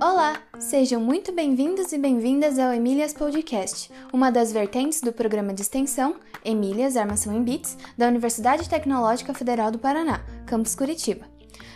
Olá, 0.00 0.40
sejam 0.60 1.00
muito 1.00 1.32
bem-vindos 1.32 1.92
e 1.92 1.98
bem-vindas 1.98 2.60
ao 2.60 2.72
Emílias 2.72 3.12
Podcast, 3.12 3.90
uma 4.12 4.30
das 4.30 4.52
vertentes 4.52 5.00
do 5.00 5.12
programa 5.12 5.52
de 5.52 5.62
extensão 5.62 6.14
Emílias 6.44 6.96
Armação 6.96 7.34
em 7.34 7.42
Bits 7.42 7.76
da 7.98 8.06
Universidade 8.06 8.68
Tecnológica 8.68 9.34
Federal 9.34 9.72
do 9.72 9.80
Paraná, 9.80 10.24
campus 10.46 10.76
Curitiba. 10.76 11.26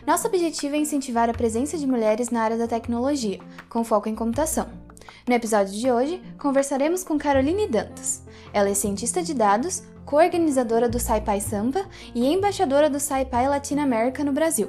Nosso 0.07 0.29
objetivo 0.29 0.77
é 0.77 0.79
incentivar 0.79 1.29
a 1.29 1.35
presença 1.35 1.77
de 1.77 1.89
mulheres 1.89 2.31
na 2.31 2.43
área 2.43 2.57
da 2.57 2.69
tecnologia, 2.69 3.41
com 3.69 3.83
foco 3.83 4.09
em 4.09 4.15
computação. 4.15 4.69
No 5.29 5.35
episódio 5.35 5.75
de 5.75 5.91
hoje, 5.91 6.23
conversaremos 6.39 7.03
com 7.03 7.19
Caroline 7.19 7.67
Dantas. 7.67 8.23
Ela 8.53 8.69
é 8.69 8.75
cientista 8.75 9.25
de 9.25 9.35
dados, 9.35 9.83
co-organizadora 10.11 10.89
do 10.89 10.99
SciPy 10.99 11.41
Sampa 11.41 11.87
e 12.13 12.27
embaixadora 12.27 12.91
do 12.91 12.99
SciPy 12.99 13.47
Latinoamérica 13.49 14.25
no 14.25 14.33
Brasil. 14.33 14.69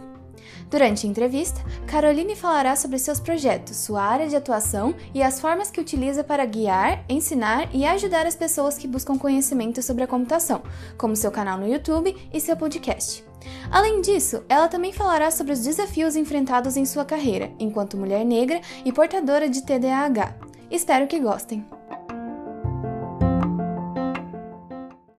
Durante 0.69 1.05
a 1.05 1.09
entrevista, 1.09 1.61
Caroline 1.87 2.35
falará 2.35 2.75
sobre 2.75 2.99
seus 2.99 3.19
projetos, 3.19 3.75
sua 3.75 4.03
área 4.03 4.27
de 4.27 4.35
atuação 4.35 4.95
e 5.13 5.21
as 5.21 5.41
formas 5.41 5.71
que 5.71 5.81
utiliza 5.81 6.23
para 6.23 6.45
guiar, 6.45 7.03
ensinar 7.09 7.67
e 7.73 7.85
ajudar 7.85 8.25
as 8.25 8.35
pessoas 8.35 8.77
que 8.77 8.87
buscam 8.87 9.17
conhecimento 9.17 9.81
sobre 9.81 10.03
a 10.03 10.07
computação, 10.07 10.61
como 10.97 11.15
seu 11.15 11.31
canal 11.31 11.57
no 11.57 11.67
YouTube 11.67 12.15
e 12.31 12.39
seu 12.39 12.55
podcast. 12.55 13.25
Além 13.71 13.99
disso, 14.01 14.43
ela 14.47 14.67
também 14.67 14.93
falará 14.93 15.31
sobre 15.31 15.53
os 15.53 15.59
desafios 15.59 16.15
enfrentados 16.15 16.77
em 16.77 16.85
sua 16.85 17.03
carreira, 17.03 17.51
enquanto 17.59 17.97
mulher 17.97 18.23
negra 18.23 18.61
e 18.85 18.93
portadora 18.93 19.49
de 19.49 19.63
TDAH. 19.63 20.35
Espero 20.69 21.07
que 21.07 21.19
gostem! 21.19 21.80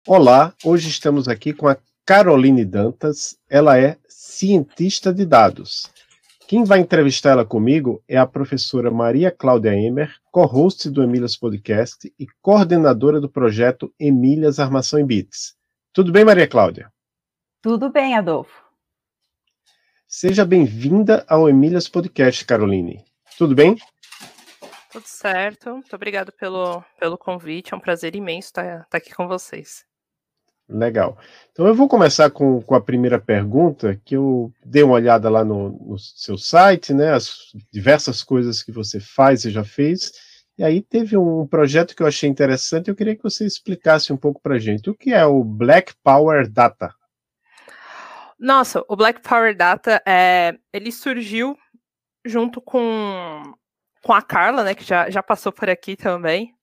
Olá, 0.05 0.53
hoje 0.65 0.89
estamos 0.89 1.29
aqui 1.29 1.53
com 1.53 1.65
a 1.65 1.77
Caroline 2.05 2.65
Dantas. 2.65 3.37
Ela 3.49 3.79
é 3.79 3.97
cientista 4.05 5.13
de 5.13 5.25
dados. 5.25 5.89
Quem 6.45 6.65
vai 6.65 6.79
entrevistar 6.79 7.29
ela 7.29 7.45
comigo 7.45 8.03
é 8.05 8.17
a 8.17 8.27
professora 8.27 8.91
Maria 8.91 9.31
Cláudia 9.31 9.73
Emer, 9.73 10.13
co-host 10.29 10.89
do 10.89 11.01
Emílias 11.01 11.37
Podcast 11.37 12.13
e 12.19 12.27
coordenadora 12.41 13.21
do 13.21 13.29
projeto 13.29 13.93
Emílias 13.97 14.59
Armação 14.59 14.99
em 14.99 15.05
Bits. 15.05 15.55
Tudo 15.93 16.11
bem, 16.11 16.25
Maria 16.25 16.49
Cláudia? 16.49 16.91
Tudo 17.61 17.89
bem, 17.89 18.17
Adolfo. 18.17 18.61
Seja 20.05 20.43
bem-vinda 20.43 21.25
ao 21.29 21.47
Emílias 21.47 21.87
Podcast, 21.87 22.43
Caroline. 22.43 23.05
Tudo 23.37 23.55
bem? 23.55 23.77
Tudo 24.91 25.07
certo. 25.07 25.69
Muito 25.69 25.95
obrigada 25.95 26.29
pelo, 26.29 26.83
pelo 26.99 27.17
convite. 27.17 27.73
É 27.73 27.77
um 27.77 27.79
prazer 27.79 28.17
imenso 28.17 28.49
estar, 28.49 28.81
estar 28.81 28.97
aqui 28.97 29.15
com 29.15 29.29
vocês. 29.29 29.85
Legal. 30.69 31.17
Então 31.51 31.67
eu 31.67 31.75
vou 31.75 31.87
começar 31.87 32.29
com, 32.29 32.61
com 32.61 32.73
a 32.73 32.81
primeira 32.81 33.19
pergunta, 33.19 33.99
que 34.05 34.15
eu 34.15 34.51
dei 34.65 34.81
uma 34.81 34.95
olhada 34.95 35.29
lá 35.29 35.43
no, 35.43 35.69
no, 35.69 35.99
seu 35.99 36.37
site, 36.37 36.93
né? 36.93 37.13
As 37.13 37.51
diversas 37.71 38.23
coisas 38.23 38.63
que 38.63 38.71
você 38.71 38.99
faz 38.99 39.43
e 39.45 39.51
já 39.51 39.63
fez. 39.63 40.11
E 40.57 40.63
aí 40.63 40.81
teve 40.81 41.17
um 41.17 41.45
projeto 41.45 41.95
que 41.95 42.01
eu 42.01 42.07
achei 42.07 42.29
interessante, 42.29 42.87
eu 42.87 42.95
queria 42.95 43.15
que 43.15 43.23
você 43.23 43.45
explicasse 43.45 44.13
um 44.13 44.17
pouco 44.17 44.41
para 44.41 44.59
gente. 44.59 44.89
O 44.89 44.95
que 44.95 45.11
é 45.13 45.25
o 45.25 45.43
Black 45.43 45.93
Power 46.03 46.49
Data? 46.49 46.93
Nossa, 48.39 48.83
o 48.87 48.95
Black 48.95 49.21
Power 49.21 49.55
Data, 49.55 50.01
é, 50.05 50.55
ele 50.71 50.91
surgiu 50.91 51.57
junto 52.25 52.61
com, 52.61 53.53
com 54.01 54.13
a 54.13 54.21
Carla, 54.21 54.63
né, 54.63 54.75
que 54.75 54.83
já, 54.83 55.09
já 55.09 55.23
passou 55.23 55.51
por 55.51 55.69
aqui 55.69 55.95
também. 55.95 56.53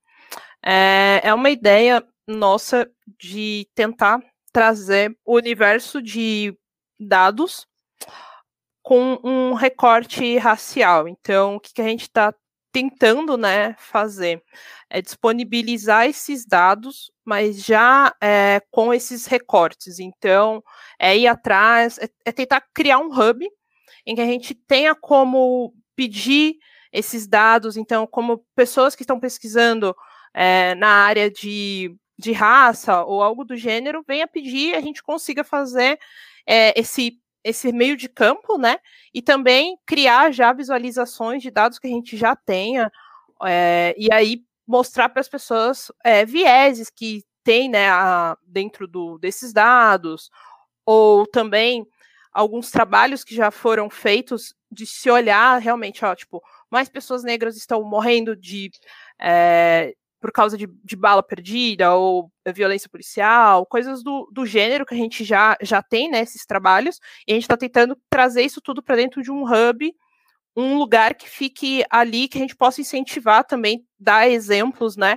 É, 0.64 1.20
é 1.25 1.35
uma 1.35 1.51
ideia 1.51 2.05
nossa 2.31 2.91
de 3.19 3.69
tentar 3.75 4.20
trazer 4.53 5.17
o 5.25 5.36
universo 5.36 6.03
de 6.03 6.56
dados 6.98 7.67
com 8.83 9.19
um 9.23 9.55
recorte 9.55 10.36
racial. 10.39 11.06
Então, 11.06 11.56
o 11.56 11.61
que, 11.61 11.73
que 11.73 11.83
a 11.83 11.89
gente 11.89 12.03
está 12.03 12.34
tentando 12.73 13.36
né, 13.36 13.75
fazer 13.78 14.42
é 14.89 15.02
disponibilizar 15.02 16.07
esses 16.07 16.46
dados, 16.46 17.11
mas 17.24 17.64
já 17.64 18.14
é, 18.20 18.61
com 18.70 18.92
esses 18.95 19.27
recortes. 19.27 19.98
Então, 19.98 20.62
é 20.98 21.17
ir 21.17 21.27
atrás, 21.27 21.98
é, 21.98 22.08
é 22.24 22.33
tentar 22.33 22.62
criar 22.74 22.98
um 22.98 23.11
hub 23.11 23.48
em 24.07 24.14
que 24.14 24.20
a 24.20 24.27
gente 24.27 24.55
tenha 24.55 24.95
como 24.95 25.74
pedir 25.95 26.57
esses 26.92 27.27
dados, 27.27 27.77
então, 27.77 28.07
como 28.07 28.45
pessoas 28.55 28.97
que 28.97 29.02
estão 29.02 29.20
pesquisando 29.20 29.95
é, 30.35 30.74
na 30.74 30.89
área 30.89 31.30
de 31.30 31.95
de 32.20 32.33
raça 32.33 33.03
ou 33.05 33.23
algo 33.23 33.45
do 33.45 33.57
gênero, 33.57 34.05
venha 34.07 34.29
pedir, 34.29 34.75
a 34.75 34.81
gente 34.81 35.03
consiga 35.03 35.42
fazer 35.42 35.98
é, 36.47 36.79
esse, 36.79 37.19
esse 37.42 37.73
meio 37.73 37.97
de 37.97 38.08
campo, 38.08 38.58
né? 38.58 38.79
E 39.13 39.23
também 39.23 39.79
criar 39.86 40.30
já 40.30 40.53
visualizações 40.53 41.42
de 41.42 41.51
dados 41.51 41.79
que 41.79 41.86
a 41.86 41.91
gente 41.91 42.17
já 42.17 42.36
tenha, 42.36 42.92
é, 43.42 43.95
e 43.98 44.13
aí 44.13 44.45
mostrar 44.67 45.09
para 45.09 45.20
as 45.20 45.29
pessoas 45.29 45.91
é, 46.05 46.25
vieses 46.25 46.91
que 46.91 47.25
tem 47.42 47.69
né, 47.69 47.89
a, 47.89 48.36
dentro 48.47 48.86
do, 48.86 49.19
desses 49.19 49.53
dados, 49.53 50.30
ou 50.85 51.27
também 51.27 51.86
alguns 52.33 52.70
trabalhos 52.70 53.25
que 53.25 53.35
já 53.35 53.51
foram 53.51 53.91
feitos 53.91 54.55
de 54.70 54.86
se 54.86 55.11
olhar 55.11 55.59
realmente, 55.59 56.05
ó, 56.05 56.14
tipo, 56.14 56.42
mais 56.70 56.89
pessoas 56.89 57.25
negras 57.25 57.57
estão 57.57 57.83
morrendo 57.83 58.36
de, 58.36 58.70
é, 59.19 59.95
por 60.20 60.31
causa 60.31 60.57
de, 60.57 60.67
de, 60.85 60.97
bala 60.97 61.23
perdida 61.23 61.95
ou 61.95 62.31
violência 62.55 62.89
policial, 62.91 63.64
coisas 63.67 64.03
do, 64.03 64.29
do 64.33 64.45
gênero 64.45 64.85
que 64.85 64.95
a 64.95 64.97
gente 64.97 65.25
já, 65.25 65.57
já 65.63 65.83
tem, 65.83 66.11
né, 66.11 66.20
esses 66.20 66.45
trabalhos, 66.45 67.01
e 67.27 67.33
a 67.33 67.35
gente 67.35 67.45
está 67.45 67.57
tentando 67.57 67.97
trazer 68.11 68.42
isso 68.42 68.61
tudo 68.61 68.83
para 68.83 68.97
dentro 68.97 69.23
de 69.23 69.30
um 69.30 69.45
hub, 69.45 69.92
um 70.57 70.77
lugar 70.77 71.14
que 71.14 71.29
fique 71.29 71.85
ali, 71.91 72.29
que 72.29 72.39
a 72.39 72.41
gente 72.41 72.57
possa 72.57 72.80
incentivar 72.80 73.45
também, 73.45 73.86
dar 73.98 74.29
exemplos, 74.29 74.97
né, 74.97 75.17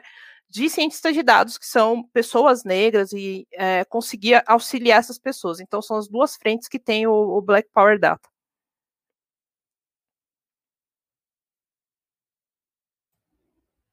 de 0.50 0.70
cientistas 0.70 1.14
de 1.16 1.24
dados 1.24 1.58
que 1.58 1.66
são 1.66 2.04
pessoas 2.14 2.64
negras 2.64 3.12
e 3.12 3.48
é, 3.54 3.84
conseguir 3.86 4.44
auxiliar 4.48 5.00
essas 5.00 5.18
pessoas. 5.18 5.60
Então, 5.60 5.82
são 5.82 5.98
as 5.98 6.08
duas 6.08 6.36
frentes 6.36 6.68
que 6.68 6.80
tem 6.80 7.08
o, 7.08 7.12
o 7.12 7.42
Black 7.42 7.70
Power 7.74 8.00
Data. 8.00 8.30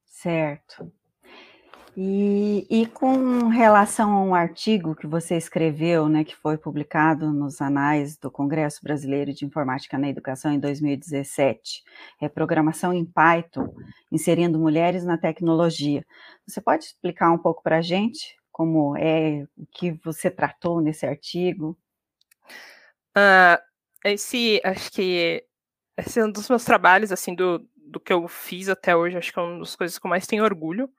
Certo. 0.05 0.93
E, 2.03 2.67
e, 2.71 2.87
com 2.87 3.49
relação 3.49 4.11
a 4.13 4.23
um 4.23 4.35
artigo 4.35 4.97
que 4.97 5.07
você 5.07 5.37
escreveu, 5.37 6.09
né, 6.09 6.25
que 6.25 6.35
foi 6.35 6.57
publicado 6.57 7.31
nos 7.31 7.61
anais 7.61 8.17
do 8.17 8.31
Congresso 8.31 8.81
Brasileiro 8.83 9.35
de 9.35 9.45
Informática 9.45 9.99
na 9.99 10.09
Educação 10.09 10.51
em 10.51 10.59
2017, 10.59 11.85
é 12.19 12.27
Programação 12.27 12.95
em 12.95 13.05
Python, 13.05 13.75
inserindo 14.11 14.59
mulheres 14.59 15.05
na 15.05 15.19
tecnologia. 15.19 16.03
Você 16.47 16.59
pode 16.63 16.85
explicar 16.85 17.31
um 17.33 17.37
pouco 17.37 17.63
para 17.63 17.77
a 17.77 17.83
gente 17.83 18.35
como 18.51 18.97
é, 18.97 19.47
o 19.55 19.67
que 19.67 19.93
você 20.03 20.31
tratou 20.31 20.81
nesse 20.81 21.05
artigo? 21.05 21.79
Uh, 23.15 23.61
esse, 24.07 24.59
acho 24.65 24.91
que 24.91 25.45
esse 25.99 26.19
é 26.19 26.25
um 26.25 26.33
dos 26.33 26.49
meus 26.49 26.65
trabalhos, 26.65 27.13
assim, 27.13 27.35
do, 27.35 27.63
do 27.77 28.01
que 28.01 28.11
eu 28.11 28.27
fiz 28.27 28.71
até 28.71 28.97
hoje, 28.97 29.19
acho 29.19 29.31
que 29.31 29.39
é 29.39 29.43
uma 29.43 29.59
das 29.59 29.77
coisas 29.77 29.99
que 29.99 30.07
eu 30.07 30.09
mais 30.09 30.27
tenho 30.27 30.45
orgulho, 30.45 30.91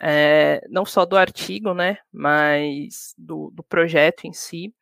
é, 0.00 0.64
não 0.70 0.84
só 0.84 1.04
do 1.04 1.16
artigo, 1.16 1.74
né, 1.74 1.98
mas 2.12 3.14
do, 3.16 3.50
do, 3.52 3.62
projeto 3.62 4.26
em 4.26 4.32
si. 4.32 4.74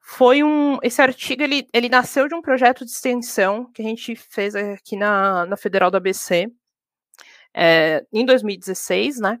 Foi 0.00 0.42
um, 0.42 0.78
esse 0.82 1.02
artigo 1.02 1.42
ele, 1.42 1.66
ele 1.72 1.88
nasceu 1.88 2.28
de 2.28 2.34
um 2.34 2.40
projeto 2.40 2.84
de 2.84 2.90
extensão 2.90 3.70
que 3.72 3.82
a 3.82 3.84
gente 3.84 4.14
fez 4.14 4.54
aqui 4.54 4.96
na, 4.96 5.46
na 5.46 5.56
Federal 5.56 5.90
do 5.90 5.96
ABC 5.96 6.48
é, 7.52 8.04
em 8.12 8.24
2016, 8.24 9.18
né, 9.18 9.38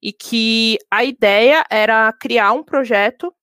e 0.00 0.12
que 0.12 0.78
a 0.90 1.04
ideia 1.04 1.64
era 1.70 2.12
criar 2.12 2.52
um 2.52 2.62
projeto 2.62 3.34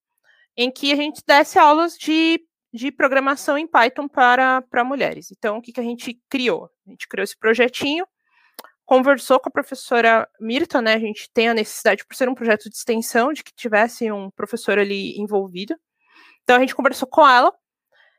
em 0.58 0.72
que 0.72 0.92
a 0.92 0.96
gente 0.96 1.22
desse 1.28 1.60
aulas 1.60 1.98
de, 1.98 2.40
de 2.74 2.92
programação 2.92 3.58
em 3.58 3.68
Python 3.68 4.08
para, 4.08 4.62
para 4.64 4.84
mulheres. 4.84 5.32
Então, 5.32 5.58
o 5.58 5.62
que, 5.62 5.74
que 5.74 5.82
a 5.82 5.84
gente 5.84 6.20
criou? 6.30 6.70
A 6.88 6.90
gente 6.90 7.08
criou 7.08 7.24
esse 7.24 7.38
projetinho 7.38 8.08
conversou 8.86 9.40
com 9.40 9.50
a 9.50 9.52
professora 9.52 10.28
Mirta, 10.40 10.82
né? 10.82 10.94
A 10.94 11.00
gente 11.00 11.30
tem 11.34 11.50
a 11.50 11.54
necessidade, 11.54 12.06
por 12.06 12.16
ser 12.16 12.30
um 12.30 12.36
projeto 12.36 12.70
de 12.70 12.76
extensão, 12.76 13.34
de 13.34 13.44
que 13.44 13.54
tivesse 13.54 14.12
um 14.12 14.30
professor 14.32 14.78
ali 14.78 15.20
envolvido. 15.20 15.76
Então 16.44 16.58
a 16.58 16.60
gente 16.60 16.76
conversou 16.76 17.08
com 17.08 17.28
ela 17.28 17.54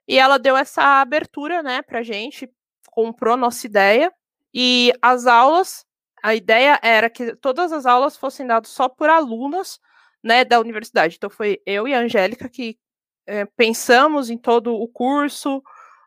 e 0.09 0.19
ela 0.19 0.39
deu 0.39 0.57
essa 0.57 1.01
abertura, 1.01 1.63
né, 1.63 1.83
pra 1.83 2.03
gente, 2.03 2.51
comprou 2.91 3.37
nossa 3.37 3.67
ideia 3.67 4.13
e 4.55 4.93
as 5.03 5.27
aulas, 5.27 5.85
a 6.23 6.35
ideia 6.35 6.79
era 6.83 7.11
que 7.11 7.37
todas 7.37 7.73
as 7.73 7.87
aulas 7.87 8.17
fossem 8.17 8.47
dadas 8.47 8.71
só 8.71 8.89
por 8.89 9.11
alunas, 9.11 9.79
né, 10.23 10.45
da 10.45 10.61
universidade. 10.61 11.17
Então 11.17 11.31
foi 11.31 11.61
eu 11.67 11.87
e 11.87 11.95
a 11.95 12.01
Angélica 12.01 12.49
que 12.49 12.79
é, 13.27 13.45
pensamos 13.57 14.31
em 14.31 14.39
todo 14.39 14.75
o 14.75 14.89
curso, 14.89 15.63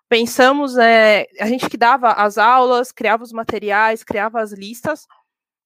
pensamos, 0.09 0.77
é, 0.77 1.27
a 1.39 1.45
gente 1.45 1.69
que 1.69 1.77
dava 1.77 2.11
as 2.11 2.38
aulas, 2.38 2.91
criava 2.91 3.23
os 3.23 3.31
materiais, 3.31 4.03
criava 4.03 4.41
as 4.41 4.51
listas, 4.51 5.07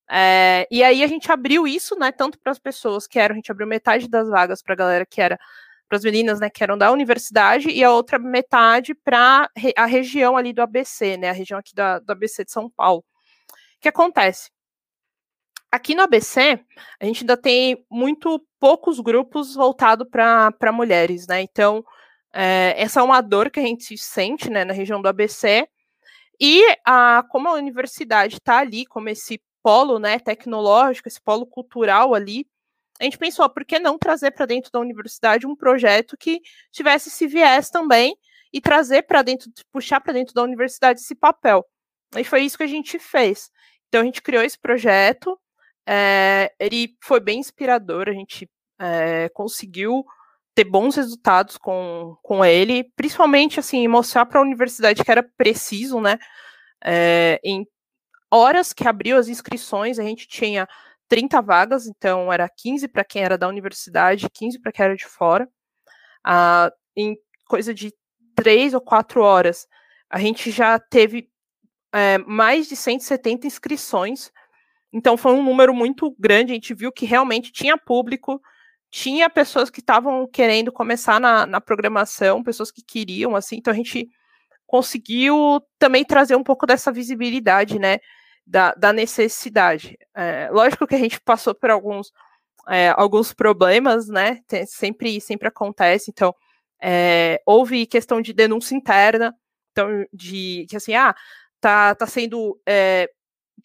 é, 0.10 0.68
e 0.70 0.84
aí 0.84 1.02
a 1.02 1.08
gente 1.08 1.32
abriu 1.32 1.66
isso, 1.66 1.98
né, 1.98 2.12
tanto 2.12 2.38
para 2.38 2.52
as 2.52 2.60
pessoas 2.60 3.08
que 3.08 3.18
eram, 3.18 3.34
a 3.34 3.38
gente 3.38 3.52
abriu 3.52 3.66
metade 3.66 4.08
das 4.10 4.28
vagas 4.30 4.62
para 4.62 4.74
a 4.74 4.78
galera 4.78 5.06
que 5.06 5.22
era 5.22 5.40
as 5.90 6.04
meninas, 6.04 6.40
né, 6.40 6.50
que 6.50 6.64
eram 6.64 6.78
da 6.78 6.92
universidade, 6.92 7.70
e 7.70 7.84
a 7.84 7.92
outra 7.92 8.18
metade 8.18 8.96
para 8.96 9.48
a 9.78 9.86
região 9.86 10.36
ali 10.36 10.52
do 10.52 10.62
ABC, 10.62 11.18
né, 11.18 11.30
a 11.30 11.34
região 11.34 11.60
aqui 11.60 11.74
da, 11.76 12.00
do 12.00 12.12
ABC 12.12 12.44
de 12.44 12.52
São 12.52 12.70
Paulo. 12.70 13.04
O 13.78 13.82
que 13.82 13.90
acontece? 13.90 14.50
Aqui 15.72 15.96
no 15.96 16.02
ABC, 16.04 16.60
a 17.00 17.06
gente 17.06 17.22
ainda 17.24 17.38
tem 17.38 17.86
muito 17.90 18.44
poucos 18.60 19.00
grupos 19.00 19.56
voltados 19.56 20.08
para 20.10 20.72
mulheres, 20.72 21.28
né? 21.28 21.42
Então, 21.42 21.84
é, 22.34 22.74
essa 22.78 23.00
é 23.00 23.04
uma 23.04 23.22
dor 23.22 23.52
que 23.52 23.60
a 23.60 23.64
gente 23.64 23.98
sente 23.98 24.50
né, 24.50 24.66
na 24.66 24.74
região 24.74 25.02
do 25.02 25.08
ABC. 25.08 25.68
E 26.42 26.66
a, 26.86 27.24
como 27.30 27.48
a 27.48 27.54
universidade 27.54 28.36
está 28.36 28.58
ali, 28.58 28.86
como 28.86 29.08
esse 29.10 29.42
polo 29.62 30.00
né, 30.00 30.20
tecnológico, 30.20 31.08
esse 31.08 31.22
polo 31.22 31.46
cultural 31.46 32.14
ali, 32.14 32.46
a 33.00 33.04
gente 33.04 33.18
pensou, 33.18 33.50
por 33.50 33.66
que 33.66 33.80
não 33.80 33.98
trazer 33.98 34.32
para 34.32 34.46
dentro 34.46 34.72
da 34.72 34.80
universidade 34.80 35.48
um 35.48 35.56
projeto 35.56 36.18
que 36.18 36.42
tivesse 36.72 37.10
esse 37.10 37.28
viés 37.28 37.70
também 37.70 38.16
e 38.52 38.62
trazer 38.62 39.04
para 39.04 39.22
dentro, 39.22 39.52
puxar 39.72 40.00
para 40.00 40.14
dentro 40.14 40.34
da 40.34 40.44
universidade 40.44 41.00
esse 41.00 41.16
papel. 41.16 41.66
E 42.16 42.24
foi 42.24 42.42
isso 42.44 42.58
que 42.58 42.64
a 42.64 42.68
gente 42.68 43.00
fez. 43.00 43.50
Então 43.88 44.02
a 44.02 44.06
gente 44.06 44.22
criou 44.22 44.44
esse 44.44 44.60
projeto, 44.60 45.40
é, 45.88 46.54
ele 46.60 46.96
foi 47.02 47.20
bem 47.20 47.40
inspirador, 47.40 48.08
a 48.08 48.14
gente 48.14 48.50
é, 48.80 49.30
conseguiu 49.30 50.06
ter 50.56 50.64
bons 50.64 50.96
resultados 50.96 51.58
com, 51.58 52.16
com 52.22 52.44
ele, 52.46 52.84
principalmente 52.96 53.60
assim, 53.60 53.88
mostrar 53.88 54.26
para 54.26 54.40
a 54.40 54.44
universidade 54.44 55.04
que 55.04 55.12
era 55.12 55.24
preciso, 55.38 56.00
né? 56.00 56.18
É, 56.84 57.40
em 57.44 57.66
horas 58.32 58.74
que 58.74 58.88
abriu 58.88 59.18
as 59.18 59.28
inscrições, 59.28 60.00
a 60.00 60.04
gente 60.04 60.28
tinha 60.28 60.68
30 61.08 61.42
vagas, 61.42 61.88
então 61.88 62.32
era 62.32 62.50
15 62.50 62.88
para 62.88 63.04
quem 63.04 63.24
era 63.24 63.38
da 63.38 63.48
universidade, 63.48 64.30
15 64.30 64.60
para 64.60 64.72
quem 64.72 64.86
era 64.86 64.96
de 64.96 65.06
fora. 65.06 65.48
Ah, 66.24 66.72
em 66.96 67.18
coisa 67.48 67.74
de 67.74 67.94
três 68.36 68.74
ou 68.74 68.82
quatro 68.82 69.22
horas, 69.22 69.68
a 70.10 70.20
gente 70.20 70.52
já 70.52 70.80
teve 70.80 71.30
é, 71.94 72.18
mais 72.20 72.68
de 72.68 72.76
170 72.76 73.48
inscrições 73.48 74.32
então 74.94 75.18
foi 75.18 75.34
um 75.34 75.44
número 75.44 75.74
muito 75.74 76.16
grande, 76.20 76.52
a 76.52 76.56
gente 76.56 76.74
viu 76.76 76.92
que 76.92 77.06
realmente 77.06 77.52
tinha 77.52 77.76
público, 77.76 78.40
tinha 78.94 79.28
pessoas 79.28 79.72
que 79.72 79.80
estavam 79.80 80.28
querendo 80.28 80.72
começar 80.72 81.20
na, 81.20 81.48
na, 81.48 81.60
programação, 81.60 82.44
pessoas 82.44 82.72
que 82.72 82.84
queriam, 82.84 83.36
assim, 83.36 83.56
então 83.56 83.74
a 83.74 83.76
gente 83.76 84.08
conseguiu 84.68 85.60
também 85.80 86.06
trazer 86.06 86.36
um 86.36 86.44
pouco 86.44 86.68
dessa 86.68 86.92
visibilidade, 86.92 87.80
né, 87.80 87.98
da, 88.46 88.72
da 88.76 88.94
necessidade. 88.94 89.98
É, 90.16 90.48
lógico 90.52 90.86
que 90.86 90.94
a 90.94 91.00
gente 91.00 91.20
passou 91.22 91.56
por 91.56 91.72
alguns, 91.72 92.14
é, 92.70 92.94
alguns 92.96 93.34
problemas, 93.34 94.08
né, 94.08 94.42
tem, 94.48 94.64
sempre, 94.68 95.20
sempre 95.20 95.48
acontece, 95.48 96.12
então 96.12 96.32
é, 96.80 97.42
houve 97.48 97.88
questão 97.88 98.22
de 98.22 98.32
denúncia 98.32 98.76
interna, 98.76 99.36
então, 99.72 100.06
de 100.14 100.68
que 100.70 100.78
assim, 100.78 100.94
ah, 100.94 101.16
tá, 101.60 101.96
tá 101.96 102.06
sendo 102.06 102.62
é, 102.64 103.10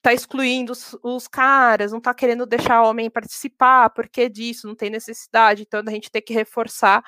tá 0.02 0.12
excluindo 0.12 0.73
os, 0.73 0.96
os, 1.02 1.26
caras, 1.29 1.93
não 1.93 2.00
tá 2.00 2.14
querendo 2.14 2.46
deixar 2.46 2.82
homem 2.82 3.11
participar, 3.11 3.90
porque 3.90 4.29
disso, 4.29 4.67
não 4.67 4.75
tem 4.75 4.90
necessidade, 4.90 5.62
então 5.62 5.82
a 5.87 5.90
gente 5.90 6.11
tem 6.11 6.23
que 6.23 6.32
reforçar 6.32 7.02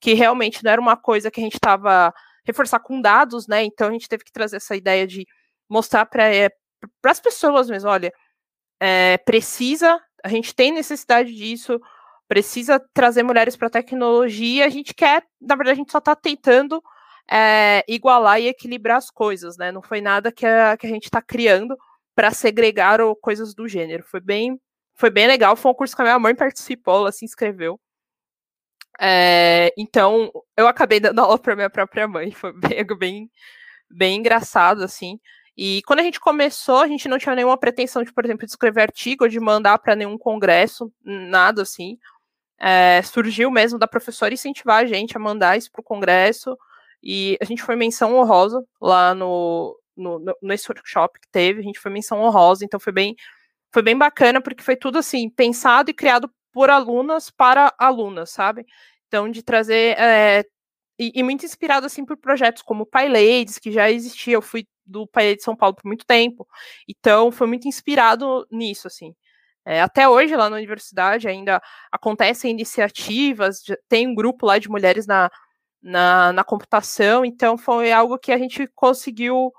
que 0.00 0.14
realmente 0.14 0.62
não 0.64 0.70
era 0.70 0.80
uma 0.80 0.96
coisa 0.96 1.30
que 1.30 1.40
a 1.40 1.44
gente 1.44 1.54
estava 1.54 2.12
reforçar 2.44 2.80
com 2.80 3.00
dados, 3.00 3.46
né? 3.46 3.64
Então 3.64 3.88
a 3.88 3.92
gente 3.92 4.08
teve 4.08 4.24
que 4.24 4.32
trazer 4.32 4.56
essa 4.56 4.76
ideia 4.76 5.06
de 5.06 5.26
mostrar 5.68 6.04
para 6.06 6.34
é, 6.34 6.50
as 7.04 7.20
pessoas 7.20 7.70
mesmo, 7.70 7.88
olha, 7.88 8.12
é, 8.80 9.16
precisa, 9.18 9.98
a 10.22 10.28
gente 10.28 10.54
tem 10.54 10.72
necessidade 10.72 11.34
disso, 11.34 11.80
precisa 12.28 12.80
trazer 12.92 13.22
mulheres 13.22 13.56
para 13.56 13.68
a 13.68 13.70
tecnologia, 13.70 14.66
a 14.66 14.68
gente 14.68 14.94
quer, 14.94 15.24
na 15.40 15.56
verdade, 15.56 15.76
a 15.76 15.82
gente 15.82 15.92
só 15.92 15.98
está 15.98 16.14
tentando 16.14 16.82
é, 17.30 17.82
igualar 17.88 18.40
e 18.40 18.48
equilibrar 18.48 18.98
as 18.98 19.10
coisas, 19.10 19.56
né? 19.56 19.72
Não 19.72 19.82
foi 19.82 20.00
nada 20.00 20.30
que 20.30 20.44
a, 20.44 20.76
que 20.76 20.86
a 20.86 20.90
gente 20.90 21.04
está 21.04 21.22
criando, 21.22 21.76
para 22.14 22.30
segregar 22.30 23.00
ou 23.00 23.16
coisas 23.16 23.54
do 23.54 23.68
gênero. 23.68 24.04
Foi 24.04 24.20
bem, 24.20 24.60
foi 24.94 25.10
bem 25.10 25.26
legal. 25.26 25.56
Foi 25.56 25.70
um 25.70 25.74
curso 25.74 25.94
que 25.94 26.02
a 26.02 26.04
minha 26.04 26.18
mãe 26.18 26.34
participou, 26.34 26.96
ela 26.96 27.12
se 27.12 27.24
inscreveu. 27.24 27.80
É, 29.00 29.72
então, 29.76 30.30
eu 30.56 30.68
acabei 30.68 31.00
dando 31.00 31.18
aula 31.20 31.38
para 31.38 31.56
minha 31.56 31.70
própria 31.70 32.06
mãe. 32.06 32.30
Foi 32.30 32.52
bem, 32.52 32.84
bem, 32.98 33.30
bem 33.90 34.18
engraçado, 34.18 34.82
assim. 34.82 35.18
E 35.56 35.82
quando 35.86 36.00
a 36.00 36.02
gente 36.02 36.20
começou, 36.20 36.80
a 36.80 36.88
gente 36.88 37.08
não 37.08 37.18
tinha 37.18 37.34
nenhuma 37.34 37.58
pretensão 37.58 38.02
de, 38.02 38.12
por 38.12 38.24
exemplo, 38.24 38.44
de 38.44 38.52
escrever 38.52 38.82
artigo, 38.82 39.28
de 39.28 39.38
mandar 39.38 39.78
para 39.78 39.94
nenhum 39.94 40.18
congresso, 40.18 40.92
nada 41.04 41.62
assim. 41.62 41.98
É, 42.58 43.02
surgiu 43.02 43.50
mesmo 43.50 43.78
da 43.78 43.86
professora 43.86 44.34
incentivar 44.34 44.82
a 44.82 44.86
gente 44.86 45.16
a 45.16 45.20
mandar 45.20 45.56
isso 45.56 45.70
para 45.70 45.80
o 45.80 45.84
congresso. 45.84 46.56
E 47.02 47.36
a 47.40 47.44
gente 47.44 47.62
foi 47.62 47.76
menção 47.76 48.16
honrosa 48.16 48.64
lá 48.80 49.14
no, 49.14 49.78
no, 49.96 50.18
no, 50.18 50.36
nesse 50.42 50.70
workshop 50.70 51.20
que 51.20 51.28
teve, 51.30 51.60
a 51.60 51.62
gente 51.62 51.78
foi 51.78 51.90
menção 51.90 52.20
honrosa, 52.20 52.64
então 52.64 52.80
foi 52.80 52.92
bem, 52.92 53.16
foi 53.72 53.82
bem 53.82 53.96
bacana, 53.96 54.40
porque 54.40 54.62
foi 54.62 54.76
tudo 54.76 54.98
assim, 54.98 55.28
pensado 55.30 55.90
e 55.90 55.94
criado 55.94 56.30
por 56.52 56.70
alunas 56.70 57.30
para 57.30 57.74
alunas, 57.78 58.30
sabe? 58.30 58.64
Então, 59.08 59.30
de 59.30 59.42
trazer. 59.42 59.98
É, 59.98 60.44
e, 60.98 61.12
e, 61.16 61.22
muito 61.22 61.44
inspirado 61.44 61.86
assim 61.86 62.04
por 62.04 62.16
projetos 62.16 62.62
como 62.62 62.86
Pai 62.86 63.08
Ladies, 63.08 63.58
que 63.58 63.72
já 63.72 63.90
existia, 63.90 64.34
eu 64.34 64.42
fui 64.42 64.66
do 64.86 65.08
de 65.16 65.42
São 65.42 65.56
Paulo 65.56 65.74
por 65.74 65.86
muito 65.86 66.04
tempo, 66.06 66.46
então 66.88 67.32
foi 67.32 67.46
muito 67.46 67.66
inspirado 67.66 68.46
nisso, 68.50 68.86
assim. 68.86 69.14
É, 69.66 69.80
até 69.80 70.08
hoje, 70.08 70.36
lá 70.36 70.50
na 70.50 70.56
universidade, 70.56 71.26
ainda 71.26 71.60
acontecem 71.90 72.50
iniciativas, 72.50 73.62
tem 73.88 74.06
um 74.06 74.14
grupo 74.14 74.46
lá 74.46 74.58
de 74.58 74.68
mulheres 74.68 75.06
na, 75.06 75.30
na, 75.82 76.32
na 76.32 76.44
computação, 76.44 77.24
então 77.24 77.56
foi 77.56 77.90
algo 77.92 78.18
que 78.18 78.30
a 78.32 78.38
gente 78.38 78.66
conseguiu 78.74 79.52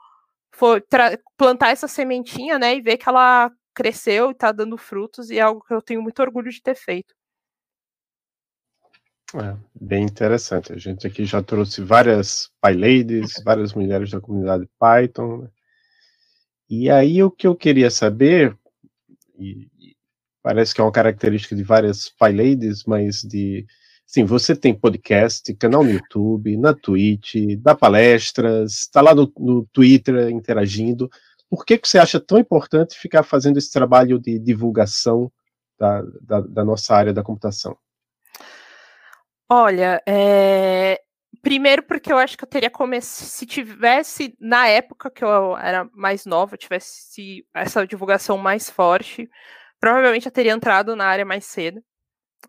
plantar 1.38 1.70
essa 1.70 1.88
sementinha, 1.88 2.58
né, 2.58 2.76
e 2.76 2.82
ver 2.82 2.98
que 2.98 3.10
ela 3.10 3.52
cresceu 3.74 4.30
e 4.30 4.32
está 4.32 4.52
dando 4.52 4.78
frutos, 4.78 5.30
e 5.30 5.38
é 5.38 5.42
algo 5.42 5.62
que 5.62 5.74
eu 5.74 5.82
tenho 5.82 6.02
muito 6.02 6.22
orgulho 6.22 6.50
de 6.50 6.62
ter 6.62 6.76
feito. 6.76 7.14
É, 9.34 9.58
bem 9.74 10.04
interessante. 10.04 10.72
A 10.72 10.78
gente 10.78 11.06
aqui 11.06 11.26
já 11.26 11.44
trouxe 11.44 11.82
várias 11.82 12.50
PyLadies, 12.62 13.42
várias 13.44 13.74
mulheres 13.74 14.12
da 14.12 14.22
comunidade 14.22 14.70
Python. 14.80 15.40
Né? 15.40 15.50
E 16.70 16.90
aí 16.90 17.22
o 17.22 17.30
que 17.30 17.46
eu 17.46 17.56
queria 17.56 17.92
saber, 17.92 18.58
e, 19.38 19.70
e 19.78 19.96
parece 20.42 20.74
que 20.74 20.80
é 20.80 20.84
uma 20.84 20.92
característica 20.92 21.56
de 21.56 21.64
várias 21.64 22.10
PyLadies, 22.10 22.86
mas 22.86 23.22
de 23.24 23.66
Sim, 24.06 24.24
você 24.24 24.56
tem 24.56 24.74
podcast, 24.74 25.52
canal 25.56 25.84
no 25.84 25.90
YouTube, 25.90 26.56
na 26.58 26.74
Twitch, 26.74 27.36
dá 27.58 27.74
palestras, 27.74 28.74
está 28.74 29.02
lá 29.02 29.16
no, 29.16 29.32
no, 29.38 29.66
Twitter 29.74 30.30
interagindo. 30.30 31.10
Por 31.50 31.66
que, 31.66 31.78
que 31.78 31.88
você 31.88 31.98
acha 31.98 32.20
tão 32.20 32.38
importante 32.38 33.00
ficar 33.00 33.24
fazendo 33.24 33.58
esse 33.58 33.72
trabalho 33.72 34.20
de 34.20 34.38
divulgação 34.38 35.32
da, 35.78 36.04
da, 36.22 36.42
da 36.42 36.64
nossa 36.64 36.96
área 36.96 37.12
da 37.12 37.24
computação? 37.24 37.76
Olha, 39.50 40.02
é... 40.08 41.02
primeiro 41.42 41.82
porque 41.84 42.14
eu 42.14 42.18
acho 42.18 42.38
que 42.38 42.44
eu 42.44 42.50
teria 42.50 42.70
começado, 42.70 43.28
se 43.28 43.46
tivesse, 43.46 44.36
na 44.40 44.68
época 44.68 45.10
que 45.10 45.24
eu 45.24 45.58
era 45.58 45.90
mais 45.94 46.26
nova, 46.26 46.58
tivesse 46.58 47.46
essa 47.54 47.86
divulgação 47.88 48.38
mais 48.38 48.70
forte, 48.70 49.30
provavelmente 49.80 50.28
eu 50.28 50.32
teria 50.32 50.54
entrado 50.54 50.96
na 50.96 51.06
área 51.06 51.26
mais 51.26 51.46
cedo. 51.46 51.82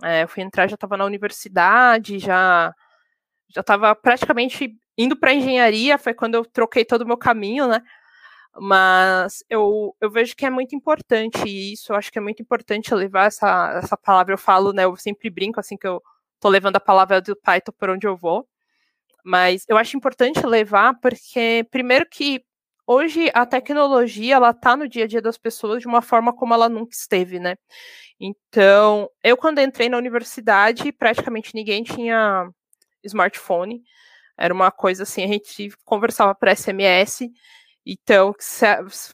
É, 0.03 0.25
eu 0.25 0.29
fui 0.29 0.43
entrar, 0.43 0.69
já 0.69 0.75
estava 0.75 0.97
na 0.97 1.05
universidade, 1.05 2.19
já 2.19 2.75
já 3.49 3.61
estava 3.61 3.95
praticamente 3.95 4.77
indo 4.99 5.17
para 5.17 5.33
engenharia, 5.35 5.99
foi 5.99 6.15
quando 6.15 6.35
eu 6.35 6.45
troquei 6.45 6.85
todo 6.85 7.03
o 7.03 7.07
meu 7.07 7.17
caminho, 7.17 7.69
né? 7.69 7.81
Mas 8.59 9.45
eu, 9.51 9.95
eu 10.01 10.11
vejo 10.11 10.35
que 10.37 10.47
é 10.47 10.51
muito 10.51 10.75
importante 10.75 11.47
isso, 11.47 11.93
eu 11.93 11.97
acho 11.97 12.11
que 12.13 12.19
é 12.19 12.23
muito 12.23 12.43
importante 12.43 12.95
levar 12.95 13.27
essa, 13.27 13.81
essa 13.83 13.97
palavra, 13.97 14.35
eu 14.35 14.39
falo, 14.39 14.73
né? 14.73 14.85
Eu 14.85 14.97
sempre 14.97 15.31
brinco 15.31 15.61
assim 15.61 15.77
que 15.77 15.87
eu 15.87 16.03
tô 16.41 16.49
levando 16.49 16.77
a 16.77 16.81
palavra 16.81 17.21
do 17.21 17.37
Python 17.37 17.73
por 17.79 17.91
onde 17.91 18.07
eu 18.07 18.17
vou. 18.17 18.49
Mas 19.25 19.65
eu 19.69 19.77
acho 19.79 19.97
importante 19.97 20.47
levar 20.47 20.95
porque, 21.01 21.67
primeiro 21.71 22.07
que 22.11 22.46
hoje 22.87 23.31
a 23.35 23.45
tecnologia 23.45 24.37
ela 24.37 24.51
está 24.51 24.77
no 24.77 24.89
dia 24.89 25.05
a 25.05 25.07
dia 25.07 25.23
das 25.23 25.39
pessoas 25.39 25.81
de 25.81 25.89
uma 25.89 26.03
forma 26.03 26.33
como 26.33 26.55
ela 26.55 26.69
nunca 26.69 26.95
esteve, 26.95 27.39
né? 27.39 27.57
Então, 28.21 29.11
eu 29.23 29.37
quando 29.37 29.61
entrei 29.61 29.89
na 29.89 29.99
universidade, 29.99 30.93
praticamente 30.93 31.55
ninguém 31.55 31.83
tinha 31.83 32.49
smartphone. 33.05 33.83
Era 34.39 34.53
uma 34.53 34.71
coisa 34.71 35.03
assim, 35.05 35.25
a 35.25 35.27
gente 35.29 35.71
conversava 35.85 36.35
por 36.35 36.49
SMS. 36.49 37.31
Então, 37.87 38.35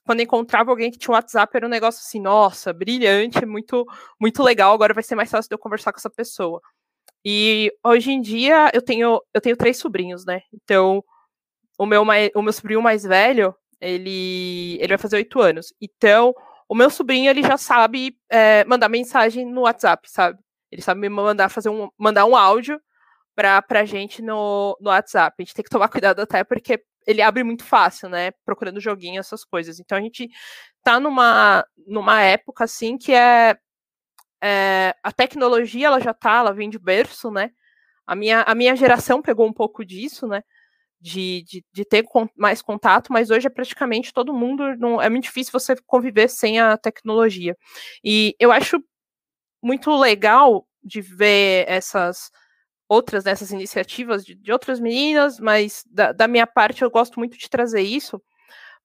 quando 0.06 0.20
encontrava 0.20 0.70
alguém 0.70 0.90
que 0.90 0.98
tinha 0.98 1.12
um 1.12 1.14
WhatsApp, 1.14 1.54
era 1.56 1.66
um 1.66 1.70
negócio 1.70 2.00
assim, 2.00 2.20
nossa, 2.20 2.72
brilhante, 2.72 3.44
muito, 3.44 3.86
muito 4.20 4.42
legal. 4.42 4.72
Agora 4.74 4.94
vai 4.94 5.02
ser 5.02 5.14
mais 5.14 5.30
fácil 5.30 5.48
de 5.48 5.54
eu 5.54 5.58
conversar 5.58 5.92
com 5.92 5.98
essa 5.98 6.10
pessoa. 6.10 6.60
E 7.24 7.72
hoje 7.84 8.12
em 8.12 8.20
dia 8.20 8.70
eu 8.72 8.82
tenho, 8.82 9.20
eu 9.34 9.40
tenho 9.40 9.56
três 9.56 9.76
sobrinhos, 9.78 10.24
né? 10.24 10.42
Então, 10.52 11.04
o 11.78 11.86
meu, 11.86 12.02
o 12.02 12.42
meu 12.42 12.52
sobrinho 12.52 12.82
mais 12.82 13.04
velho, 13.04 13.54
ele, 13.82 14.78
ele 14.80 14.88
vai 14.88 14.98
fazer 14.98 15.16
oito 15.16 15.40
anos. 15.40 15.74
Então, 15.80 16.32
o 16.68 16.74
meu 16.74 16.88
sobrinho, 16.88 17.28
ele 17.28 17.42
já 17.42 17.58
sabe 17.58 18.16
é, 18.30 18.64
mandar 18.64 18.88
mensagem 18.88 19.44
no 19.44 19.62
WhatsApp, 19.62 20.08
sabe? 20.10 20.38
Ele 20.70 20.80
sabe 20.80 21.00
me 21.00 21.08
mandar 21.08 21.48
fazer 21.48 21.68
um, 21.68 21.90
mandar 21.98 22.24
um 22.24 22.36
áudio 22.36 22.80
para 23.34 23.62
a 23.68 23.84
gente 23.84 24.22
no, 24.22 24.76
no 24.80 24.88
WhatsApp. 24.88 25.34
A 25.36 25.42
gente 25.42 25.54
tem 25.54 25.64
que 25.64 25.70
tomar 25.70 25.88
cuidado 25.90 26.20
até 26.20 26.44
porque 26.44 26.82
ele 27.06 27.20
abre 27.20 27.42
muito 27.42 27.64
fácil, 27.64 28.08
né? 28.08 28.30
Procurando 28.44 28.80
joguinho, 28.80 29.18
essas 29.18 29.44
coisas. 29.44 29.80
Então 29.80 29.98
a 29.98 30.00
gente 30.00 30.30
tá 30.82 31.00
numa, 31.00 31.66
numa 31.86 32.22
época 32.22 32.64
assim 32.64 32.96
que 32.96 33.12
é, 33.12 33.56
é 34.42 34.94
a 35.02 35.12
tecnologia 35.12 35.88
ela 35.88 36.00
já 36.00 36.14
tá, 36.14 36.38
ela 36.38 36.54
vem 36.54 36.70
de 36.70 36.78
berço, 36.78 37.30
né? 37.30 37.50
A 38.06 38.14
minha, 38.14 38.42
a 38.42 38.54
minha 38.54 38.76
geração 38.76 39.20
pegou 39.20 39.46
um 39.46 39.52
pouco 39.52 39.84
disso, 39.84 40.26
né? 40.28 40.42
De, 41.04 41.42
de, 41.42 41.64
de 41.72 41.84
ter 41.84 42.04
mais 42.36 42.62
contato, 42.62 43.12
mas 43.12 43.28
hoje 43.28 43.48
é 43.48 43.50
praticamente 43.50 44.12
todo 44.12 44.32
mundo. 44.32 44.76
Não, 44.76 45.02
é 45.02 45.10
muito 45.10 45.24
difícil 45.24 45.52
você 45.52 45.74
conviver 45.84 46.28
sem 46.28 46.60
a 46.60 46.76
tecnologia. 46.76 47.56
E 48.04 48.36
eu 48.38 48.52
acho 48.52 48.80
muito 49.60 49.90
legal 49.96 50.64
de 50.82 51.00
ver 51.00 51.64
essas 51.68 52.30
outras 52.88 53.24
dessas 53.24 53.50
iniciativas 53.50 54.24
de, 54.24 54.34
de 54.34 54.52
outras 54.52 54.78
meninas, 54.78 55.40
mas 55.40 55.82
da, 55.90 56.12
da, 56.12 56.28
minha 56.28 56.46
parte 56.46 56.82
eu 56.82 56.90
gosto 56.90 57.18
muito 57.18 57.38
de 57.38 57.48
trazer 57.48 57.80
isso 57.80 58.20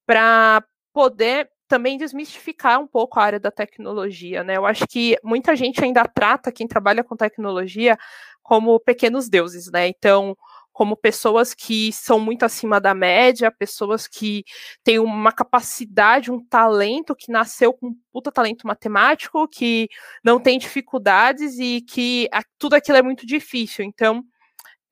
para 0.05 0.63
poder 0.93 1.49
também 1.67 1.97
desmistificar 1.97 2.79
um 2.79 2.87
pouco 2.87 3.19
a 3.19 3.23
área 3.23 3.39
da 3.39 3.51
tecnologia, 3.51 4.43
né? 4.43 4.55
Eu 4.55 4.65
acho 4.65 4.87
que 4.87 5.17
muita 5.21 5.55
gente 5.55 5.83
ainda 5.83 6.05
trata 6.05 6.51
quem 6.51 6.65
trabalha 6.65 7.03
com 7.03 7.17
tecnologia 7.17 7.97
como 8.41 8.79
pequenos 8.79 9.27
deuses, 9.27 9.69
né? 9.69 9.89
Então, 9.89 10.37
como 10.77 10.95
pessoas 10.95 11.55
que 11.55 11.91
são 11.91 12.19
muito 12.19 12.43
acima 12.45 12.79
da 12.79 12.93
média, 12.93 13.49
pessoas 13.49 14.07
que 14.07 14.43
têm 14.83 14.99
uma 14.99 15.31
capacidade, 15.31 16.31
um 16.31 16.39
talento 16.39 17.15
que 17.15 17.31
nasceu 17.31 17.73
com 17.73 17.87
um 17.87 17.95
puta 18.11 18.31
talento 18.31 18.67
matemático, 18.67 19.47
que 19.47 19.89
não 20.23 20.39
tem 20.39 20.59
dificuldades 20.59 21.57
e 21.57 21.81
que 21.81 22.29
tudo 22.59 22.75
aquilo 22.75 22.99
é 22.99 23.01
muito 23.01 23.25
difícil. 23.25 23.83
Então, 23.83 24.23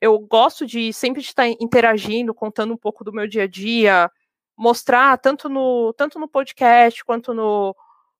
eu 0.00 0.18
gosto 0.18 0.66
de 0.66 0.92
sempre 0.92 1.22
estar 1.22 1.46
interagindo, 1.46 2.34
contando 2.34 2.74
um 2.74 2.76
pouco 2.76 3.04
do 3.04 3.12
meu 3.12 3.28
dia 3.28 3.44
a 3.44 3.46
dia, 3.46 4.10
mostrar 4.58 5.16
tanto 5.18 5.48
no, 5.48 5.92
tanto 5.92 6.18
no 6.18 6.28
podcast 6.28 7.04
quanto 7.04 7.32
no, 7.32 7.76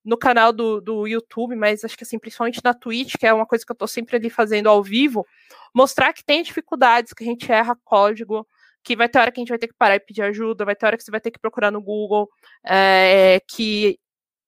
no 0.06 0.16
canal 0.16 0.52
do, 0.52 0.80
do 0.80 1.06
YouTube, 1.06 1.56
mas 1.56 1.84
acho 1.84 1.96
que 1.96 2.04
assim, 2.04 2.18
principalmente 2.18 2.60
na 2.64 2.72
Twitch, 2.72 3.16
que 3.18 3.26
é 3.26 3.32
uma 3.32 3.44
coisa 3.44 3.64
que 3.64 3.72
eu 3.72 3.74
estou 3.74 3.88
sempre 3.88 4.16
ali 4.16 4.30
fazendo 4.30 4.68
ao 4.68 4.82
vivo, 4.82 5.26
mostrar 5.74 6.12
que 6.12 6.24
tem 6.24 6.42
dificuldades, 6.42 7.12
que 7.12 7.24
a 7.24 7.26
gente 7.26 7.50
erra 7.50 7.76
código, 7.84 8.46
que 8.84 8.94
vai 8.94 9.08
ter 9.08 9.18
hora 9.18 9.32
que 9.32 9.40
a 9.40 9.42
gente 9.42 9.48
vai 9.48 9.58
ter 9.58 9.66
que 9.66 9.74
parar 9.74 9.96
e 9.96 10.00
pedir 10.00 10.22
ajuda, 10.22 10.64
vai 10.64 10.76
ter 10.76 10.86
hora 10.86 10.96
que 10.96 11.02
você 11.02 11.10
vai 11.10 11.20
ter 11.20 11.32
que 11.32 11.40
procurar 11.40 11.72
no 11.72 11.82
Google, 11.82 12.30
é, 12.64 13.40
que 13.48 13.98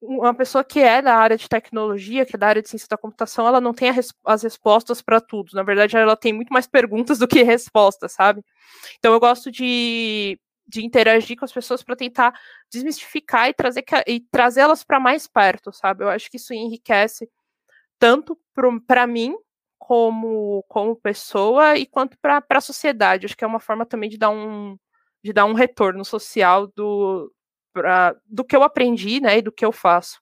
uma 0.00 0.33
pessoa 0.33 0.62
que 0.62 0.79
é 0.79 1.03
da 1.03 1.17
área 1.17 1.37
de 1.37 1.49
tecnologia, 1.49 2.25
que 2.25 2.37
é 2.37 2.38
da 2.38 2.47
área 2.47 2.62
de 2.62 2.69
ciência 2.69 2.87
da 2.88 2.97
computação, 2.97 3.49
ela 3.49 3.61
não 3.61 3.75
tem 3.75 3.91
res 3.91 4.15
as 4.25 4.45
respostas 4.45 5.03
para 5.03 5.21
tudo. 5.21 5.50
Na 5.55 5.65
verdade, 5.65 5.97
ela 5.97 6.17
tem 6.17 6.33
muito 6.33 6.53
mais 6.53 6.69
perguntas 6.69 7.19
do 7.19 7.27
que 7.27 7.43
respostas, 7.43 8.12
sabe? 8.12 8.45
Então, 8.99 9.12
eu 9.12 9.19
gosto 9.19 9.50
de 9.50 10.38
de 10.69 10.85
interagir 10.85 11.37
com 11.37 11.45
as 11.45 11.53
pessoas 11.53 11.83
para 11.83 11.97
tentar 11.97 12.39
desmistificar 12.71 13.49
e 13.49 13.55
trazer 13.55 13.85
e 14.07 14.21
trazê-las 14.21 14.85
para 14.85 15.01
mais 15.01 15.27
perto, 15.27 15.73
sabe? 15.73 16.05
Eu 16.05 16.11
acho 16.11 16.31
que 16.31 16.37
isso 16.37 16.53
enriquece 16.55 17.29
tanto 17.99 18.39
para 18.87 19.07
mim 19.07 19.37
como 19.79 20.65
como 20.69 20.97
pessoa 20.97 21.77
e 21.77 21.87
quanto 21.87 22.19
para 22.19 22.45
a 22.51 22.61
sociedade. 22.61 23.27
Acho 23.27 23.37
que 23.37 23.45
é 23.45 23.47
uma 23.47 23.61
forma 23.61 23.87
também 23.87 24.11
de 24.11 24.19
dar 24.19 24.31
um 24.31 24.79
de 25.25 25.33
dar 25.33 25.47
um 25.47 25.55
retorno 25.55 26.05
social 26.05 26.67
do 26.69 27.33
pra, 27.73 28.15
do 28.27 28.45
que 28.45 28.57
eu 28.57 28.63
aprendi, 28.63 29.21
né, 29.21 29.39
e 29.39 29.43
do 29.43 29.53
que 29.53 29.65
eu 29.65 29.73
faço. 29.73 30.21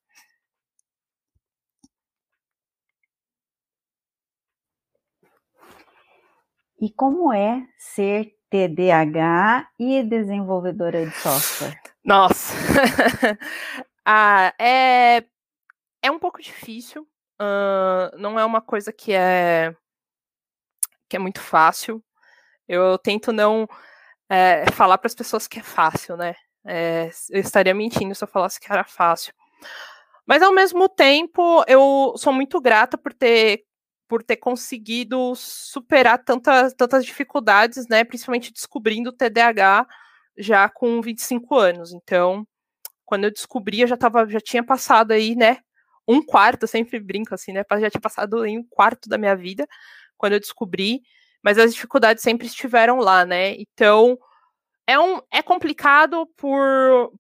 E 6.81 6.91
como 6.91 7.33
é 7.33 7.67
ser 7.79 8.36
TDAH 8.51 9.69
e 9.79 10.03
desenvolvedora 10.03 11.05
de 11.05 11.13
software? 11.17 11.81
Nossa, 12.05 12.55
ah, 14.05 14.53
é, 14.59 15.25
é 16.03 16.11
um 16.11 16.19
pouco 16.19 16.41
difícil. 16.41 17.07
Uh, 17.41 18.17
não 18.19 18.39
é 18.39 18.45
uma 18.45 18.61
coisa 18.61 18.93
que 18.93 19.13
é 19.13 19.75
que 21.09 21.17
é 21.17 21.19
muito 21.19 21.41
fácil. 21.41 22.03
Eu 22.69 22.99
tento 22.99 23.33
não 23.33 23.69
é, 24.29 24.71
falar 24.73 24.99
para 24.99 25.07
as 25.07 25.15
pessoas 25.15 25.47
que 25.47 25.61
é 25.61 25.63
fácil, 25.63 26.17
né? 26.17 26.35
É, 26.67 27.09
eu 27.31 27.41
estaria 27.41 27.75
mentindo 27.75 28.15
se 28.15 28.25
eu 28.25 28.29
falasse 28.29 28.61
que 28.61 28.71
era 28.71 28.85
fácil. 28.85 29.33
Mas 30.27 30.43
ao 30.43 30.53
mesmo 30.53 30.89
tempo, 30.89 31.65
eu 31.69 32.15
sou 32.17 32.33
muito 32.33 32.61
grata 32.61 32.99
por 32.99 33.13
ter 33.13 33.65
por 34.09 34.23
ter 34.23 34.37
conseguido 34.37 35.35
superar 35.35 36.23
tantas, 36.25 36.73
tantas 36.75 37.05
dificuldades, 37.05 37.87
né? 37.89 38.05
Principalmente 38.05 38.53
descobrindo 38.53 39.11
o 39.11 39.13
TDAH 39.13 39.87
já 40.39 40.69
com 40.69 41.01
25 41.01 41.57
anos. 41.57 41.93
Então, 41.93 42.47
quando 43.05 43.25
eu 43.25 43.33
descobri, 43.33 43.81
eu 43.81 43.87
já 43.87 43.97
tava, 43.97 44.29
já 44.29 44.41
tinha 44.41 44.65
passado 44.65 45.13
aí, 45.13 45.35
né? 45.37 45.59
Um 46.09 46.23
quarto, 46.25 46.65
eu 46.65 46.69
sempre 46.69 47.01
brinco 47.01 47.35
assim, 47.35 47.53
né? 47.53 47.65
Já 47.81 47.91
tinha 47.91 48.01
passado 48.01 48.45
em 48.47 48.59
um 48.59 48.65
quarto 48.65 49.09
da 49.09 49.19
minha 49.19 49.35
vida 49.37 49.67
quando 50.17 50.35
eu 50.35 50.41
descobri, 50.41 51.03
mas 51.43 51.59
as 51.59 51.75
dificuldades 51.75 52.23
sempre 52.23 52.47
estiveram 52.47 52.99
lá, 52.99 53.25
né? 53.25 53.55
Então, 53.57 54.19
é 54.87 54.99
um 54.99 55.21
é 55.33 55.43
complicado 55.43 56.27
por 56.37 57.13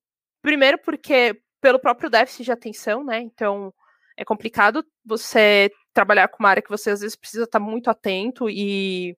primeiro 0.43 0.79
porque 0.79 1.41
pelo 1.61 1.81
próprio 1.81 2.11
déficit 2.11 2.45
de 2.45 2.53
atenção, 2.53 3.05
né? 3.05 3.21
Então, 3.21 3.73
é 4.17 4.25
complicado 4.25 4.85
você 5.05 5.71
trabalhar 5.97 6.29
com 6.29 6.41
uma 6.41 6.51
área 6.51 6.63
que 6.63 6.69
você 6.69 6.91
às 6.91 7.01
vezes 7.01 7.17
precisa 7.17 7.45
estar 7.45 7.59
muito 7.59 7.89
atento 7.89 8.51
e, 8.51 9.17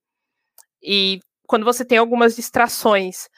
e 0.80 1.18
quando 1.44 1.64
você 1.64 1.85
tem 1.85 1.99
algumas 1.99 2.37
distrações, 2.37 3.28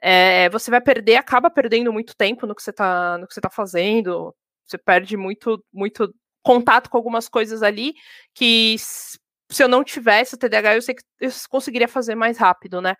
é, 0.00 0.48
você 0.50 0.70
vai 0.70 0.80
perder, 0.80 1.16
acaba 1.16 1.50
perdendo 1.50 1.92
muito 1.92 2.14
tempo 2.16 2.46
no 2.46 2.54
que 2.54 2.62
você 2.62 2.70
está 2.70 3.18
no 3.18 3.26
que 3.26 3.34
você 3.34 3.40
tá 3.40 3.50
fazendo, 3.50 4.32
você 4.64 4.78
perde 4.78 5.16
muito, 5.16 5.62
muito 5.72 6.14
contato 6.40 6.88
com 6.88 6.96
algumas 6.96 7.28
coisas 7.28 7.64
ali 7.64 7.94
que 8.32 8.76
se 8.78 9.62
eu 9.62 9.68
não 9.68 9.82
tivesse 9.82 10.36
o 10.36 10.38
TDAH, 10.38 10.76
eu 10.76 10.82
sei 10.82 10.94
que 10.94 11.02
eu 11.20 11.30
conseguiria 11.50 11.88
fazer 11.88 12.14
mais 12.14 12.38
rápido, 12.38 12.80
né? 12.80 12.94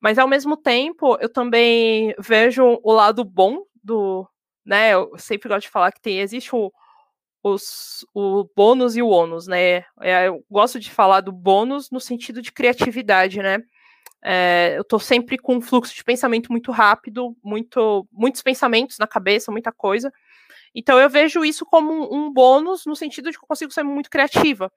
Mas 0.00 0.18
ao 0.18 0.28
mesmo 0.28 0.56
tempo, 0.56 1.16
eu 1.20 1.32
também 1.32 2.14
vejo 2.18 2.80
o 2.82 2.92
lado 2.92 3.24
bom 3.24 3.62
do, 3.82 4.28
né? 4.64 4.92
Eu 4.94 5.12
sempre 5.18 5.48
gosto 5.48 5.62
de 5.62 5.70
falar 5.70 5.92
que 5.92 6.00
tem 6.00 6.20
existe 6.20 6.54
o, 6.54 6.72
os, 7.42 8.06
o 8.14 8.48
bônus 8.54 8.96
e 8.96 9.02
o 9.02 9.08
ônus, 9.08 9.46
né? 9.46 9.84
É, 10.00 10.28
eu 10.28 10.44
gosto 10.50 10.78
de 10.78 10.90
falar 10.90 11.20
do 11.20 11.32
bônus 11.32 11.90
no 11.90 12.00
sentido 12.00 12.42
de 12.42 12.52
criatividade, 12.52 13.40
né? 13.40 13.58
É, 14.22 14.74
eu 14.76 14.84
tô 14.84 14.98
sempre 14.98 15.38
com 15.38 15.56
um 15.56 15.60
fluxo 15.62 15.94
de 15.94 16.04
pensamento 16.04 16.52
muito 16.52 16.70
rápido, 16.70 17.34
muito, 17.42 18.06
muitos 18.12 18.42
pensamentos 18.42 18.98
na 18.98 19.06
cabeça, 19.06 19.50
muita 19.50 19.72
coisa. 19.72 20.12
Então 20.74 20.98
eu 20.98 21.08
vejo 21.08 21.44
isso 21.44 21.64
como 21.64 21.92
um, 21.92 22.26
um 22.26 22.32
bônus 22.32 22.84
no 22.84 22.94
sentido 22.94 23.30
de 23.30 23.38
que 23.38 23.44
eu 23.44 23.48
consigo 23.48 23.72
ser 23.72 23.82
muito 23.82 24.10
criativa. 24.10 24.70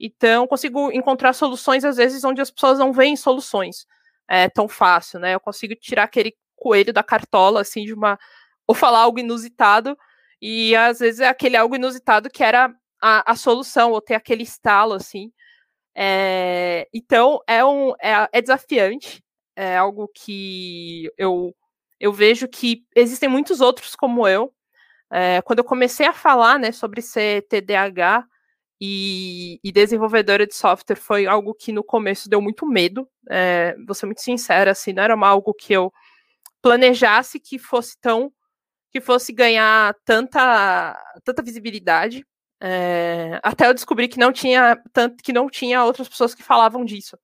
Então 0.00 0.46
consigo 0.46 0.90
encontrar 0.92 1.32
soluções 1.34 1.84
às 1.84 1.96
vezes 1.96 2.24
onde 2.24 2.40
as 2.40 2.50
pessoas 2.50 2.78
não 2.78 2.92
veem 2.92 3.16
soluções 3.16 3.86
é, 4.28 4.48
tão 4.48 4.68
fácil, 4.68 5.20
né? 5.20 5.34
Eu 5.34 5.40
consigo 5.40 5.74
tirar 5.76 6.04
aquele 6.04 6.34
coelho 6.56 6.92
da 6.92 7.02
cartola 7.02 7.60
assim 7.60 7.84
de 7.84 7.92
uma 7.92 8.18
ou 8.66 8.74
falar 8.74 9.00
algo 9.00 9.18
inusitado 9.20 9.96
e 10.40 10.74
às 10.76 10.98
vezes 10.98 11.20
é 11.20 11.28
aquele 11.28 11.56
algo 11.56 11.76
inusitado 11.76 12.30
que 12.30 12.42
era 12.44 12.74
a, 13.00 13.32
a 13.32 13.36
solução, 13.36 13.92
ou 13.92 14.00
ter 14.00 14.14
aquele 14.14 14.42
estalo, 14.42 14.94
assim. 14.94 15.32
É, 15.94 16.88
então, 16.92 17.40
é, 17.46 17.64
um, 17.64 17.92
é, 18.02 18.28
é 18.32 18.42
desafiante, 18.42 19.22
é 19.56 19.76
algo 19.76 20.08
que 20.14 21.10
eu, 21.16 21.54
eu 21.98 22.12
vejo 22.12 22.48
que 22.48 22.84
existem 22.94 23.28
muitos 23.28 23.60
outros 23.60 23.96
como 23.96 24.28
eu. 24.28 24.52
É, 25.10 25.40
quando 25.42 25.60
eu 25.60 25.64
comecei 25.64 26.06
a 26.06 26.12
falar 26.12 26.58
né, 26.58 26.72
sobre 26.72 27.00
ser 27.00 27.46
TDAH 27.48 28.26
e, 28.80 29.58
e, 29.64 29.72
desenvolvedora 29.72 30.46
de 30.46 30.54
software, 30.54 30.96
foi 30.96 31.26
algo 31.26 31.54
que 31.54 31.72
no 31.72 31.84
começo 31.84 32.28
deu 32.28 32.42
muito 32.42 32.66
medo. 32.66 33.08
É, 33.30 33.74
vou 33.86 33.94
ser 33.94 34.06
muito 34.06 34.20
sincera, 34.20 34.72
assim, 34.72 34.92
não 34.92 35.02
era 35.02 35.14
algo 35.26 35.54
que 35.54 35.72
eu 35.72 35.92
planejasse 36.60 37.40
que 37.40 37.58
fosse 37.58 37.98
tão 38.00 38.32
que 38.96 39.00
fosse 39.00 39.30
ganhar 39.30 39.94
tanta, 40.06 40.98
tanta 41.22 41.42
visibilidade. 41.42 42.24
É, 42.58 43.38
até 43.42 43.68
eu 43.68 43.74
descobri 43.74 44.08
que 44.08 44.18
não 44.18 44.32
tinha 44.32 44.82
tanto 44.90 45.22
que 45.22 45.34
não 45.34 45.50
tinha 45.50 45.84
outras 45.84 46.08
pessoas 46.08 46.34
que 46.34 46.42
falavam 46.42 46.82
disso. 46.82 47.18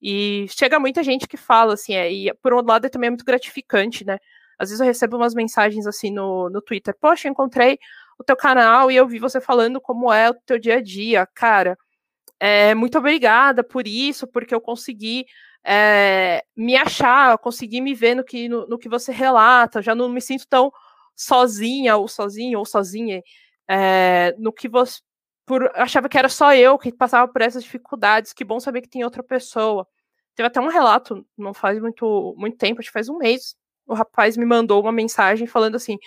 E 0.00 0.46
chega 0.50 0.78
muita 0.78 1.02
gente 1.02 1.26
que 1.26 1.36
fala, 1.36 1.74
assim, 1.74 1.94
é, 1.94 2.12
e 2.12 2.32
por 2.34 2.54
um 2.54 2.62
lado 2.62 2.88
também 2.88 3.08
é 3.08 3.10
muito 3.10 3.24
gratificante, 3.24 4.04
né? 4.04 4.18
Às 4.56 4.68
vezes 4.68 4.80
eu 4.80 4.86
recebo 4.86 5.16
umas 5.16 5.34
mensagens 5.34 5.86
assim 5.88 6.12
no, 6.12 6.48
no 6.50 6.62
Twitter, 6.62 6.94
poxa, 7.00 7.28
encontrei 7.28 7.78
o 8.16 8.22
teu 8.22 8.36
canal 8.36 8.88
e 8.88 8.96
eu 8.96 9.08
vi 9.08 9.18
você 9.18 9.40
falando 9.40 9.80
como 9.80 10.12
é 10.12 10.30
o 10.30 10.34
teu 10.46 10.58
dia 10.58 10.76
a 10.76 10.80
dia. 10.80 11.26
Cara, 11.34 11.76
é, 12.38 12.74
muito 12.76 12.96
obrigada 12.96 13.64
por 13.64 13.88
isso, 13.88 14.26
porque 14.28 14.54
eu 14.54 14.60
consegui 14.60 15.26
é, 15.64 16.44
me 16.56 16.76
achar, 16.76 17.38
consegui 17.38 17.80
me 17.80 17.94
ver 17.94 18.14
no 18.14 18.24
que, 18.24 18.48
no, 18.48 18.66
no, 18.68 18.78
que 18.78 18.88
você 18.88 19.12
relata, 19.12 19.82
já 19.82 19.94
não 19.94 20.08
me 20.08 20.20
sinto 20.20 20.46
tão 20.48 20.72
sozinha 21.16 21.96
ou 21.96 22.08
sozinho 22.08 22.58
ou 22.58 22.64
sozinha 22.64 23.22
é, 23.68 24.34
no 24.38 24.52
que 24.52 24.68
você 24.68 25.00
por 25.46 25.70
achava 25.74 26.08
que 26.08 26.18
era 26.18 26.28
só 26.28 26.54
eu 26.54 26.78
que 26.78 26.92
passava 26.92 27.30
por 27.30 27.42
essas 27.42 27.64
dificuldades. 27.64 28.32
Que 28.32 28.44
bom 28.44 28.60
saber 28.60 28.80
que 28.82 28.88
tem 28.88 29.04
outra 29.04 29.22
pessoa. 29.22 29.86
Teve 30.34 30.46
até 30.46 30.60
um 30.60 30.68
relato, 30.68 31.26
não 31.36 31.52
faz 31.52 31.78
muito, 31.80 32.34
muito 32.38 32.56
tempo, 32.56 32.80
acho 32.80 32.88
que 32.88 32.92
faz 32.92 33.08
um 33.08 33.18
mês. 33.18 33.54
O 33.86 33.94
rapaz 33.94 34.36
me 34.36 34.46
mandou 34.46 34.80
uma 34.80 34.92
mensagem 34.92 35.46
falando 35.46 35.76
assim: 35.76 35.98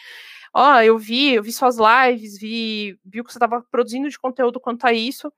Ó, 0.54 0.76
oh, 0.76 0.80
eu 0.82 0.98
vi, 0.98 1.34
eu 1.34 1.44
vi 1.44 1.52
suas 1.52 1.78
lives, 1.78 2.40
vi, 2.40 2.98
vi 3.06 3.22
o 3.22 3.24
que 3.24 3.32
você 3.32 3.38
estava 3.38 3.62
produzindo 3.70 4.10
de 4.10 4.18
conteúdo 4.18 4.60
quanto 4.60 4.86
a 4.86 4.94
isso, 4.94 5.32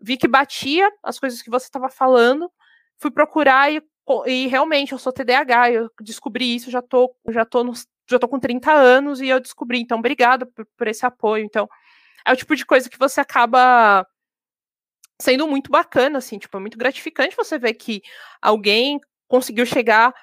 vi 0.00 0.16
que 0.16 0.28
batia 0.28 0.90
as 1.02 1.18
coisas 1.18 1.42
que 1.42 1.50
você 1.50 1.66
estava 1.66 1.88
falando, 1.88 2.50
fui 2.98 3.10
procurar 3.10 3.72
e, 3.72 3.82
e 4.26 4.46
realmente 4.46 4.92
eu 4.92 4.98
sou 4.98 5.12
TDAH, 5.12 5.72
eu 5.72 5.90
descobri 6.02 6.54
isso, 6.54 6.70
já 6.70 6.82
tô, 6.82 7.14
já 7.30 7.44
tô 7.44 7.64
nos, 7.64 7.86
já 8.10 8.18
tô 8.18 8.28
com 8.28 8.38
30 8.40 8.72
anos 8.72 9.20
e 9.20 9.28
eu 9.28 9.40
descobri. 9.40 9.80
Então, 9.80 9.98
obrigada 9.98 10.46
por, 10.46 10.66
por 10.76 10.88
esse 10.88 11.04
apoio. 11.04 11.44
Então, 11.44 11.68
é 12.24 12.32
o 12.32 12.36
tipo 12.36 12.54
de 12.56 12.64
coisa 12.64 12.88
que 12.88 12.98
você 12.98 13.20
acaba 13.20 14.06
sendo 15.20 15.48
muito 15.48 15.70
bacana, 15.70 16.18
assim, 16.18 16.38
tipo, 16.38 16.56
é 16.56 16.60
muito 16.60 16.78
gratificante 16.78 17.36
você 17.36 17.58
ver 17.58 17.74
que 17.74 18.02
alguém 18.40 19.00
conseguiu 19.26 19.66
chegar 19.66 20.14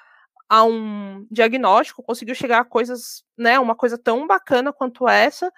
a 0.48 0.64
um 0.64 1.26
diagnóstico, 1.30 2.02
conseguiu 2.02 2.34
chegar 2.34 2.60
a 2.60 2.64
coisas, 2.64 3.24
né, 3.36 3.58
uma 3.58 3.74
coisa 3.74 3.98
tão 3.98 4.26
bacana 4.26 4.72
quanto 4.72 5.08
essa, 5.08 5.52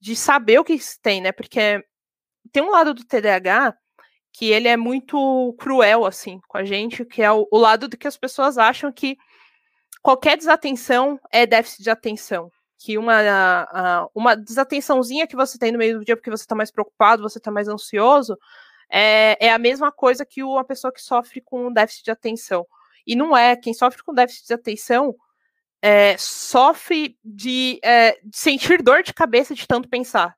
de 0.00 0.14
saber 0.14 0.58
o 0.58 0.64
que 0.64 0.78
tem, 1.00 1.20
né, 1.20 1.32
porque 1.32 1.82
tem 2.52 2.62
um 2.62 2.70
lado 2.70 2.92
do 2.92 3.04
TDAH 3.04 3.74
que 4.32 4.50
ele 4.50 4.66
é 4.66 4.76
muito 4.76 5.54
cruel, 5.58 6.04
assim, 6.04 6.40
com 6.48 6.58
a 6.58 6.64
gente, 6.64 7.04
que 7.04 7.22
é 7.22 7.30
o, 7.30 7.46
o 7.50 7.56
lado 7.56 7.86
do 7.86 7.96
que 7.96 8.08
as 8.08 8.16
pessoas 8.16 8.58
acham 8.58 8.92
que 8.92 9.16
qualquer 10.04 10.36
desatenção 10.36 11.18
é 11.32 11.46
déficit 11.46 11.82
de 11.82 11.88
atenção, 11.88 12.52
que 12.78 12.98
uma, 12.98 14.10
uma 14.14 14.36
desatençãozinha 14.36 15.26
que 15.26 15.34
você 15.34 15.58
tem 15.58 15.72
no 15.72 15.78
meio 15.78 15.98
do 15.98 16.04
dia 16.04 16.14
porque 16.14 16.30
você 16.30 16.44
está 16.44 16.54
mais 16.54 16.70
preocupado, 16.70 17.22
você 17.22 17.38
está 17.38 17.50
mais 17.50 17.68
ansioso, 17.68 18.38
é, 18.90 19.46
é 19.46 19.50
a 19.50 19.58
mesma 19.58 19.90
coisa 19.90 20.26
que 20.26 20.42
uma 20.42 20.62
pessoa 20.62 20.92
que 20.92 21.00
sofre 21.00 21.40
com 21.40 21.72
déficit 21.72 22.04
de 22.04 22.10
atenção. 22.10 22.66
E 23.06 23.16
não 23.16 23.34
é, 23.34 23.56
quem 23.56 23.72
sofre 23.72 24.02
com 24.02 24.12
déficit 24.12 24.46
de 24.46 24.52
atenção 24.52 25.16
é, 25.80 26.18
sofre 26.18 27.18
de, 27.24 27.80
é, 27.82 28.20
de, 28.22 28.36
sentir 28.36 28.82
dor 28.82 29.02
de 29.02 29.14
cabeça 29.14 29.54
de 29.54 29.66
tanto 29.66 29.88
pensar. 29.88 30.36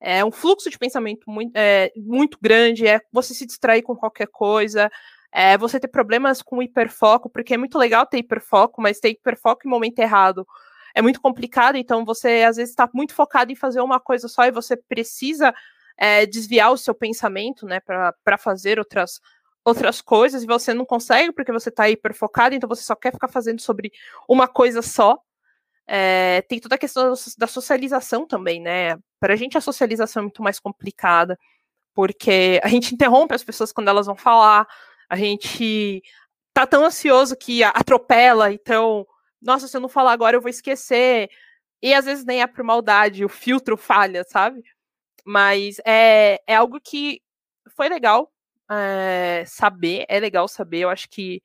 É 0.00 0.24
um 0.24 0.32
fluxo 0.32 0.70
de 0.70 0.78
pensamento 0.78 1.30
muito, 1.30 1.52
é, 1.54 1.92
muito 1.94 2.38
grande, 2.40 2.86
é 2.86 3.02
você 3.12 3.34
se 3.34 3.44
distrair 3.44 3.82
com 3.82 3.94
qualquer 3.94 4.28
coisa, 4.28 4.90
é 5.34 5.58
você 5.58 5.80
ter 5.80 5.88
problemas 5.88 6.40
com 6.40 6.62
hiperfoco, 6.62 7.28
porque 7.28 7.54
é 7.54 7.58
muito 7.58 7.76
legal 7.76 8.06
ter 8.06 8.18
hiperfoco, 8.18 8.80
mas 8.80 9.00
ter 9.00 9.10
hiperfoco 9.10 9.66
em 9.66 9.70
momento 9.70 9.98
errado 9.98 10.46
é 10.94 11.02
muito 11.02 11.20
complicado, 11.20 11.74
então 11.74 12.04
você 12.04 12.44
às 12.48 12.56
vezes 12.56 12.70
está 12.70 12.88
muito 12.94 13.12
focado 13.12 13.50
em 13.50 13.56
fazer 13.56 13.80
uma 13.80 13.98
coisa 13.98 14.28
só 14.28 14.44
e 14.44 14.52
você 14.52 14.76
precisa 14.76 15.52
é, 15.96 16.24
desviar 16.24 16.72
o 16.72 16.76
seu 16.76 16.94
pensamento, 16.94 17.66
né, 17.66 17.80
para 17.80 18.38
fazer 18.38 18.78
outras, 18.78 19.20
outras 19.64 20.00
coisas, 20.00 20.44
e 20.44 20.46
você 20.46 20.72
não 20.72 20.84
consegue 20.84 21.32
porque 21.32 21.50
você 21.50 21.68
está 21.68 21.90
hiper 21.90 22.14
focado, 22.14 22.54
então 22.54 22.68
você 22.68 22.82
só 22.82 22.94
quer 22.94 23.12
ficar 23.12 23.26
fazendo 23.26 23.60
sobre 23.60 23.92
uma 24.28 24.46
coisa 24.46 24.82
só. 24.82 25.18
É, 25.86 26.42
tem 26.42 26.60
toda 26.60 26.76
a 26.76 26.78
questão 26.78 27.12
da 27.36 27.46
socialização 27.46 28.26
também, 28.26 28.60
né? 28.60 28.96
Para 29.20 29.34
a 29.34 29.36
gente 29.36 29.58
a 29.58 29.60
socialização 29.60 30.20
é 30.20 30.24
muito 30.24 30.42
mais 30.42 30.60
complicada, 30.60 31.36
porque 31.92 32.60
a 32.62 32.68
gente 32.68 32.94
interrompe 32.94 33.34
as 33.34 33.42
pessoas 33.42 33.72
quando 33.72 33.88
elas 33.88 34.06
vão 34.06 34.16
falar, 34.16 34.66
a 35.14 35.16
gente 35.16 36.02
tá 36.52 36.66
tão 36.66 36.84
ansioso 36.84 37.36
que 37.36 37.62
atropela, 37.62 38.52
então, 38.52 39.06
nossa, 39.40 39.68
se 39.68 39.76
eu 39.76 39.80
não 39.80 39.88
falar 39.88 40.12
agora 40.12 40.36
eu 40.36 40.40
vou 40.40 40.50
esquecer. 40.50 41.30
E 41.80 41.94
às 41.94 42.04
vezes 42.04 42.24
nem 42.24 42.42
é 42.42 42.46
por 42.46 42.64
maldade, 42.64 43.24
o 43.24 43.28
filtro 43.28 43.76
falha, 43.76 44.24
sabe? 44.24 44.62
Mas 45.24 45.76
é, 45.86 46.40
é 46.46 46.56
algo 46.56 46.80
que 46.80 47.22
foi 47.76 47.88
legal 47.88 48.32
é, 48.70 49.44
saber, 49.46 50.04
é 50.08 50.18
legal 50.18 50.48
saber. 50.48 50.80
Eu 50.80 50.90
acho 50.90 51.08
que, 51.08 51.42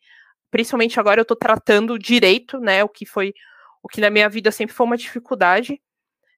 principalmente 0.50 1.00
agora, 1.00 1.22
eu 1.22 1.26
tô 1.26 1.36
tratando 1.36 2.00
direito, 2.00 2.60
né? 2.60 2.84
O 2.84 2.90
que 2.90 3.06
foi, 3.06 3.34
o 3.84 3.88
que 3.88 4.02
na 4.02 4.10
minha 4.10 4.30
vida 4.30 4.52
sempre 4.52 4.76
foi 4.76 4.86
uma 4.86 4.98
dificuldade. 4.98 5.80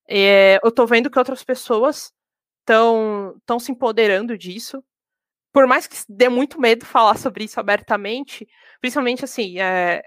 É, 0.07 0.59
eu 0.63 0.71
tô 0.71 0.85
vendo 0.85 1.09
que 1.09 1.19
outras 1.19 1.43
pessoas 1.43 2.11
estão 2.61 3.59
se 3.59 3.71
empoderando 3.71 4.37
disso. 4.37 4.83
Por 5.53 5.67
mais 5.67 5.87
que 5.87 5.97
dê 6.07 6.29
muito 6.29 6.59
medo 6.59 6.85
falar 6.85 7.17
sobre 7.17 7.43
isso 7.43 7.59
abertamente, 7.59 8.47
principalmente 8.79 9.25
assim, 9.25 9.59
é, 9.59 10.01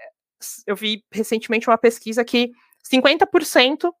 eu 0.65 0.75
vi 0.75 1.03
recentemente 1.11 1.69
uma 1.69 1.77
pesquisa 1.77 2.25
que 2.25 2.51
50% 2.91 3.91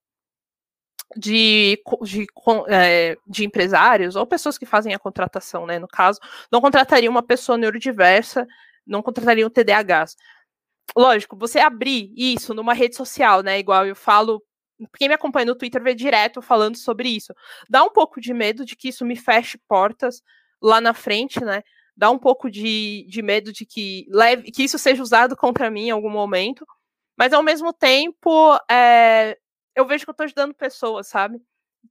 de, 1.15 1.81
de, 2.01 2.27
é, 2.67 3.17
de, 3.27 3.45
empresários 3.45 4.15
ou 4.15 4.25
pessoas 4.25 4.57
que 4.57 4.65
fazem 4.65 4.93
a 4.93 4.99
contratação, 4.99 5.65
né, 5.65 5.79
no 5.79 5.87
caso, 5.87 6.19
não 6.51 6.61
contratariam 6.61 7.11
uma 7.11 7.23
pessoa 7.23 7.57
neurodiversa, 7.57 8.47
não 8.85 9.01
contratariam 9.01 9.49
TDAHs. 9.49 10.15
Lógico, 10.95 11.37
você 11.37 11.59
abrir 11.59 12.11
isso 12.15 12.53
numa 12.53 12.73
rede 12.73 12.95
social, 12.95 13.41
né, 13.41 13.59
igual 13.59 13.85
eu 13.85 13.95
falo, 13.95 14.41
quem 14.97 15.07
me 15.07 15.13
acompanha 15.13 15.45
no 15.45 15.55
Twitter 15.55 15.81
vê 15.81 15.93
direto 15.93 16.41
falando 16.41 16.77
sobre 16.77 17.09
isso. 17.09 17.33
Dá 17.69 17.83
um 17.83 17.89
pouco 17.89 18.19
de 18.19 18.33
medo 18.33 18.65
de 18.65 18.75
que 18.75 18.89
isso 18.89 19.05
me 19.05 19.15
feche 19.15 19.57
portas 19.67 20.21
lá 20.65 20.81
na 20.81 20.93
frente, 20.93 21.39
né? 21.43 21.63
Dá 21.95 22.09
um 22.09 22.17
pouco 22.17 22.49
de, 22.49 23.05
de 23.07 23.21
medo 23.21 23.53
de 23.53 23.65
que 23.65 24.07
leve, 24.09 24.51
que 24.51 24.63
isso 24.63 24.79
seja 24.79 25.01
usado 25.01 25.37
contra 25.37 25.69
mim 25.69 25.87
em 25.87 25.91
algum 25.91 26.09
momento, 26.09 26.65
mas 27.17 27.31
ao 27.31 27.43
mesmo 27.43 27.71
tempo 27.71 28.57
é, 28.69 29.37
eu 29.75 29.85
vejo 29.85 30.03
que 30.05 30.09
eu 30.09 30.15
tô 30.15 30.23
ajudando 30.23 30.53
pessoas, 30.55 31.07
sabe? 31.07 31.39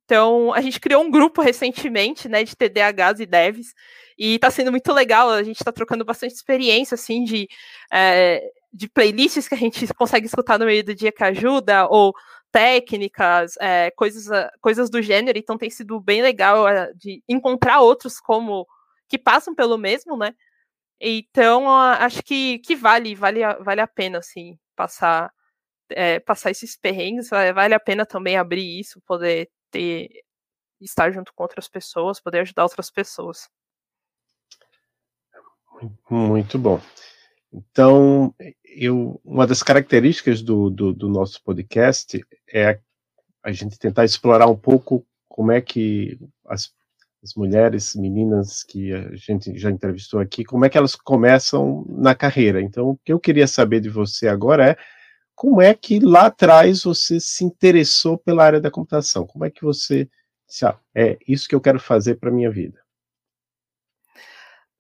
Então, 0.05 0.53
a 0.53 0.61
gente 0.61 0.81
criou 0.81 1.03
um 1.03 1.11
grupo 1.11 1.41
recentemente, 1.41 2.29
né, 2.29 2.43
de 2.43 2.57
TDAHs 2.57 3.21
e 3.21 3.27
devs, 3.27 3.73
e 4.19 4.39
tá 4.41 4.51
sendo 4.51 4.73
muito 4.73 4.93
legal, 4.93 5.31
a 5.31 5.43
gente 5.43 5.63
tá 5.63 5.71
trocando 5.73 6.05
bastante 6.05 6.35
experiência, 6.35 6.97
assim, 6.97 7.23
de, 7.25 7.49
é, 7.93 8.43
de 8.73 8.89
playlists 8.89 9.47
que 9.49 9.55
a 9.55 9.59
gente 9.59 9.87
consegue 9.95 10.27
escutar 10.27 10.59
no 10.59 10.67
meio 10.67 10.85
do 10.85 10.95
dia 10.95 11.13
que 11.13 11.23
ajuda, 11.23 11.87
ou 11.89 12.13
técnicas, 12.55 13.57
é, 13.61 13.91
coisas, 13.91 14.29
coisas 14.61 14.89
do 14.89 15.03
gênero, 15.03 15.37
então 15.37 15.59
tem 15.59 15.69
sido 15.69 16.01
bem 16.01 16.23
legal 16.23 16.69
é, 16.69 16.93
de 16.95 17.21
encontrar 17.29 17.81
outros 17.81 18.21
como, 18.21 18.65
que 19.09 19.19
passam 19.19 19.57
pelo 19.57 19.77
mesmo, 19.77 20.17
né, 20.17 20.33
então, 21.01 21.69
acho 21.69 22.23
que, 22.23 22.61
que 22.61 22.77
vale, 22.77 23.15
vale, 23.17 23.41
vale 23.61 23.81
a 23.81 23.87
pena, 23.87 24.19
assim, 24.19 24.57
passar 24.77 25.33
é, 25.91 26.19
passar 26.21 26.51
esses 26.51 26.77
perrengues, 26.77 27.29
vale 27.29 27.75
a 27.75 27.81
pena 27.81 28.07
também 28.07 28.37
abrir 28.37 28.81
isso, 28.81 29.01
poder 29.03 29.51
ter 29.71 30.09
estar 30.81 31.11
junto 31.11 31.33
com 31.35 31.43
outras 31.43 31.69
pessoas, 31.69 32.21
poder 32.21 32.41
ajudar 32.41 32.63
outras 32.63 32.91
pessoas. 32.91 33.49
Muito 36.09 36.59
bom. 36.59 36.81
Então, 37.55 38.35
eu, 38.65 39.21
uma 39.25 39.47
das 39.47 39.63
características 39.63 40.43
do, 40.43 40.69
do, 40.69 40.93
do 40.93 41.09
nosso 41.09 41.41
podcast 41.45 42.21
é 42.53 42.81
a, 43.45 43.53
gente 43.53 43.79
tentar 43.79 44.05
explorar 44.05 44.49
um 44.49 44.57
pouco 44.57 45.07
como 45.29 45.53
é 45.53 45.61
que 45.61 46.19
as, 46.47 46.73
as 47.23 47.35
mulheres, 47.35 47.95
meninas 47.95 48.65
que 48.65 48.93
a 48.93 49.15
gente 49.15 49.57
já 49.57 49.71
entrevistou 49.71 50.19
aqui, 50.19 50.45
como 50.45 50.65
é 50.65 50.69
que 50.69 50.77
elas 50.77 50.97
começam 50.97 51.87
na 51.89 52.13
carreira. 52.13 52.61
Então, 52.61 52.91
o 52.91 52.99
que 53.05 53.13
eu 53.13 53.21
queria 53.21 53.47
saber 53.47 53.81
de 53.81 53.89
você 53.89 54.27
agora 54.27 54.71
é 54.71 54.77
como 55.37 55.63
é 55.63 55.75
que 55.75 56.01
lá 56.01 56.27
atrás 56.27 56.83
você 56.83 57.21
se 57.21 57.45
interessou 57.45 58.19
pela 58.19 58.45
área 58.45 58.61
da 58.61 58.71
computação? 58.71 59.27
Como 59.27 59.45
é 59.45 59.51
que 59.51 59.63
você 59.63 60.09
disse, 60.49 60.67
ah, 60.67 60.79
é 60.93 61.19
isso 61.27 61.49
que 61.49 61.55
eu 61.55 61.61
quero 61.61 61.79
fazer 61.79 62.17
para 62.17 62.33
minha 62.33 62.51
vida? 62.51 62.84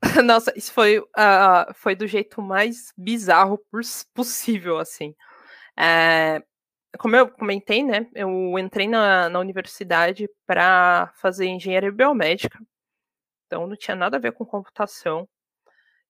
Nossa, 0.24 0.52
isso 0.56 0.72
foi, 0.72 0.98
uh, 0.98 1.74
foi 1.74 1.94
do 1.94 2.06
jeito 2.06 2.42
mais 2.42 2.92
bizarro 2.96 3.58
possível, 4.14 4.78
assim. 4.78 5.14
É, 5.78 6.42
como 6.98 7.16
eu 7.16 7.28
comentei, 7.28 7.82
né, 7.82 8.06
eu 8.14 8.58
entrei 8.58 8.86
na, 8.86 9.28
na 9.28 9.38
universidade 9.40 10.28
para 10.46 11.12
fazer 11.16 11.46
engenharia 11.46 11.90
biomédica, 11.90 12.58
então 13.46 13.66
não 13.66 13.76
tinha 13.76 13.96
nada 13.96 14.16
a 14.16 14.20
ver 14.20 14.32
com 14.32 14.44
computação. 14.44 15.28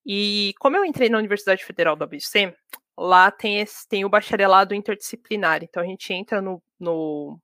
E 0.07 0.54
como 0.59 0.76
eu 0.76 0.85
entrei 0.85 1.09
na 1.09 1.18
Universidade 1.18 1.64
Federal 1.64 1.96
do 1.96 2.04
ABC, 2.04 2.54
lá 2.98 3.30
tem, 3.30 3.61
esse, 3.61 3.88
tem 3.88 4.04
o 4.04 4.09
bacharelado 4.09 4.74
interdisciplinar. 4.74 5.64
Então 5.64 5.83
a 5.83 5.87
gente 5.87 6.12
entra 6.12 6.42
no, 6.42 6.62
no 6.78 7.40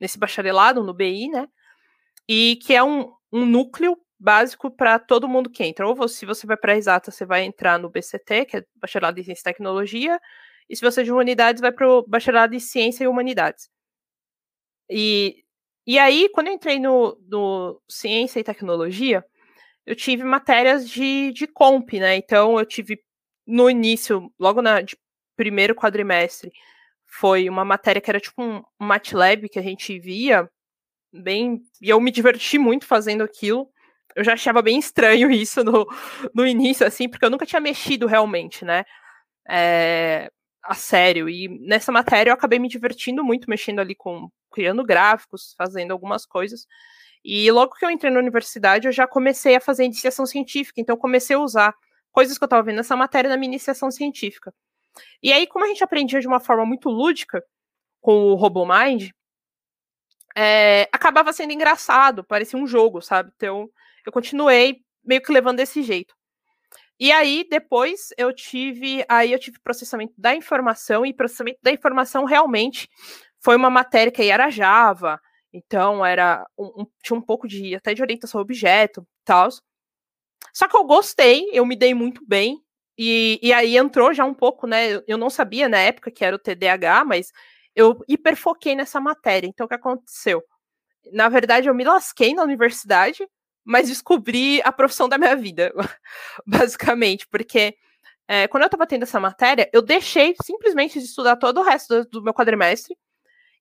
nesse 0.00 0.18
bacharelado, 0.18 0.84
no 0.84 0.92
BI, 0.92 1.28
né? 1.28 1.48
E 2.28 2.56
que 2.56 2.74
é 2.74 2.82
um, 2.82 3.12
um 3.32 3.46
núcleo 3.46 3.96
básico 4.18 4.70
para 4.70 4.98
todo 4.98 5.28
mundo 5.28 5.50
que 5.50 5.64
entra. 5.64 5.86
Ou 5.86 6.08
se 6.08 6.26
você 6.26 6.46
vai 6.46 6.56
para 6.56 6.72
a 6.72 6.76
exata, 6.76 7.10
você 7.10 7.24
vai 7.24 7.44
entrar 7.44 7.78
no 7.78 7.90
BCT, 7.90 8.46
que 8.46 8.56
é 8.58 8.64
bacharelado 8.76 9.20
em 9.20 9.24
ciência 9.24 9.42
e 9.42 9.44
tecnologia, 9.44 10.20
e 10.68 10.76
se 10.76 10.82
você 10.82 11.02
é 11.02 11.04
de 11.04 11.12
humanidades, 11.12 11.60
vai 11.60 11.72
para 11.72 11.88
o 11.88 12.06
bacharelado 12.06 12.54
em 12.54 12.60
ciência 12.60 13.04
e 13.04 13.08
humanidades. 13.08 13.68
E, 14.88 15.44
e 15.86 15.98
aí, 15.98 16.28
quando 16.30 16.48
eu 16.48 16.54
entrei 16.54 16.78
no, 16.78 17.18
no 17.28 17.80
ciência 17.88 18.40
e 18.40 18.44
tecnologia, 18.44 19.24
eu 19.86 19.94
tive 19.94 20.24
matérias 20.24 20.88
de, 20.88 21.32
de 21.32 21.46
comp, 21.46 21.92
né? 21.94 22.16
Então 22.16 22.58
eu 22.58 22.66
tive 22.66 23.02
no 23.46 23.68
início, 23.68 24.32
logo 24.38 24.62
na 24.62 24.80
de 24.80 24.96
primeiro 25.36 25.74
quadrimestre, 25.74 26.52
foi 27.06 27.48
uma 27.48 27.64
matéria 27.64 28.00
que 28.00 28.10
era 28.10 28.20
tipo 28.20 28.42
um 28.42 28.62
MATLAB 28.78 29.48
que 29.48 29.58
a 29.58 29.62
gente 29.62 29.98
via 29.98 30.48
bem, 31.12 31.62
e 31.80 31.90
eu 31.90 32.00
me 32.00 32.10
diverti 32.10 32.58
muito 32.58 32.86
fazendo 32.86 33.22
aquilo. 33.22 33.68
Eu 34.14 34.24
já 34.24 34.34
achava 34.34 34.62
bem 34.62 34.78
estranho 34.78 35.30
isso 35.32 35.64
no, 35.64 35.86
no 36.34 36.46
início, 36.46 36.86
assim, 36.86 37.08
porque 37.08 37.24
eu 37.24 37.30
nunca 37.30 37.46
tinha 37.46 37.60
mexido 37.60 38.06
realmente, 38.06 38.64
né? 38.64 38.84
É, 39.48 40.30
a 40.62 40.74
sério. 40.74 41.28
E 41.28 41.48
nessa 41.66 41.92
matéria 41.92 42.30
eu 42.30 42.34
acabei 42.34 42.58
me 42.58 42.68
divertindo 42.68 43.24
muito 43.24 43.48
mexendo 43.48 43.80
ali 43.80 43.94
com 43.94 44.30
criando 44.50 44.84
gráficos, 44.84 45.54
fazendo 45.58 45.90
algumas 45.92 46.24
coisas. 46.24 46.66
E 47.24 47.50
logo 47.50 47.74
que 47.74 47.84
eu 47.84 47.90
entrei 47.90 48.12
na 48.12 48.20
universidade, 48.20 48.86
eu 48.86 48.92
já 48.92 49.06
comecei 49.06 49.56
a 49.56 49.60
fazer 49.60 49.84
iniciação 49.84 50.26
científica, 50.26 50.80
então 50.80 50.94
eu 50.94 51.00
comecei 51.00 51.34
a 51.34 51.40
usar 51.40 51.74
coisas 52.12 52.38
que 52.38 52.44
eu 52.44 52.46
estava 52.46 52.62
vendo 52.62 52.76
nessa 52.76 52.94
matéria 52.94 53.30
na 53.30 53.36
minha 53.36 53.50
iniciação 53.50 53.90
científica. 53.90 54.54
E 55.22 55.32
aí, 55.32 55.46
como 55.46 55.64
a 55.64 55.68
gente 55.68 55.82
aprendia 55.82 56.20
de 56.20 56.26
uma 56.28 56.38
forma 56.38 56.64
muito 56.64 56.88
lúdica 56.88 57.42
com 58.00 58.32
o 58.32 58.34
RoboMind, 58.34 59.10
é, 60.36 60.88
acabava 60.92 61.32
sendo 61.32 61.52
engraçado, 61.52 62.22
parecia 62.22 62.58
um 62.58 62.66
jogo, 62.66 63.00
sabe? 63.00 63.32
Então, 63.34 63.68
eu 64.06 64.12
continuei 64.12 64.80
meio 65.04 65.22
que 65.22 65.32
levando 65.32 65.58
desse 65.58 65.82
jeito. 65.82 66.14
E 66.98 67.10
aí, 67.10 67.46
depois, 67.50 68.10
eu 68.16 68.32
tive. 68.32 69.04
Aí 69.08 69.32
eu 69.32 69.38
tive 69.38 69.58
processamento 69.60 70.14
da 70.16 70.34
informação, 70.34 71.04
e 71.04 71.12
processamento 71.12 71.58
da 71.62 71.72
informação 71.72 72.24
realmente 72.24 72.88
foi 73.40 73.56
uma 73.56 73.68
matéria 73.70 74.12
que 74.12 74.22
aí 74.22 74.30
era 74.30 74.48
Java, 74.50 75.20
então 75.52 76.04
era 76.04 76.46
um, 76.56 76.82
um, 76.82 76.86
tinha 77.02 77.16
um 77.18 77.22
pouco 77.22 77.46
de 77.46 77.74
até 77.74 77.92
de 77.94 78.02
orientação 78.02 78.38
ao 78.38 78.42
objeto 78.42 79.06
tal. 79.24 79.48
Só 80.52 80.68
que 80.68 80.76
eu 80.76 80.84
gostei, 80.84 81.48
eu 81.52 81.66
me 81.66 81.76
dei 81.76 81.94
muito 81.94 82.24
bem. 82.26 82.60
E, 82.96 83.40
e 83.42 83.52
aí 83.52 83.76
entrou 83.76 84.14
já 84.14 84.24
um 84.24 84.34
pouco, 84.34 84.66
né? 84.66 85.02
Eu 85.06 85.18
não 85.18 85.28
sabia 85.28 85.68
na 85.68 85.78
época 85.78 86.10
que 86.10 86.24
era 86.24 86.36
o 86.36 86.38
TDAH, 86.38 87.04
mas 87.04 87.32
eu 87.74 87.98
hiperfoquei 88.08 88.76
nessa 88.76 89.00
matéria. 89.00 89.46
Então, 89.48 89.66
o 89.66 89.68
que 89.68 89.74
aconteceu? 89.74 90.42
Na 91.12 91.28
verdade, 91.28 91.68
eu 91.68 91.74
me 91.74 91.84
lasquei 91.84 92.34
na 92.34 92.42
universidade, 92.44 93.26
mas 93.64 93.88
descobri 93.88 94.60
a 94.62 94.70
profissão 94.70 95.08
da 95.08 95.18
minha 95.18 95.34
vida, 95.34 95.72
basicamente, 96.46 97.26
porque 97.26 97.76
é, 98.28 98.48
quando 98.48 98.62
eu 98.62 98.66
estava 98.66 98.86
tendo 98.86 99.02
essa 99.02 99.20
matéria, 99.20 99.68
eu 99.72 99.82
deixei 99.82 100.34
simplesmente 100.42 100.98
de 100.98 101.04
estudar 101.04 101.36
todo 101.36 101.60
o 101.60 101.62
resto 101.62 102.04
do, 102.04 102.10
do, 102.10 102.22
meu 102.22 102.34
quadrimestre 102.34 102.96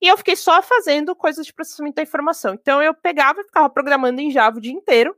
e 0.01 0.07
eu 0.07 0.17
fiquei 0.17 0.35
só 0.35 0.61
fazendo 0.61 1.15
coisas 1.15 1.45
de 1.45 1.53
processamento 1.53 1.95
da 1.95 2.01
informação. 2.01 2.53
Então 2.53 2.81
eu 2.81 2.93
pegava 2.93 3.41
e 3.41 3.45
ficava 3.45 3.69
programando 3.69 4.21
em 4.21 4.31
Java 4.31 4.57
o 4.57 4.61
dia 4.61 4.71
inteiro. 4.71 5.15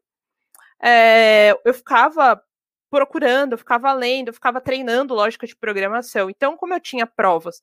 É, 0.81 1.55
eu 1.63 1.73
ficava 1.73 2.41
procurando, 2.89 3.53
eu 3.53 3.57
ficava 3.57 3.91
lendo, 3.93 4.29
eu 4.29 4.33
ficava 4.33 4.61
treinando 4.61 5.13
lógica 5.13 5.45
de 5.45 5.55
programação. 5.55 6.29
Então, 6.29 6.55
como 6.55 6.73
eu 6.73 6.79
tinha 6.79 7.05
provas 7.05 7.61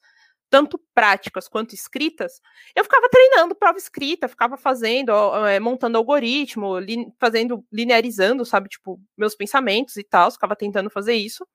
tanto 0.53 0.79
práticas 0.95 1.49
quanto 1.49 1.75
escritas, 1.75 2.43
eu 2.77 2.85
ficava 2.85 3.09
treinando 3.09 3.55
prova 3.55 3.79
escrita, 3.79 4.29
ficava 4.29 4.59
fazendo, 4.59 5.11
é, 5.47 5.59
montando 5.59 5.97
algoritmo, 5.97 6.79
li, 6.79 7.11
fazendo, 7.19 7.65
linearizando, 7.73 8.45
sabe, 8.45 8.69
tipo, 8.69 9.01
meus 9.17 9.35
pensamentos 9.35 9.97
e 9.97 10.05
tal, 10.05 10.31
ficava 10.31 10.55
tentando 10.55 10.91
fazer 10.91 11.15
isso. 11.15 11.49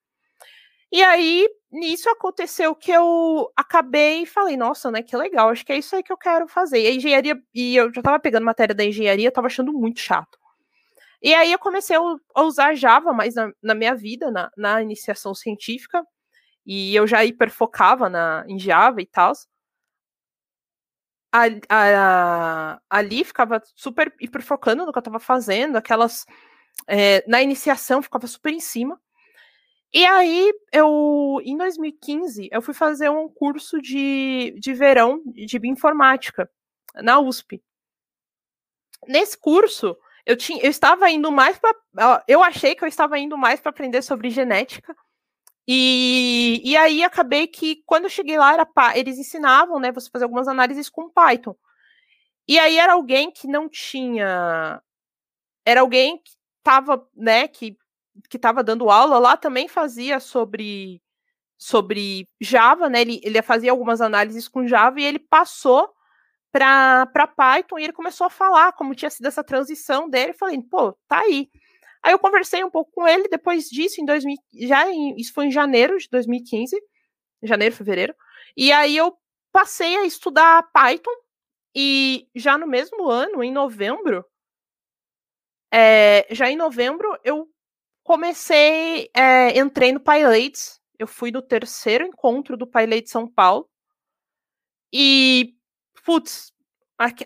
E 0.92 1.04
aí, 1.04 1.48
nisso 1.72 2.10
aconteceu 2.10 2.74
que 2.74 2.92
eu 2.92 3.52
acabei 3.56 4.24
e 4.24 4.26
falei, 4.26 4.58
nossa, 4.58 4.90
né, 4.90 5.04
que 5.04 5.16
legal, 5.16 5.50
acho 5.50 5.64
que 5.64 5.74
é 5.74 5.78
isso 5.78 5.96
aí 5.96 6.02
que 6.02 6.12
eu 6.12 6.18
quero 6.18 6.48
fazer. 6.48 6.82
E 6.82 6.88
a 6.88 6.92
engenharia, 6.92 7.40
e 7.54 7.76
eu 7.76 7.94
já 7.94 8.02
tava 8.02 8.20
pegando 8.20 8.46
matéria 8.46 8.74
da 8.74 8.84
engenharia, 8.84 9.32
tava 9.32 9.46
achando 9.46 9.72
muito 9.72 10.00
chato. 10.00 10.40
E 11.22 11.36
aí 11.36 11.52
eu 11.52 11.60
comecei 11.60 11.96
a 12.34 12.42
usar 12.42 12.74
Java 12.74 13.14
mais 13.14 13.36
na, 13.36 13.52
na 13.62 13.76
minha 13.76 13.94
vida, 13.94 14.32
na, 14.32 14.50
na 14.58 14.82
iniciação 14.82 15.36
científica, 15.36 16.04
e 16.68 16.94
eu 16.94 17.08
já 17.08 17.24
hiperfocava 17.24 18.10
na, 18.10 18.44
em 18.46 18.60
Java 18.60 19.02
e 19.02 19.06
tal. 19.06 19.32
Ali 22.90 23.24
ficava 23.24 23.62
super 23.74 24.14
hiperfocando 24.20 24.86
no 24.86 24.92
que 24.92 24.98
eu 24.98 25.00
estava 25.00 25.20
fazendo, 25.20 25.78
aquelas. 25.78 26.26
É, 26.86 27.24
na 27.28 27.42
iniciação 27.42 28.02
ficava 28.02 28.28
super 28.28 28.54
em 28.54 28.60
cima. 28.60 29.00
E 29.94 30.06
aí, 30.06 30.54
eu, 30.74 31.40
em 31.44 31.58
2015, 31.58 32.50
eu 32.52 32.62
fui 32.62 32.74
fazer 32.74 33.10
um 33.10 33.30
curso 33.30 33.82
de, 33.82 34.54
de 34.60 34.74
verão 34.74 35.22
de 35.26 35.58
bioinformática 35.58 36.50
na 36.96 37.20
USP. 37.20 37.64
Nesse 39.08 39.38
curso, 39.38 39.98
eu, 40.26 40.36
tinha, 40.36 40.62
eu 40.62 40.70
estava 40.70 41.10
indo 41.10 41.32
mais 41.32 41.58
para. 41.58 42.24
Eu 42.28 42.44
achei 42.44 42.76
que 42.76 42.84
eu 42.84 42.88
estava 42.88 43.18
indo 43.18 43.38
mais 43.38 43.62
para 43.62 43.70
aprender 43.70 44.02
sobre 44.02 44.30
genética, 44.30 44.94
e, 45.68 46.62
e 46.64 46.78
aí 46.78 47.04
acabei 47.04 47.46
que 47.48 47.84
quando 47.86 48.06
eu 48.06 48.10
cheguei 48.10 48.38
lá, 48.38 48.54
era 48.54 48.68
eles 48.96 49.18
ensinavam, 49.18 49.80
né, 49.80 49.92
você 49.92 50.10
fazer 50.10 50.24
algumas 50.24 50.48
análises 50.48 50.90
com 50.90 51.10
Python. 51.10 51.56
E 52.48 52.58
aí 52.60 52.78
era 52.78 52.94
alguém 52.94 53.32
que 53.32 53.48
não 53.48 53.68
tinha. 53.70 54.82
Era 55.66 55.82
alguém 55.82 56.18
que 56.20 56.32
estava, 56.60 57.08
né, 57.16 57.48
que, 57.48 57.78
que 58.30 58.38
estava 58.38 58.64
dando 58.64 58.90
aula 58.90 59.20
lá, 59.20 59.38
também 59.38 59.68
fazia 59.68 60.20
sobre, 60.20 61.02
sobre 61.58 62.30
Java, 62.42 62.90
né? 62.90 63.02
Ele, 63.02 63.22
ele 63.24 63.42
fazia 63.42 63.72
algumas 63.72 64.02
análises 64.02 64.48
com 64.48 64.68
Java 64.68 65.02
e 65.02 65.06
ele 65.06 65.20
passou 65.20 65.94
para 66.52 67.28
Python 67.36 67.80
e 67.80 67.84
ele 67.84 67.94
começou 67.94 68.28
a 68.28 68.30
falar 68.30 68.74
como 68.74 68.96
tinha 68.96 69.10
sido 69.10 69.28
essa 69.28 69.44
transição 69.44 70.10
dele. 70.10 70.34
Falei, 70.34 70.62
pô, 70.62 70.94
tá 71.08 71.20
aí. 71.20 71.50
Aí 72.08 72.14
eu 72.14 72.20
conversei 72.20 72.64
um 72.64 72.72
pouco 72.72 72.90
com 72.94 73.06
ele 73.06 73.28
depois 73.28 73.66
disso, 73.66 74.00
em 74.00 74.06
2000, 74.06 74.38
já 74.62 74.90
em, 74.90 75.14
isso 75.18 75.34
foi 75.34 75.48
em 75.48 75.52
janeiro 75.52 75.98
de 75.98 76.08
2015, 76.10 76.82
janeiro, 77.44 77.76
fevereiro. 77.76 78.16
E 78.56 78.72
aí 78.72 78.96
eu 78.96 79.14
passei 79.52 79.98
a 79.98 80.06
estudar 80.06 80.72
Python 80.72 81.12
e 81.76 82.26
já 82.34 82.58
no 82.58 82.66
mesmo 82.66 83.10
ano, 83.10 83.44
em 83.44 83.52
novembro, 83.52 84.24
é, 85.70 86.26
já 86.34 86.50
em 86.50 86.56
novembro 86.56 87.14
eu 87.26 87.46
comecei, 88.06 89.10
é, 89.14 89.60
entrei 89.60 89.92
no 89.92 90.00
PyLates, 90.00 90.80
eu 90.98 91.08
fui 91.08 91.30
no 91.30 91.42
terceiro 91.42 92.06
encontro 92.06 92.56
do 92.56 92.66
PyLates 92.66 93.12
São 93.12 93.28
Paulo 93.30 93.70
e, 94.94 95.56
putz, 96.06 96.54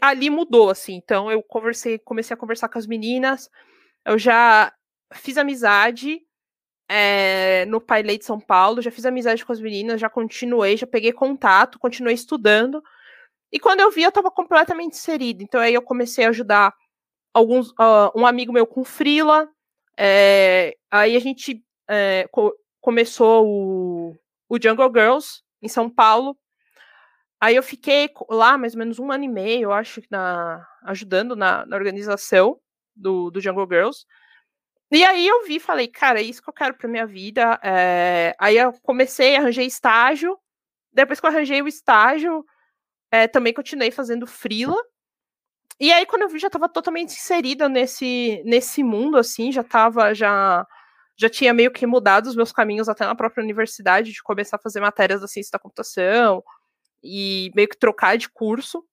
ali 0.01 0.31
mudou, 0.31 0.71
assim, 0.71 0.95
então 0.95 1.31
eu 1.31 1.43
conversei, 1.43 1.99
comecei 1.99 2.33
a 2.33 2.37
conversar 2.37 2.67
com 2.67 2.79
as 2.79 2.87
meninas, 2.87 3.47
eu 4.05 4.17
já 4.17 4.73
fiz 5.13 5.37
amizade 5.37 6.21
é, 6.89 7.65
no 7.67 7.79
Pai 7.79 8.03
de 8.03 8.25
São 8.25 8.39
Paulo, 8.39 8.81
já 8.81 8.91
fiz 8.91 9.05
amizade 9.05 9.45
com 9.45 9.53
as 9.53 9.61
meninas, 9.61 10.01
já 10.01 10.09
continuei, 10.09 10.75
já 10.75 10.87
peguei 10.87 11.13
contato, 11.13 11.79
continuei 11.79 12.13
estudando. 12.13 12.83
E 13.51 13.59
quando 13.59 13.81
eu 13.81 13.91
vi, 13.91 14.03
eu 14.03 14.09
estava 14.09 14.31
completamente 14.31 14.93
inserida. 14.93 15.43
Então 15.43 15.59
aí 15.59 15.73
eu 15.73 15.81
comecei 15.81 16.25
a 16.25 16.29
ajudar 16.29 16.73
alguns, 17.33 17.69
uh, 17.71 18.11
um 18.15 18.25
amigo 18.25 18.51
meu 18.51 18.65
com 18.65 18.83
Frila. 18.83 19.47
É, 19.97 20.75
aí 20.89 21.15
a 21.15 21.19
gente 21.19 21.63
é, 21.89 22.27
co 22.31 22.53
começou 22.81 23.45
o, 23.47 24.17
o 24.49 24.57
Jungle 24.61 24.91
Girls 24.93 25.43
em 25.61 25.67
São 25.67 25.89
Paulo. 25.89 26.35
Aí 27.39 27.55
eu 27.55 27.63
fiquei 27.63 28.09
lá 28.29 28.57
mais 28.57 28.73
ou 28.73 28.79
menos 28.79 28.99
um 28.99 29.11
ano 29.11 29.23
e 29.23 29.27
meio, 29.27 29.63
eu 29.63 29.71
acho, 29.71 30.01
na, 30.09 30.67
ajudando 30.83 31.35
na, 31.35 31.65
na 31.65 31.75
organização 31.75 32.59
do, 32.95 33.31
do 33.31 33.41
Jungle 33.41 33.67
Girls. 33.69 34.05
E 34.91 35.03
aí 35.03 35.25
eu 35.25 35.45
vi, 35.45 35.59
falei, 35.59 35.87
cara, 35.87 36.19
é 36.19 36.23
isso 36.23 36.41
que 36.43 36.49
eu 36.49 36.53
quero 36.53 36.73
pra 36.75 36.89
minha 36.89 37.05
vida. 37.05 37.59
É... 37.63 38.35
Aí 38.39 38.57
eu 38.57 38.73
comecei, 38.81 39.35
arranjei 39.35 39.65
estágio. 39.65 40.37
Depois 40.91 41.19
que 41.19 41.25
eu 41.25 41.29
arranjei 41.29 41.61
o 41.61 41.67
estágio, 41.67 42.45
é, 43.11 43.27
também 43.27 43.53
continuei 43.53 43.91
fazendo 43.91 44.27
frila. 44.27 44.75
E 45.79 45.91
aí, 45.91 46.05
quando 46.05 46.23
eu 46.23 46.29
vi, 46.29 46.39
já 46.39 46.47
estava 46.47 46.69
totalmente 46.69 47.13
inserida 47.13 47.67
nesse, 47.67 48.41
nesse 48.45 48.83
mundo, 48.83 49.17
assim, 49.17 49.51
já 49.51 49.61
estava, 49.61 50.13
já, 50.13 50.67
já 51.17 51.29
tinha 51.29 51.53
meio 51.53 51.71
que 51.71 51.87
mudado 51.87 52.27
os 52.27 52.35
meus 52.35 52.51
caminhos 52.51 52.87
até 52.87 53.05
na 53.05 53.15
própria 53.15 53.43
universidade, 53.43 54.11
de 54.11 54.21
começar 54.21 54.57
a 54.57 54.59
fazer 54.61 54.79
matérias 54.79 55.21
da 55.21 55.27
ciência 55.27 55.51
da 55.53 55.59
computação 55.59 56.43
e 57.03 57.51
meio 57.55 57.67
que 57.67 57.77
trocar 57.77 58.17
de 58.17 58.29
curso. 58.29 58.85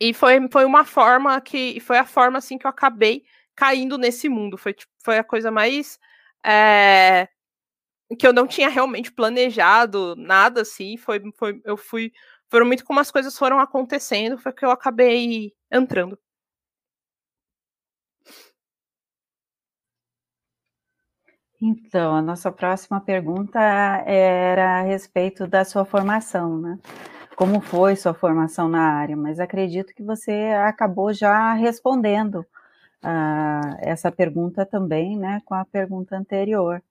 E 0.00 0.14
foi, 0.14 0.48
foi 0.50 0.64
uma 0.64 0.84
forma 0.84 1.40
que. 1.40 1.80
Foi 1.80 1.98
a 1.98 2.04
forma 2.06 2.38
assim 2.38 2.58
que 2.58 2.66
eu 2.66 2.70
acabei 2.70 3.24
caindo 3.54 3.98
nesse 3.98 4.28
mundo. 4.28 4.56
Foi, 4.58 4.72
tipo, 4.72 4.92
foi 5.02 5.18
a 5.18 5.24
coisa 5.24 5.50
mais. 5.50 5.98
É, 6.44 7.28
que 8.18 8.26
eu 8.26 8.32
não 8.32 8.46
tinha 8.46 8.68
realmente 8.68 9.12
planejado 9.12 10.14
nada 10.16 10.62
assim. 10.62 10.96
Foi, 10.96 11.20
foi, 11.36 11.60
eu 11.64 11.76
fui. 11.76 12.12
Foram 12.50 12.66
muito 12.66 12.84
como 12.84 13.00
as 13.00 13.10
coisas 13.10 13.36
foram 13.38 13.60
acontecendo, 13.60 14.38
foi 14.38 14.52
que 14.52 14.64
eu 14.64 14.70
acabei 14.70 15.52
entrando. 15.70 16.18
Então, 21.60 22.14
a 22.14 22.22
nossa 22.22 22.52
próxima 22.52 23.00
pergunta 23.00 23.58
era 23.60 24.78
a 24.78 24.82
respeito 24.82 25.46
da 25.46 25.64
sua 25.64 25.84
formação, 25.84 26.56
né? 26.56 26.78
Como 27.38 27.60
foi 27.60 27.94
sua 27.94 28.12
formação 28.12 28.68
na 28.68 28.80
área, 28.80 29.16
mas 29.16 29.38
acredito 29.38 29.94
que 29.94 30.02
você 30.02 30.32
acabou 30.66 31.12
já 31.12 31.52
respondendo 31.52 32.40
uh, 33.00 33.78
essa 33.78 34.10
pergunta 34.10 34.66
também, 34.66 35.16
né, 35.16 35.40
com 35.44 35.54
a 35.54 35.64
pergunta 35.64 36.16
anterior. 36.16 36.82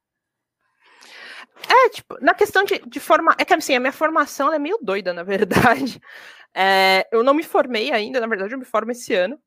É, 1.69 1.89
tipo, 1.89 2.17
na 2.21 2.33
questão 2.33 2.63
de, 2.63 2.79
de 2.79 2.97
formar. 2.97 3.35
É 3.37 3.43
que 3.43 3.53
assim, 3.53 3.75
a 3.75 3.79
minha 3.81 3.91
formação 3.91 4.53
é 4.53 4.57
meio 4.57 4.79
doida, 4.81 5.13
na 5.13 5.23
verdade. 5.23 6.01
É, 6.59 7.07
eu 7.11 7.23
não 7.23 7.35
me 7.35 7.43
formei 7.43 7.91
ainda, 7.91 8.19
na 8.19 8.25
verdade, 8.25 8.51
eu 8.51 8.57
me 8.57 8.65
formo 8.65 8.91
esse 8.91 9.13
ano. 9.13 9.37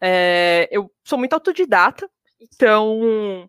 É, 0.00 0.68
eu 0.72 0.90
sou 1.04 1.16
muito 1.16 1.34
autodidata, 1.34 2.10
então 2.40 3.48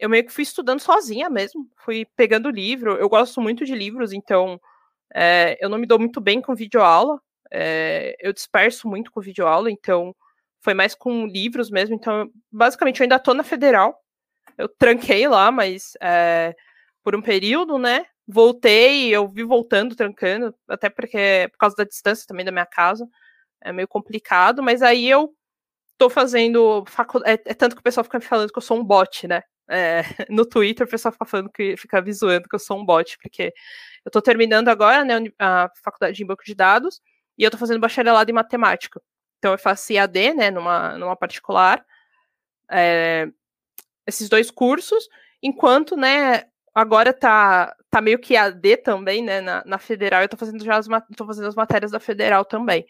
eu 0.00 0.08
meio 0.08 0.24
que 0.26 0.32
fui 0.32 0.42
estudando 0.42 0.80
sozinha 0.80 1.30
mesmo, 1.30 1.70
fui 1.76 2.04
pegando 2.16 2.50
livro. 2.50 2.96
Eu 2.96 3.08
gosto 3.08 3.40
muito 3.40 3.64
de 3.64 3.72
livros, 3.72 4.12
então 4.12 4.60
é, 5.14 5.56
eu 5.60 5.68
não 5.68 5.78
me 5.78 5.86
dou 5.86 5.98
muito 5.98 6.20
bem 6.20 6.40
com 6.42 6.54
videoaula. 6.54 7.20
É, 7.52 8.16
eu 8.20 8.32
disperso 8.32 8.88
muito 8.88 9.10
com 9.12 9.20
videoaula, 9.20 9.70
então 9.70 10.14
foi 10.60 10.74
mais 10.74 10.94
com 10.94 11.26
livros 11.26 11.70
mesmo. 11.70 11.94
Então, 11.94 12.28
basicamente, 12.50 13.00
eu 13.00 13.04
ainda 13.04 13.18
tô 13.18 13.32
na 13.34 13.44
federal. 13.44 13.96
Eu 14.58 14.68
tranquei 14.68 15.28
lá, 15.28 15.50
mas 15.52 15.92
é, 16.00 16.54
por 17.02 17.14
um 17.14 17.22
período, 17.22 17.78
né? 17.78 18.06
Voltei, 18.26 19.10
eu 19.14 19.28
vi 19.28 19.44
voltando, 19.44 19.94
trancando, 19.94 20.54
até 20.68 20.88
porque 20.88 21.48
por 21.52 21.58
causa 21.58 21.76
da 21.76 21.84
distância 21.84 22.26
também 22.26 22.44
da 22.44 22.52
minha 22.52 22.66
casa. 22.66 23.06
É 23.62 23.72
meio 23.72 23.88
complicado, 23.88 24.62
mas 24.62 24.82
aí 24.82 25.08
eu 25.08 25.34
tô 25.98 26.10
fazendo 26.10 26.84
faculdade. 26.86 27.42
É, 27.46 27.52
é, 27.52 27.54
tanto 27.54 27.76
que 27.76 27.80
o 27.80 27.84
pessoal 27.84 28.04
fica 28.04 28.18
me 28.18 28.24
falando 28.24 28.52
que 28.52 28.58
eu 28.58 28.62
sou 28.62 28.78
um 28.78 28.84
bot, 28.84 29.28
né? 29.28 29.42
É, 29.68 30.02
no 30.30 30.44
Twitter 30.46 30.86
o 30.86 30.90
pessoal 30.90 31.12
fica 31.12 31.24
falando 31.24 31.50
que 31.50 31.76
fica 31.76 32.00
me 32.02 32.12
zoando 32.12 32.48
que 32.48 32.54
eu 32.54 32.58
sou 32.58 32.78
um 32.78 32.84
bot, 32.84 33.18
porque 33.22 33.52
eu 34.04 34.10
tô 34.10 34.20
terminando 34.22 34.68
agora, 34.68 35.04
né, 35.04 35.14
a 35.38 35.70
faculdade 35.82 36.16
de 36.16 36.24
banco 36.24 36.44
de 36.44 36.54
dados, 36.54 37.00
e 37.38 37.42
eu 37.44 37.50
tô 37.50 37.56
fazendo 37.58 37.80
bacharelado 37.80 38.30
em 38.30 38.34
matemática. 38.34 39.00
Então 39.38 39.52
eu 39.52 39.58
faço 39.58 39.92
IAD, 39.92 40.34
né, 40.34 40.50
numa, 40.50 40.98
numa 40.98 41.16
particular, 41.16 41.84
é, 42.70 43.28
esses 44.06 44.28
dois 44.28 44.50
cursos, 44.50 45.08
enquanto, 45.42 45.96
né, 45.96 46.44
agora 46.74 47.12
tá, 47.12 47.74
tá 47.90 48.00
meio 48.00 48.18
que 48.18 48.36
AD 48.36 48.78
também, 48.78 49.22
né, 49.22 49.40
na, 49.40 49.62
na 49.64 49.78
federal, 49.78 50.22
eu 50.22 50.28
tô 50.28 50.36
fazendo 50.36 50.64
já 50.64 50.76
as, 50.76 50.86
tô 51.16 51.26
fazendo 51.26 51.48
as 51.48 51.54
matérias 51.54 51.92
da 51.92 52.00
federal 52.00 52.44
também. 52.44 52.84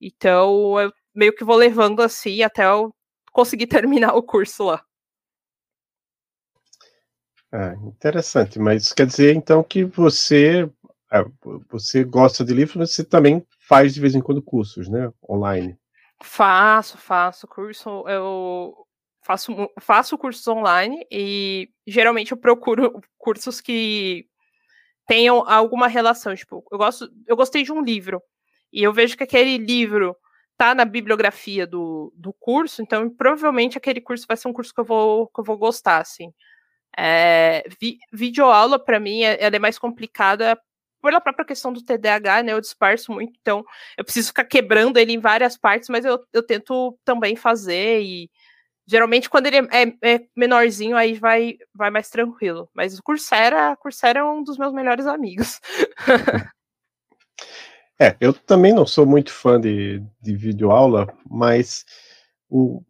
Então 0.00 0.80
eu 0.80 0.92
meio 1.14 1.34
que 1.34 1.44
vou 1.44 1.56
levando 1.56 2.02
assim 2.02 2.42
até 2.42 2.64
eu 2.66 2.94
conseguir 3.32 3.66
terminar 3.68 4.14
o 4.16 4.22
curso 4.22 4.64
lá. 4.66 4.85
Ah, 7.58 7.74
interessante, 7.86 8.58
mas 8.58 8.92
quer 8.92 9.06
dizer 9.06 9.34
então 9.34 9.64
que 9.64 9.82
você 9.82 10.70
é, 11.10 11.24
você 11.70 12.04
gosta 12.04 12.44
de 12.44 12.52
livros, 12.52 12.76
mas 12.76 12.90
você 12.90 13.02
também 13.02 13.42
faz 13.66 13.94
de 13.94 14.00
vez 14.00 14.14
em 14.14 14.20
quando 14.20 14.42
cursos, 14.42 14.90
né? 14.90 15.10
Online. 15.26 15.74
Faço, 16.22 16.98
faço 16.98 17.48
curso. 17.48 18.06
Eu 18.06 18.74
faço, 19.24 19.70
faço 19.80 20.18
cursos 20.18 20.46
online 20.46 21.06
e 21.10 21.70
geralmente 21.86 22.32
eu 22.32 22.36
procuro 22.36 23.00
cursos 23.16 23.58
que 23.58 24.26
tenham 25.06 25.48
alguma 25.48 25.88
relação. 25.88 26.34
Tipo, 26.34 26.62
eu 26.70 26.76
gosto, 26.76 27.08
eu 27.26 27.36
gostei 27.36 27.62
de 27.62 27.72
um 27.72 27.82
livro 27.82 28.20
e 28.70 28.82
eu 28.82 28.92
vejo 28.92 29.16
que 29.16 29.24
aquele 29.24 29.56
livro 29.56 30.14
tá 30.58 30.74
na 30.74 30.84
bibliografia 30.84 31.66
do, 31.66 32.12
do 32.14 32.34
curso, 32.34 32.82
então 32.82 33.08
provavelmente 33.08 33.78
aquele 33.78 34.02
curso 34.02 34.26
vai 34.28 34.36
ser 34.36 34.48
um 34.48 34.52
curso 34.52 34.74
que 34.74 34.80
eu 34.80 34.84
vou, 34.84 35.28
que 35.28 35.40
eu 35.40 35.44
vou 35.44 35.56
gostar, 35.56 36.02
assim. 36.02 36.30
É, 36.98 37.64
vi, 37.80 37.98
videoaula, 38.12 38.78
para 38.78 38.98
mim, 38.98 39.22
é, 39.22 39.36
ela 39.40 39.56
é 39.56 39.58
mais 39.58 39.78
complicada 39.78 40.58
pela 41.02 41.20
própria 41.20 41.44
questão 41.44 41.72
do 41.72 41.82
TDAH, 41.82 42.42
né? 42.42 42.52
Eu 42.52 42.60
disperso 42.60 43.12
muito, 43.12 43.32
então 43.40 43.64
eu 43.96 44.04
preciso 44.04 44.28
ficar 44.28 44.44
quebrando 44.44 44.98
ele 44.98 45.12
em 45.12 45.20
várias 45.20 45.56
partes, 45.56 45.88
mas 45.88 46.04
eu, 46.04 46.24
eu 46.32 46.42
tento 46.42 46.98
também 47.04 47.36
fazer 47.36 48.00
e 48.02 48.30
geralmente 48.86 49.28
quando 49.28 49.46
ele 49.46 49.58
é, 49.58 49.82
é, 49.82 50.14
é 50.14 50.26
menorzinho 50.34 50.96
aí 50.96 51.14
vai, 51.14 51.58
vai 51.74 51.90
mais 51.90 52.08
tranquilo. 52.08 52.68
Mas 52.74 52.98
o 52.98 53.02
Coursera, 53.02 53.76
Coursera 53.76 54.20
é 54.20 54.24
um 54.24 54.42
dos 54.42 54.58
meus 54.58 54.72
melhores 54.72 55.06
amigos. 55.06 55.60
É, 57.98 58.14
eu 58.20 58.34
também 58.34 58.74
não 58.74 58.86
sou 58.86 59.06
muito 59.06 59.32
fã 59.32 59.58
de, 59.58 60.02
de 60.20 60.36
videoaula, 60.36 61.08
mas 61.30 61.82
o, 62.46 62.82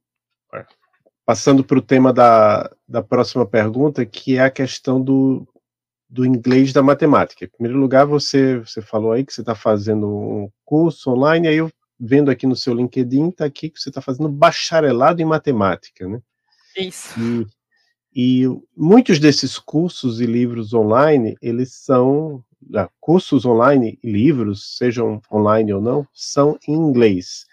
passando 1.26 1.64
para 1.64 1.78
o 1.78 1.82
tema 1.82 2.12
da, 2.12 2.70
da 2.88 3.02
próxima 3.02 3.44
pergunta, 3.44 4.06
que 4.06 4.36
é 4.36 4.44
a 4.44 4.50
questão 4.50 5.02
do, 5.02 5.46
do 6.08 6.24
inglês 6.24 6.72
da 6.72 6.84
matemática. 6.84 7.44
Em 7.44 7.48
primeiro 7.48 7.78
lugar, 7.78 8.06
você, 8.06 8.60
você 8.60 8.80
falou 8.80 9.10
aí 9.10 9.26
que 9.26 9.32
você 9.32 9.40
está 9.40 9.54
fazendo 9.54 10.06
um 10.06 10.48
curso 10.64 11.10
online, 11.10 11.48
aí 11.48 11.56
eu 11.56 11.68
vendo 11.98 12.30
aqui 12.30 12.46
no 12.46 12.54
seu 12.54 12.72
LinkedIn, 12.72 13.30
está 13.30 13.44
aqui 13.44 13.68
que 13.68 13.80
você 13.80 13.88
está 13.88 14.00
fazendo 14.00 14.28
bacharelado 14.28 15.20
em 15.20 15.24
matemática, 15.24 16.06
né? 16.06 16.20
Isso. 16.76 17.18
E, 18.14 18.44
e 18.44 18.60
muitos 18.76 19.18
desses 19.18 19.58
cursos 19.58 20.20
e 20.20 20.26
livros 20.26 20.72
online, 20.72 21.36
eles 21.42 21.74
são 21.74 22.44
cursos 23.00 23.44
online 23.44 23.98
e 24.02 24.10
livros, 24.10 24.76
sejam 24.76 25.20
online 25.32 25.72
ou 25.72 25.80
não, 25.80 26.06
são 26.12 26.56
em 26.68 26.74
inglês. 26.74 27.46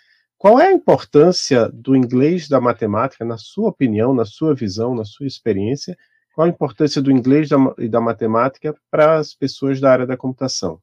Qual 0.44 0.60
é 0.60 0.68
a 0.68 0.74
importância 0.74 1.70
do 1.70 1.96
inglês 1.96 2.50
da 2.50 2.60
matemática, 2.60 3.24
na 3.24 3.38
sua 3.38 3.70
opinião, 3.70 4.14
na 4.14 4.26
sua 4.26 4.54
visão, 4.54 4.94
na 4.94 5.06
sua 5.06 5.26
experiência? 5.26 5.98
Qual 6.36 6.46
a 6.46 6.50
importância 6.50 7.02
do 7.02 7.10
inglês 7.10 7.48
e 7.78 7.88
da 7.88 8.02
matemática 8.02 8.76
para 8.92 9.20
as 9.20 9.34
pessoas 9.34 9.80
da 9.80 9.90
área 9.90 10.06
da 10.06 10.18
computação? 10.18 10.82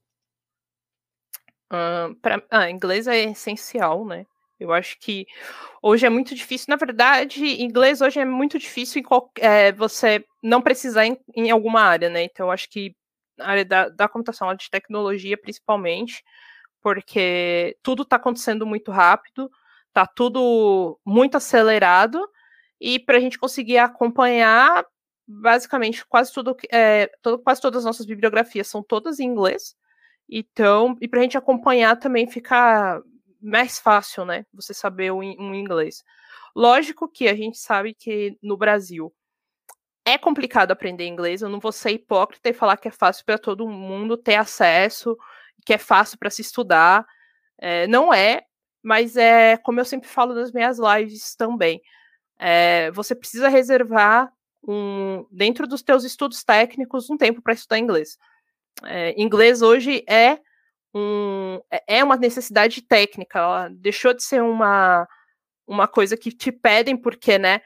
Uh, 1.70 2.14
pra, 2.22 2.42
ah, 2.50 2.70
inglês 2.70 3.06
é 3.06 3.24
essencial, 3.24 4.06
né? 4.06 4.24
Eu 4.58 4.72
acho 4.72 4.98
que 4.98 5.26
hoje 5.82 6.06
é 6.06 6.08
muito 6.08 6.34
difícil. 6.34 6.68
Na 6.70 6.76
verdade, 6.76 7.62
inglês 7.62 8.00
hoje 8.00 8.18
é 8.18 8.24
muito 8.24 8.58
difícil 8.58 9.02
em 9.02 9.04
é, 9.44 9.72
você 9.72 10.24
não 10.42 10.62
precisar 10.62 11.04
em, 11.04 11.18
em, 11.36 11.50
alguma 11.50 11.82
área, 11.82 12.08
né? 12.08 12.24
Então, 12.24 12.46
eu 12.46 12.50
acho 12.50 12.66
que 12.70 12.96
área 13.38 13.66
da, 13.66 13.90
da 13.90 14.08
computação, 14.08 14.54
de 14.54 14.70
tecnologia 14.70 15.36
principalmente, 15.36 16.24
porque 16.82 17.76
tudo 17.82 18.02
está 18.02 18.16
acontecendo 18.16 18.66
muito 18.66 18.90
rápido, 18.90 19.50
está 19.88 20.06
tudo 20.06 20.98
muito 21.04 21.36
acelerado, 21.36 22.20
e 22.80 22.98
para 22.98 23.18
a 23.18 23.20
gente 23.20 23.38
conseguir 23.38 23.78
acompanhar, 23.78 24.84
basicamente, 25.26 26.04
quase 26.06 26.32
tudo, 26.32 26.56
é, 26.70 27.10
todo, 27.22 27.38
quase 27.38 27.60
todas 27.60 27.78
as 27.78 27.84
nossas 27.84 28.06
bibliografias 28.06 28.68
são 28.68 28.82
todas 28.82 29.20
em 29.20 29.24
inglês, 29.24 29.76
então, 30.28 30.96
e 31.00 31.08
para 31.08 31.20
a 31.20 31.22
gente 31.22 31.36
acompanhar 31.36 31.96
também 31.96 32.30
fica 32.30 33.02
mais 33.40 33.78
fácil, 33.78 34.24
né, 34.24 34.46
você 34.52 34.72
saber 34.72 35.12
um, 35.12 35.18
um 35.18 35.54
inglês. 35.54 36.04
Lógico 36.54 37.08
que 37.08 37.28
a 37.28 37.34
gente 37.34 37.58
sabe 37.58 37.94
que 37.94 38.36
no 38.42 38.56
Brasil 38.56 39.12
é 40.04 40.18
complicado 40.18 40.72
aprender 40.72 41.06
inglês, 41.06 41.42
eu 41.42 41.48
não 41.48 41.60
vou 41.60 41.72
ser 41.72 41.90
hipócrita 41.90 42.48
e 42.48 42.54
falar 42.54 42.76
que 42.76 42.88
é 42.88 42.90
fácil 42.90 43.24
para 43.24 43.38
todo 43.38 43.68
mundo 43.68 44.16
ter 44.16 44.36
acesso, 44.36 45.16
que 45.70 45.74
é 45.74 45.78
fácil 45.78 46.18
para 46.18 46.30
se 46.30 46.42
estudar. 46.42 47.06
É, 47.56 47.86
não 47.86 48.12
é, 48.12 48.42
mas 48.82 49.16
é 49.16 49.56
como 49.58 49.78
eu 49.78 49.84
sempre 49.84 50.08
falo 50.08 50.34
nas 50.34 50.50
minhas 50.50 50.78
lives 50.80 51.36
também. 51.36 51.80
É, 52.40 52.90
você 52.90 53.14
precisa 53.14 53.48
reservar 53.48 54.32
um, 54.66 55.24
dentro 55.30 55.68
dos 55.68 55.80
teus 55.80 56.02
estudos 56.02 56.42
técnicos 56.42 57.08
um 57.08 57.16
tempo 57.16 57.40
para 57.40 57.52
estudar 57.52 57.78
inglês. 57.78 58.18
É, 58.84 59.14
inglês 59.16 59.62
hoje 59.62 60.02
é 60.08 60.40
um, 60.92 61.60
é, 61.70 61.98
é 61.98 62.04
uma 62.04 62.16
necessidade 62.16 62.82
técnica, 62.82 63.38
ela 63.38 63.68
deixou 63.68 64.12
de 64.12 64.24
ser 64.24 64.42
uma, 64.42 65.06
uma 65.68 65.86
coisa 65.86 66.16
que 66.16 66.32
te 66.32 66.50
pedem 66.50 66.96
porque, 66.96 67.38
né? 67.38 67.60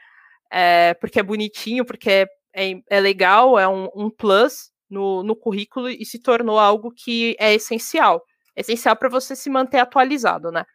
é, 0.51 0.93
porque 0.93 1.19
é 1.19 1.23
bonitinho, 1.23 1.83
porque 1.83 2.09
é, 2.09 2.27
é, 2.53 2.81
é 2.87 2.99
legal, 2.99 3.57
é 3.57 3.67
um, 3.67 3.89
um 3.95 4.11
plus 4.11 4.71
no, 4.89 5.23
no, 5.23 5.35
currículo 5.35 5.89
e 5.89 6.05
se 6.05 6.19
tornou 6.19 6.59
algo 6.59 6.91
que 6.91 7.35
é 7.39 7.53
essencial. 7.53 8.23
É 8.55 8.61
essencial 8.61 8.95
para 8.95 9.09
você 9.09 9.35
se 9.35 9.49
manter 9.49 9.79
atualizado, 9.79 10.51
né? 10.51 10.65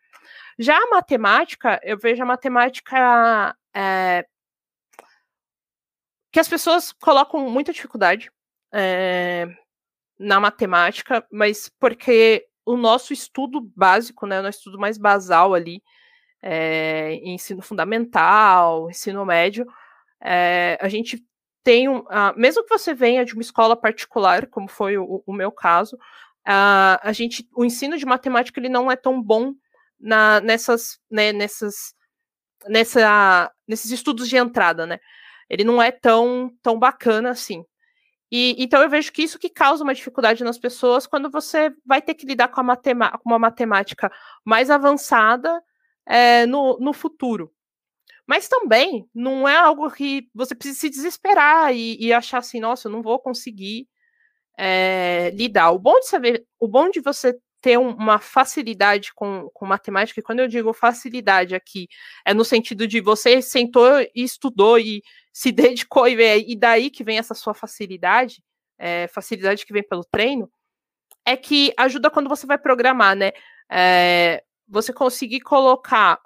Já 0.59 0.77
a 0.77 0.91
matemática, 0.91 1.81
eu 1.83 1.99
vejo 1.99 2.23
a 2.23 2.27
matemática 2.27 3.57
é, 3.75 4.27
que 6.33 6.41
as 6.41 6.49
pessoas 6.49 6.93
colocam 6.93 7.49
muita 7.49 7.73
dificuldade 7.73 8.31
é, 8.73 9.47
na 10.19 10.39
matemática, 10.39 11.27
mas 11.31 11.71
porque 11.81 12.47
o 12.65 12.77
nosso 12.77 13.13
estudo 13.13 13.61
básico, 13.75 14.27
né, 14.27 14.41
o 14.41 14.43
nosso 14.43 14.59
estudo 14.59 14.79
mais 14.79 14.99
basal 14.99 15.55
ali, 15.55 15.83
é, 16.43 17.15
ensino 17.25 17.63
fundamental, 17.63 18.91
ensino 18.91 19.25
médio, 19.25 19.67
é, 20.23 20.79
a 20.81 20.89
gente 20.89 21.25
tem 21.63 21.89
um, 21.89 21.99
uh, 21.99 22.35
mesmo 22.37 22.65
que 22.65 22.79
você 22.79 22.95
venha 22.95 23.25
de 23.25 23.35
uma 23.35 23.43
escola 23.43 23.77
particular, 23.77 24.47
como 24.47 24.69
foi 24.69 24.97
o, 24.97 25.23
o 25.27 25.33
meu 25.33 25.53
caso, 25.53 25.97
uh, 25.97 26.99
a 27.03 27.13
gente, 27.13 27.49
o 27.55 27.65
ensino 27.65 27.99
de 27.99 28.07
matemática 28.07 28.59
ele 28.59 28.69
não 28.69 28.91
é 28.91 28.97
tão 28.97 29.23
bom 29.23 29.55
na, 29.99 30.41
nessas, 30.41 30.99
né, 31.11 31.33
nessas, 31.33 31.95
nessa, 32.67 33.53
nesses 33.69 33.91
estudos 33.91 34.29
de 34.29 34.37
entrada, 34.37 34.87
né? 34.87 34.99
Ele 35.49 35.65
não 35.65 35.83
é 35.83 35.91
tão, 35.91 36.51
tão 36.63 36.79
bacana 36.79 37.31
assim. 37.31 37.65
E, 38.31 38.55
então 38.63 38.81
eu 38.81 38.89
vejo 38.89 39.13
que 39.13 39.23
isso 39.23 39.39
que 39.39 39.51
causa 39.51 39.83
uma 39.83 39.95
dificuldade 39.95 40.45
nas 40.45 40.59
pessoas 40.59 41.07
quando 41.07 41.29
você 41.31 41.73
vai 41.85 42.01
ter 42.01 42.15
que 42.15 42.25
lidar 42.25 42.49
com, 42.49 42.61
a 42.61 42.77
com 42.77 43.29
uma 43.29 43.39
matemática 43.39 44.11
mais 44.45 44.71
avançada 44.71 45.61
é, 46.07 46.47
no, 46.47 46.79
no 46.79 46.93
futuro. 46.93 47.53
Mas 48.27 48.49
também 48.49 49.09
não 49.15 49.49
é 49.49 49.57
algo 49.57 49.91
que 49.91 50.29
você 50.35 50.55
precisa 50.55 50.81
se 50.81 50.91
desesperar 50.91 51.75
e, 51.75 51.97
e 52.01 52.13
achar 52.13 52.39
assim, 52.39 52.61
nossa, 52.61 52.89
eu 52.89 52.93
não 52.93 53.03
vou 53.03 53.19
conseguir 53.19 53.89
é, 54.59 55.31
lidar. 55.35 55.71
O 55.71 55.79
bom 55.79 55.99
de 56.01 56.09
saber, 56.09 56.47
o 56.59 56.69
bom 56.69 56.91
de 56.91 57.01
você 57.01 57.37
ter 57.61 57.79
um, 57.79 57.91
uma 57.91 58.19
facilidade 58.19 59.13
com, 59.15 59.49
com 59.53 59.67
matemática, 59.67 60.21
e 60.21 60.23
quando 60.23 60.41
eu 60.41 60.49
digo 60.49 60.73
facilidade 60.73 61.55
aqui, 61.55 61.89
é 62.25 62.33
no 62.33 62.45
sentido 62.45 62.87
de 62.87 63.01
você 63.01 63.43
sentou 63.43 64.01
e 64.01 64.11
estudou 64.15 64.79
e 64.79 65.03
se 65.33 65.53
dedicou, 65.53 66.09
e, 66.09 66.53
e 66.53 66.57
daí 66.57 66.91
que 66.91 67.05
vem 67.05 67.19
essa 67.19 67.35
sua 67.35 67.55
facilidade, 67.55 68.43
é, 68.79 69.07
facilidade 69.09 69.67
que 69.67 69.73
vem 69.73 69.87
pelo 69.87 70.05
treino, 70.05 70.51
é 71.27 71.37
que 71.37 71.73
ajuda 71.77 72.11
quando 72.11 72.29
você 72.29 72.47
vai 72.47 72.59
programar, 72.59 73.15
né? 73.15 73.33
É, 73.71 74.43
você 74.67 74.93
conseguir 74.93 75.41
colocar 75.41 76.19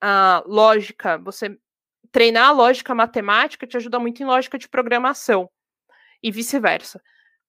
a 0.00 0.42
lógica, 0.46 1.18
você 1.18 1.58
treinar 2.10 2.48
a 2.48 2.52
lógica 2.52 2.94
matemática 2.94 3.66
te 3.66 3.76
ajuda 3.76 3.98
muito 3.98 4.22
em 4.22 4.26
lógica 4.26 4.58
de 4.58 4.68
programação 4.68 5.50
e 6.22 6.30
vice-versa. 6.30 7.00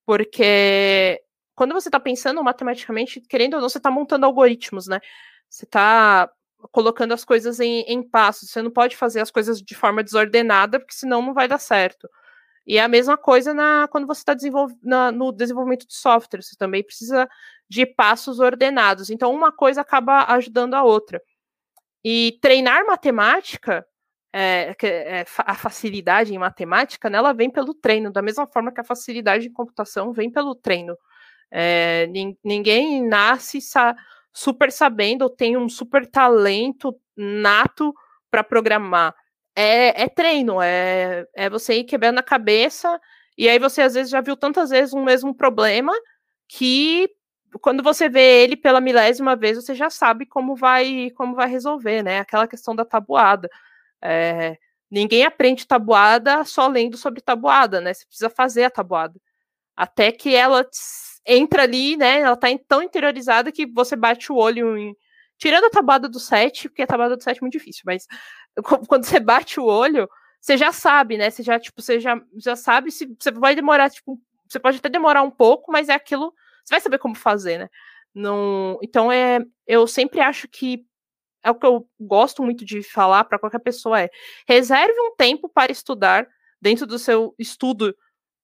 Porque 0.05 1.21
quando 1.55 1.73
você 1.73 1.89
está 1.89 1.99
pensando 1.99 2.43
matematicamente, 2.43 3.21
querendo 3.21 3.55
ou 3.55 3.62
não, 3.62 3.69
você 3.69 3.77
está 3.77 3.91
montando 3.91 4.25
algoritmos, 4.25 4.88
né? 4.88 4.99
Você 5.49 5.65
está 5.65 6.29
colocando 6.71 7.13
as 7.13 7.23
coisas 7.23 7.59
em, 7.59 7.81
em 7.81 8.03
passos. 8.03 8.49
Você 8.49 8.62
não 8.62 8.71
pode 8.71 8.95
fazer 8.95 9.21
as 9.21 9.31
coisas 9.31 9.62
de 9.62 9.75
forma 9.75 10.03
desordenada, 10.03 10.79
porque 10.79 10.93
senão 10.93 11.21
não 11.21 11.33
vai 11.33 11.47
dar 11.47 11.59
certo. 11.59 12.09
E 12.65 12.77
é 12.77 12.81
a 12.83 12.88
mesma 12.88 13.17
coisa 13.17 13.53
na, 13.53 13.88
quando 13.89 14.05
você 14.05 14.21
está 14.21 14.33
desenvolv 14.33 14.73
no 14.83 15.31
desenvolvimento 15.31 15.88
de 15.88 15.95
software. 15.95 16.41
Você 16.41 16.55
também 16.55 16.83
precisa 16.83 17.27
de 17.67 17.85
passos 17.85 18.39
ordenados. 18.39 19.09
Então, 19.09 19.33
uma 19.33 19.51
coisa 19.51 19.81
acaba 19.81 20.25
ajudando 20.33 20.75
a 20.75 20.83
outra. 20.83 21.21
E 22.03 22.38
treinar 22.41 22.85
matemática, 22.85 23.85
é, 24.33 24.75
é, 24.83 25.25
a 25.39 25.55
facilidade 25.55 26.33
em 26.33 26.38
matemática, 26.38 27.09
né, 27.09 27.17
ela 27.17 27.33
vem 27.33 27.49
pelo 27.49 27.73
treino, 27.73 28.12
da 28.12 28.21
mesma 28.21 28.47
forma 28.47 28.71
que 28.71 28.79
a 28.79 28.83
facilidade 28.83 29.47
em 29.47 29.53
computação 29.53 30.13
vem 30.13 30.31
pelo 30.31 30.55
treino. 30.55 30.95
É, 31.51 32.07
ninguém 32.43 33.05
nasce 33.05 33.59
sa 33.59 33.95
super 34.31 34.71
sabendo 34.71 35.23
ou 35.23 35.29
tem 35.29 35.57
um 35.57 35.67
super 35.67 36.05
talento 36.05 36.95
nato 37.17 37.93
para 38.29 38.43
programar. 38.43 39.15
É, 39.55 40.03
é, 40.03 40.07
treino, 40.07 40.62
é, 40.62 41.25
é 41.35 41.49
você 41.49 41.79
ir 41.79 41.83
quebrando 41.83 42.19
a 42.19 42.23
cabeça, 42.23 42.99
e 43.38 43.49
aí 43.49 43.59
você 43.59 43.81
às 43.81 43.95
vezes 43.95 44.12
já 44.12 44.21
viu 44.21 44.38
tantas 44.38 44.69
vezes 44.69 44.93
um 44.93 45.03
mesmo 45.03 45.35
problema 45.35 45.91
que 46.47 47.09
quando 47.62 47.81
você 47.83 48.09
vê 48.09 48.43
ele 48.43 48.55
pela 48.55 48.81
milésima 48.81 49.35
vez, 49.35 49.57
você 49.57 49.73
já 49.73 49.89
sabe 49.89 50.25
como 50.25 50.55
vai 50.55 51.09
como 51.12 51.35
vai 51.35 51.49
resolver, 51.49 52.03
né? 52.03 52.19
Aquela 52.19 52.47
questão 52.47 52.75
da 52.75 52.85
tabuada. 52.85 53.49
É, 54.01 54.57
ninguém 54.91 55.25
aprende 55.25 55.67
tabuada 55.67 56.43
só 56.45 56.67
lendo 56.67 56.97
sobre 56.97 57.21
tabuada, 57.21 57.81
né? 57.81 57.93
Você 57.93 58.05
precisa 58.05 58.29
fazer 58.29 58.63
a 58.65 58.69
tabuada. 58.69 59.19
Até 59.75 60.12
que 60.12 60.35
ela 60.35 60.65
entra 61.25 61.63
ali, 61.63 61.97
né? 61.97 62.21
Ela 62.21 62.35
tá 62.38 62.47
tão 62.67 62.83
interiorizada 62.83 63.51
que 63.51 63.65
você 63.65 63.95
bate 63.95 64.31
o 64.31 64.35
olho 64.35 64.77
em. 64.77 64.95
Tirando 65.38 65.65
a 65.65 65.69
tabuada 65.69 66.09
do 66.09 66.19
7, 66.19 66.69
porque 66.69 66.81
a 66.81 66.88
tabuada 66.88 67.15
do 67.15 67.23
7 67.23 67.38
é 67.38 67.41
muito 67.41 67.53
difícil, 67.53 67.83
mas 67.85 68.05
quando 68.88 69.05
você 69.05 69.19
bate 69.21 69.59
o 69.59 69.65
olho, 69.65 70.09
você 70.41 70.57
já 70.57 70.71
sabe, 70.71 71.17
né? 71.17 71.29
Você 71.29 71.43
já, 71.43 71.59
tipo, 71.59 71.81
você 71.81 71.99
já, 71.99 72.19
já 72.38 72.55
sabe 72.55 72.91
se 72.91 73.05
você 73.19 73.31
vai 73.31 73.55
demorar, 73.55 73.89
tipo, 73.89 74.19
você 74.47 74.59
pode 74.59 74.77
até 74.77 74.89
demorar 74.89 75.23
um 75.23 75.31
pouco, 75.31 75.71
mas 75.71 75.89
é 75.89 75.93
aquilo 75.93 76.33
você 76.69 76.75
vai 76.75 76.82
saber 76.82 76.99
como 76.99 77.15
fazer, 77.15 77.58
né? 77.58 77.69
Não, 78.13 78.77
então 78.84 79.12
é, 79.12 79.39
eu 79.67 79.88
sempre 79.88 80.19
acho 80.19 80.47
que 80.47 80.86
é 81.43 81.49
o 81.49 81.55
que 81.55 81.65
eu 81.65 81.88
gosto 81.99 82.43
muito 82.43 82.65
de 82.65 82.84
falar 82.84 83.23
para 83.23 83.39
qualquer 83.39 83.60
pessoa 83.60 84.01
é 84.01 84.10
reserve 84.47 84.93
um 84.99 85.15
tempo 85.15 85.47
para 85.49 85.71
estudar 85.71 86.27
dentro 86.62 86.86
do 86.86 86.99
seu 86.99 87.34
estudo 87.39 87.95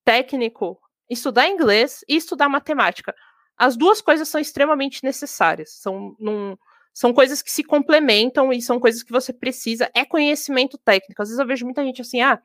técnico, 0.06 0.80
estudar 1.10 1.48
inglês 1.48 2.04
e 2.08 2.16
estudar 2.16 2.48
matemática. 2.50 3.14
As 3.58 3.76
duas 3.76 4.02
coisas 4.02 4.28
são 4.28 4.40
extremamente 4.40 5.04
necessárias. 5.04 5.72
São, 5.74 6.16
num, 6.20 6.58
são 6.94 7.14
coisas 7.14 7.42
que 7.42 7.52
se 7.52 7.64
complementam 7.64 8.52
e 8.52 8.62
são 8.62 8.80
coisas 8.80 9.04
que 9.04 9.12
você 9.12 9.34
precisa. 9.34 9.90
É 9.94 10.06
conhecimento 10.06 10.78
técnico. 10.78 11.22
Às 11.22 11.30
vezes 11.30 11.40
eu 11.40 11.48
vejo 11.48 11.66
muita 11.66 11.84
gente 11.84 12.02
assim, 12.02 12.22
ah, 12.22 12.42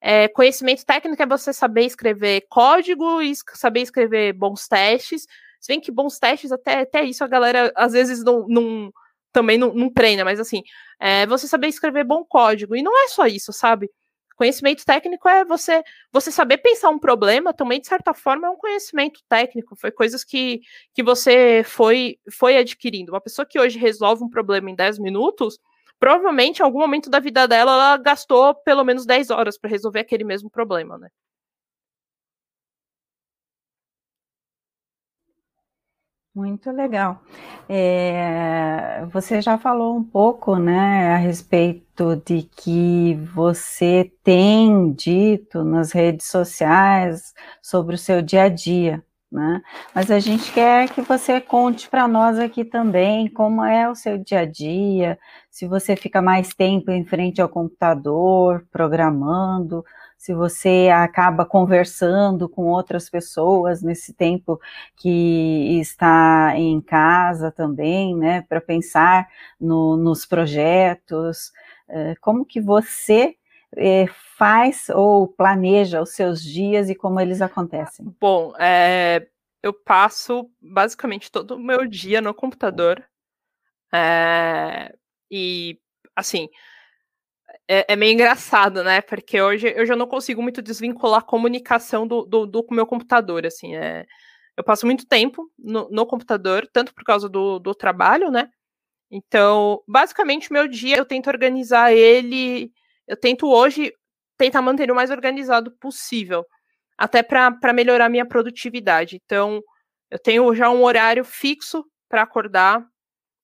é, 0.00 0.28
conhecimento 0.28 0.84
técnico 0.84 1.22
é 1.22 1.26
você 1.26 1.52
saber 1.52 1.84
escrever 1.84 2.46
código 2.48 3.22
e 3.22 3.32
saber 3.54 3.80
escrever 3.80 4.32
bons 4.32 4.68
testes. 4.68 5.26
Se 5.60 5.68
bem 5.68 5.80
que 5.80 5.90
bons 5.90 6.18
testes, 6.18 6.52
até, 6.52 6.80
até 6.80 7.02
isso 7.02 7.24
a 7.24 7.28
galera 7.28 7.72
às 7.74 7.92
vezes 7.92 8.22
não, 8.22 8.46
não 8.48 8.92
também 9.32 9.58
não, 9.58 9.74
não, 9.74 9.92
treina, 9.92 10.24
mas 10.24 10.40
assim, 10.40 10.62
é 11.00 11.26
você 11.26 11.46
saber 11.46 11.68
escrever 11.68 12.04
bom 12.04 12.24
código. 12.24 12.76
E 12.76 12.82
não 12.82 12.96
é 13.04 13.08
só 13.08 13.26
isso, 13.26 13.52
sabe? 13.52 13.90
Conhecimento 14.36 14.84
técnico 14.84 15.28
é 15.28 15.44
você 15.44 15.82
você 16.12 16.30
saber 16.30 16.58
pensar 16.58 16.90
um 16.90 16.98
problema, 16.98 17.54
também, 17.54 17.80
de 17.80 17.86
certa 17.86 18.14
forma, 18.14 18.46
é 18.46 18.50
um 18.50 18.56
conhecimento 18.56 19.20
técnico. 19.28 19.74
Foi 19.76 19.90
coisas 19.90 20.22
que, 20.24 20.60
que 20.94 21.02
você 21.02 21.62
foi, 21.64 22.18
foi 22.30 22.56
adquirindo. 22.58 23.12
Uma 23.12 23.20
pessoa 23.20 23.46
que 23.46 23.58
hoje 23.58 23.78
resolve 23.78 24.22
um 24.22 24.28
problema 24.28 24.70
em 24.70 24.74
10 24.74 24.98
minutos 24.98 25.58
provavelmente 25.98 26.60
em 26.60 26.62
algum 26.64 26.78
momento 26.80 27.10
da 27.10 27.20
vida 27.20 27.46
dela 27.48 27.72
ela 27.72 27.96
gastou 27.98 28.54
pelo 28.54 28.84
menos 28.84 29.06
10 29.06 29.30
horas 29.30 29.58
para 29.58 29.70
resolver 29.70 30.00
aquele 30.00 30.24
mesmo 30.24 30.50
problema, 30.50 30.98
né? 30.98 31.08
Muito 36.34 36.70
legal. 36.70 37.22
É, 37.66 39.06
você 39.06 39.40
já 39.40 39.56
falou 39.56 39.96
um 39.96 40.04
pouco, 40.04 40.56
né, 40.56 41.14
a 41.14 41.16
respeito 41.16 42.14
de 42.26 42.42
que 42.42 43.14
você 43.34 44.12
tem 44.22 44.92
dito 44.92 45.64
nas 45.64 45.92
redes 45.92 46.26
sociais 46.28 47.32
sobre 47.62 47.94
o 47.94 47.98
seu 47.98 48.20
dia 48.20 48.42
a 48.44 48.48
dia, 48.50 49.02
né? 49.36 49.60
Mas 49.94 50.10
a 50.10 50.18
gente 50.18 50.50
quer 50.50 50.88
que 50.88 51.02
você 51.02 51.42
conte 51.42 51.90
para 51.90 52.08
nós 52.08 52.38
aqui 52.38 52.64
também 52.64 53.28
como 53.28 53.62
é 53.62 53.88
o 53.88 53.94
seu 53.94 54.16
dia 54.16 54.40
a 54.40 54.44
dia, 54.46 55.18
se 55.50 55.66
você 55.66 55.94
fica 55.94 56.22
mais 56.22 56.54
tempo 56.54 56.90
em 56.90 57.04
frente 57.04 57.40
ao 57.40 57.48
computador, 57.48 58.66
programando, 58.72 59.84
se 60.16 60.32
você 60.32 60.88
acaba 60.90 61.44
conversando 61.44 62.48
com 62.48 62.62
outras 62.64 63.10
pessoas 63.10 63.82
nesse 63.82 64.14
tempo 64.14 64.58
que 64.96 65.78
está 65.80 66.54
em 66.56 66.80
casa 66.80 67.52
também, 67.52 68.16
né, 68.16 68.42
para 68.48 68.60
pensar 68.60 69.28
no, 69.60 69.98
nos 69.98 70.24
projetos, 70.24 71.52
eh, 71.88 72.14
como 72.22 72.46
que 72.46 72.60
você 72.60 73.34
é, 73.74 74.06
faz 74.36 74.88
ou 74.90 75.28
planeja 75.28 76.00
os 76.00 76.10
seus 76.10 76.42
dias 76.42 76.90
e 76.90 76.94
como 76.94 77.20
eles 77.20 77.40
acontecem? 77.40 78.06
Bom, 78.20 78.52
é, 78.58 79.26
eu 79.62 79.72
passo 79.72 80.50
basicamente 80.60 81.30
todo 81.30 81.56
o 81.56 81.58
meu 81.58 81.86
dia 81.86 82.20
no 82.20 82.34
computador. 82.34 83.02
É, 83.92 84.94
e, 85.30 85.78
assim, 86.14 86.48
é, 87.68 87.92
é, 87.92 87.96
meio 87.96 88.12
engraçado, 88.12 88.84
né? 88.84 89.00
Porque 89.00 89.40
hoje 89.40 89.72
eu 89.74 89.86
já 89.86 89.96
não 89.96 90.06
consigo 90.06 90.42
muito 90.42 90.62
desvincular 90.62 91.20
a 91.20 91.24
comunicação 91.24 92.06
do, 92.06 92.24
do, 92.24 92.46
do 92.46 92.66
meu 92.70 92.86
computador, 92.86 93.46
assim. 93.46 93.74
É, 93.74 94.06
eu 94.56 94.64
passo 94.64 94.86
muito 94.86 95.06
tempo 95.06 95.50
no, 95.58 95.88
no 95.90 96.06
computador, 96.06 96.68
tanto 96.72 96.94
por 96.94 97.04
causa 97.04 97.28
do, 97.28 97.58
do 97.58 97.74
trabalho, 97.74 98.30
né? 98.30 98.50
Então, 99.10 99.82
basicamente, 99.86 100.52
meu 100.52 100.66
dia 100.68 100.96
eu 100.96 101.04
tento 101.04 101.28
organizar 101.28 101.92
ele 101.92 102.72
eu 103.06 103.16
tento 103.16 103.48
hoje 103.48 103.92
tentar 104.36 104.62
manter 104.62 104.90
o 104.90 104.94
mais 104.94 105.10
organizado 105.10 105.70
possível, 105.78 106.44
até 106.96 107.22
para 107.22 107.72
melhorar 107.72 108.08
minha 108.08 108.26
produtividade. 108.26 109.20
Então, 109.24 109.62
eu 110.10 110.18
tenho 110.18 110.54
já 110.54 110.70
um 110.70 110.84
horário 110.84 111.24
fixo 111.24 111.84
para 112.08 112.22
acordar 112.22 112.84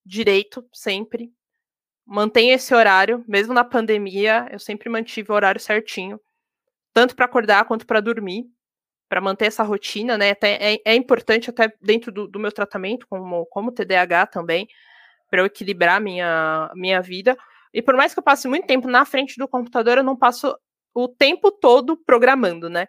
direito, 0.05 0.65
sempre. 0.73 1.31
Mantenho 2.05 2.53
esse 2.53 2.73
horário, 2.73 3.23
mesmo 3.27 3.53
na 3.53 3.63
pandemia, 3.63 4.47
eu 4.51 4.59
sempre 4.59 4.89
mantive 4.89 5.31
o 5.31 5.35
horário 5.35 5.59
certinho, 5.59 6.19
tanto 6.93 7.15
para 7.15 7.25
acordar 7.25 7.65
quanto 7.65 7.85
para 7.85 8.01
dormir, 8.01 8.45
para 9.09 9.21
manter 9.21 9.45
essa 9.45 9.63
rotina, 9.63 10.17
né? 10.17 10.31
Até, 10.31 10.73
é, 10.73 10.77
é 10.85 10.95
importante 10.95 11.49
até 11.49 11.71
dentro 11.81 12.11
do, 12.11 12.27
do 12.27 12.39
meu 12.39 12.51
tratamento, 12.51 13.07
como, 13.07 13.45
como 13.47 13.71
TDAH 13.71 14.27
também, 14.27 14.67
para 15.29 15.41
eu 15.41 15.45
equilibrar 15.45 16.01
minha, 16.01 16.71
minha 16.75 17.01
vida. 17.01 17.37
E 17.73 17.81
por 17.81 17.95
mais 17.95 18.13
que 18.13 18.19
eu 18.19 18.23
passe 18.23 18.47
muito 18.47 18.67
tempo 18.67 18.87
na 18.87 19.03
frente 19.05 19.37
do 19.37 19.47
computador, 19.47 19.97
eu 19.97 20.03
não 20.03 20.15
passo 20.15 20.55
o 20.93 21.07
tempo 21.07 21.51
todo 21.51 21.97
programando, 21.97 22.69
né? 22.69 22.87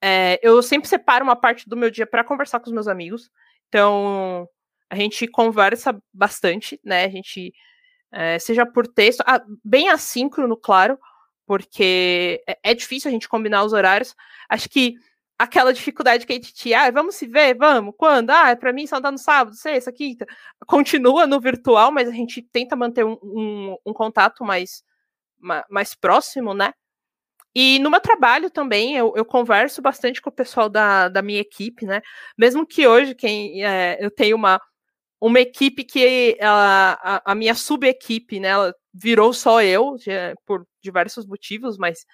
É, 0.00 0.38
eu 0.42 0.62
sempre 0.62 0.88
separo 0.88 1.24
uma 1.24 1.36
parte 1.36 1.68
do 1.68 1.76
meu 1.76 1.90
dia 1.90 2.06
para 2.06 2.24
conversar 2.24 2.60
com 2.60 2.66
os 2.66 2.72
meus 2.72 2.88
amigos. 2.88 3.30
Então, 3.68 4.48
a 4.88 4.96
gente 4.96 5.26
conversa 5.26 6.00
bastante, 6.12 6.80
né? 6.84 7.04
A 7.04 7.08
gente, 7.08 7.52
é, 8.12 8.38
seja 8.38 8.64
por 8.66 8.86
texto, 8.86 9.22
ah, 9.26 9.42
bem 9.64 9.88
assíncrono, 9.88 10.56
claro, 10.56 10.98
porque 11.46 12.42
é, 12.46 12.58
é 12.62 12.74
difícil 12.74 13.08
a 13.08 13.12
gente 13.12 13.28
combinar 13.28 13.64
os 13.64 13.72
horários. 13.72 14.14
Acho 14.48 14.68
que 14.68 14.94
aquela 15.42 15.72
dificuldade 15.72 16.24
que 16.24 16.32
a 16.32 16.36
gente 16.36 16.54
tinha, 16.54 16.82
ah, 16.82 16.90
vamos 16.90 17.16
se 17.16 17.26
ver, 17.26 17.56
vamos, 17.56 17.94
quando? 17.96 18.30
Ah, 18.30 18.50
é 18.50 18.56
para 18.56 18.72
mim 18.72 18.86
só 18.86 19.00
dá 19.00 19.10
no 19.10 19.18
sábado, 19.18 19.56
sexta, 19.56 19.92
quinta. 19.92 20.24
Continua 20.66 21.26
no 21.26 21.40
virtual, 21.40 21.90
mas 21.90 22.08
a 22.08 22.12
gente 22.12 22.40
tenta 22.42 22.76
manter 22.76 23.04
um, 23.04 23.18
um, 23.22 23.76
um 23.86 23.92
contato 23.92 24.44
mais, 24.44 24.84
mais 25.68 25.94
próximo, 25.94 26.54
né? 26.54 26.72
E 27.54 27.78
no 27.80 27.90
meu 27.90 28.00
trabalho 28.00 28.50
também, 28.50 28.96
eu, 28.96 29.12
eu, 29.16 29.24
converso 29.24 29.82
bastante 29.82 30.22
com 30.22 30.30
o 30.30 30.32
pessoal 30.32 30.68
da, 30.70 31.08
da 31.08 31.20
minha 31.20 31.40
equipe, 31.40 31.84
né? 31.84 32.00
Mesmo 32.38 32.66
que 32.66 32.86
hoje 32.86 33.14
quem, 33.14 33.64
é, 33.64 33.98
eu 34.00 34.10
tenho 34.10 34.36
uma, 34.36 34.60
uma 35.20 35.40
equipe 35.40 35.84
que 35.84 36.38
a, 36.40 37.16
a, 37.16 37.32
a 37.32 37.34
minha 37.34 37.54
sub-equipe, 37.54 38.40
né, 38.40 38.48
ela 38.48 38.74
virou 38.94 39.32
só 39.32 39.62
eu, 39.62 39.96
por 40.46 40.66
diversos 40.82 41.26
motivos, 41.26 41.76
mas 41.78 42.04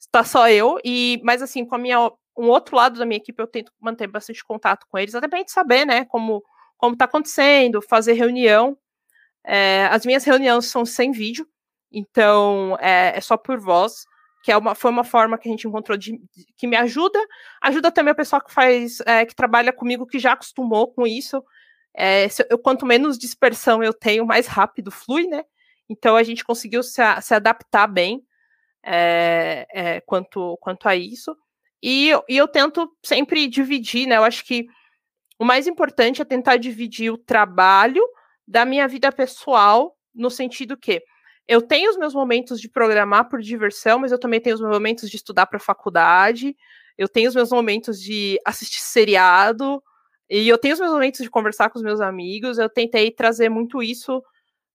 está 0.00 0.24
só 0.24 0.48
eu, 0.48 0.78
e 0.84 1.20
mas 1.24 1.42
assim, 1.42 1.64
com 1.64 1.74
a 1.74 1.78
minha 1.78 2.10
um 2.38 2.48
outro 2.48 2.76
lado 2.76 2.98
da 2.98 3.04
minha 3.04 3.18
equipe, 3.18 3.42
eu 3.42 3.46
tento 3.46 3.72
manter 3.80 4.06
bastante 4.06 4.44
contato 4.44 4.86
com 4.88 4.96
eles, 4.96 5.14
até 5.14 5.26
pra 5.26 5.38
gente 5.38 5.50
saber, 5.50 5.84
né, 5.84 6.04
como, 6.04 6.42
como 6.76 6.96
tá 6.96 7.04
acontecendo, 7.04 7.82
fazer 7.82 8.12
reunião. 8.12 8.78
É, 9.44 9.86
as 9.90 10.06
minhas 10.06 10.24
reuniões 10.24 10.66
são 10.66 10.86
sem 10.86 11.10
vídeo, 11.10 11.46
então 11.90 12.76
é, 12.80 13.16
é 13.16 13.20
só 13.20 13.36
por 13.36 13.58
voz, 13.58 14.04
que 14.42 14.52
é 14.52 14.56
uma, 14.56 14.74
foi 14.74 14.90
uma 14.90 15.04
forma 15.04 15.36
que 15.36 15.48
a 15.48 15.50
gente 15.50 15.66
encontrou 15.66 15.98
de, 15.98 16.12
de 16.12 16.46
que 16.56 16.66
me 16.66 16.76
ajuda, 16.76 17.18
ajuda 17.60 17.90
também 17.90 18.12
a 18.12 18.14
pessoa 18.14 18.42
que 18.42 18.52
faz, 18.52 19.00
é, 19.04 19.26
que 19.26 19.34
trabalha 19.34 19.72
comigo, 19.72 20.06
que 20.06 20.18
já 20.18 20.32
acostumou 20.32 20.92
com 20.92 21.06
isso. 21.06 21.42
É, 21.94 22.28
se, 22.28 22.46
eu, 22.48 22.58
quanto 22.58 22.86
menos 22.86 23.18
dispersão 23.18 23.82
eu 23.82 23.92
tenho, 23.92 24.24
mais 24.24 24.46
rápido 24.46 24.90
flui, 24.90 25.26
né? 25.26 25.42
Então 25.88 26.14
a 26.14 26.22
gente 26.22 26.44
conseguiu 26.44 26.82
se, 26.82 27.02
se 27.22 27.34
adaptar 27.34 27.88
bem 27.88 28.22
é, 28.84 29.66
é, 29.72 30.00
quanto, 30.02 30.56
quanto 30.60 30.88
a 30.88 30.94
isso. 30.94 31.36
E, 31.82 32.10
e 32.28 32.36
eu 32.36 32.48
tento 32.48 32.90
sempre 33.04 33.46
dividir, 33.46 34.06
né? 34.06 34.16
Eu 34.16 34.24
acho 34.24 34.44
que 34.44 34.66
o 35.38 35.44
mais 35.44 35.66
importante 35.66 36.20
é 36.20 36.24
tentar 36.24 36.56
dividir 36.56 37.12
o 37.12 37.18
trabalho 37.18 38.02
da 38.46 38.64
minha 38.64 38.88
vida 38.88 39.12
pessoal, 39.12 39.96
no 40.14 40.30
sentido 40.30 40.76
que 40.76 41.02
eu 41.46 41.62
tenho 41.62 41.90
os 41.90 41.96
meus 41.96 42.12
momentos 42.12 42.60
de 42.60 42.68
programar 42.68 43.28
por 43.28 43.40
diversão, 43.40 43.98
mas 43.98 44.12
eu 44.12 44.18
também 44.18 44.40
tenho 44.40 44.54
os 44.54 44.60
meus 44.60 44.72
momentos 44.72 45.08
de 45.08 45.16
estudar 45.16 45.46
para 45.46 45.58
faculdade, 45.58 46.54
eu 46.96 47.08
tenho 47.08 47.28
os 47.28 47.34
meus 47.34 47.50
momentos 47.50 48.00
de 48.00 48.38
assistir 48.44 48.80
seriado, 48.80 49.82
e 50.28 50.46
eu 50.48 50.58
tenho 50.58 50.74
os 50.74 50.80
meus 50.80 50.92
momentos 50.92 51.20
de 51.22 51.30
conversar 51.30 51.70
com 51.70 51.78
os 51.78 51.84
meus 51.84 52.00
amigos. 52.00 52.58
Eu 52.58 52.68
tentei 52.68 53.10
trazer 53.10 53.48
muito 53.48 53.82
isso 53.82 54.22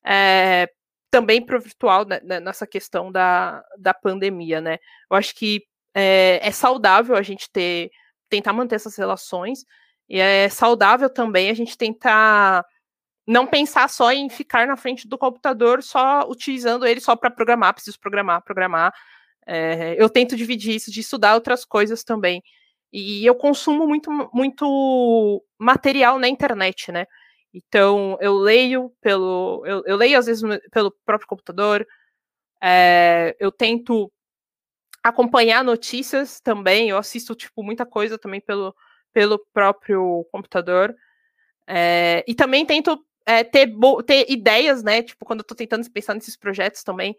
é, 0.04 0.68
também 1.12 1.46
para 1.46 1.58
o 1.58 1.62
virtual 1.62 2.06
né, 2.06 2.20
né, 2.24 2.40
nessa 2.40 2.66
questão 2.66 3.12
da, 3.12 3.64
da 3.78 3.94
pandemia, 3.94 4.60
né? 4.60 4.80
Eu 5.12 5.16
acho 5.16 5.36
que 5.36 5.64
é, 5.94 6.40
é, 6.42 6.52
saudável 6.52 7.16
a 7.16 7.22
gente 7.22 7.50
ter 7.52 7.92
tentar 8.30 8.54
manter 8.54 8.76
essas 8.76 8.96
relações 8.96 9.64
e 10.10 10.20
é 10.20 10.50
saudável 10.50 11.10
também 11.10 11.50
a 11.50 11.54
gente 11.54 11.78
tentar 11.78 12.66
não 13.28 13.48
pensar 13.48 13.90
só 13.90 14.12
em 14.12 14.30
ficar 14.30 14.68
na 14.68 14.76
frente 14.76 15.08
do 15.08 15.18
computador 15.18 15.84
só 15.84 16.28
utilizando 16.28 16.86
ele 16.86 17.00
só 17.00 17.16
para 17.16 17.32
programar, 17.32 17.74
preciso 17.74 18.00
programar, 18.00 18.44
programar. 18.44 18.94
É, 19.46 19.96
eu 20.02 20.10
tento 20.10 20.36
dividir 20.36 20.76
isso 20.76 20.92
de 20.92 21.02
estudar 21.02 21.36
outras 21.36 21.66
coisas 21.66 22.04
também. 22.04 22.42
E 22.92 23.26
eu 23.26 23.36
consumo 23.36 23.88
muito, 23.88 24.10
muito 24.34 25.44
material 25.58 26.20
na 26.20 26.28
internet, 26.28 26.92
né? 26.92 27.08
Então, 27.54 28.18
eu 28.22 28.36
leio 28.36 28.92
pelo. 29.02 29.64
Eu, 29.66 29.84
eu 29.86 29.96
leio, 29.98 30.18
às 30.18 30.28
vezes, 30.28 30.44
pelo 30.72 30.92
próprio 31.06 31.28
computador. 31.28 31.86
É, 32.62 33.36
eu 33.40 33.52
tento 33.52 34.12
acompanhar 35.04 35.64
notícias 35.64 36.40
também. 36.40 36.90
Eu 36.90 36.98
assisto, 36.98 37.36
tipo, 37.36 37.62
muita 37.62 37.86
coisa 37.86 38.18
também 38.18 38.40
pelo, 38.40 38.74
pelo 39.12 39.40
próprio 39.54 40.26
computador. 40.32 40.96
É, 41.68 42.24
e 42.28 42.34
também 42.34 42.66
tento 42.66 43.04
é, 43.26 43.44
ter, 43.44 43.70
ter 44.06 44.26
ideias, 44.30 44.84
né? 44.84 45.02
Tipo, 45.04 45.26
quando 45.26 45.40
eu 45.40 45.46
tô 45.46 45.56
tentando 45.56 45.90
pensar 45.92 46.14
nesses 46.14 46.38
projetos 46.38 46.84
também, 46.84 47.16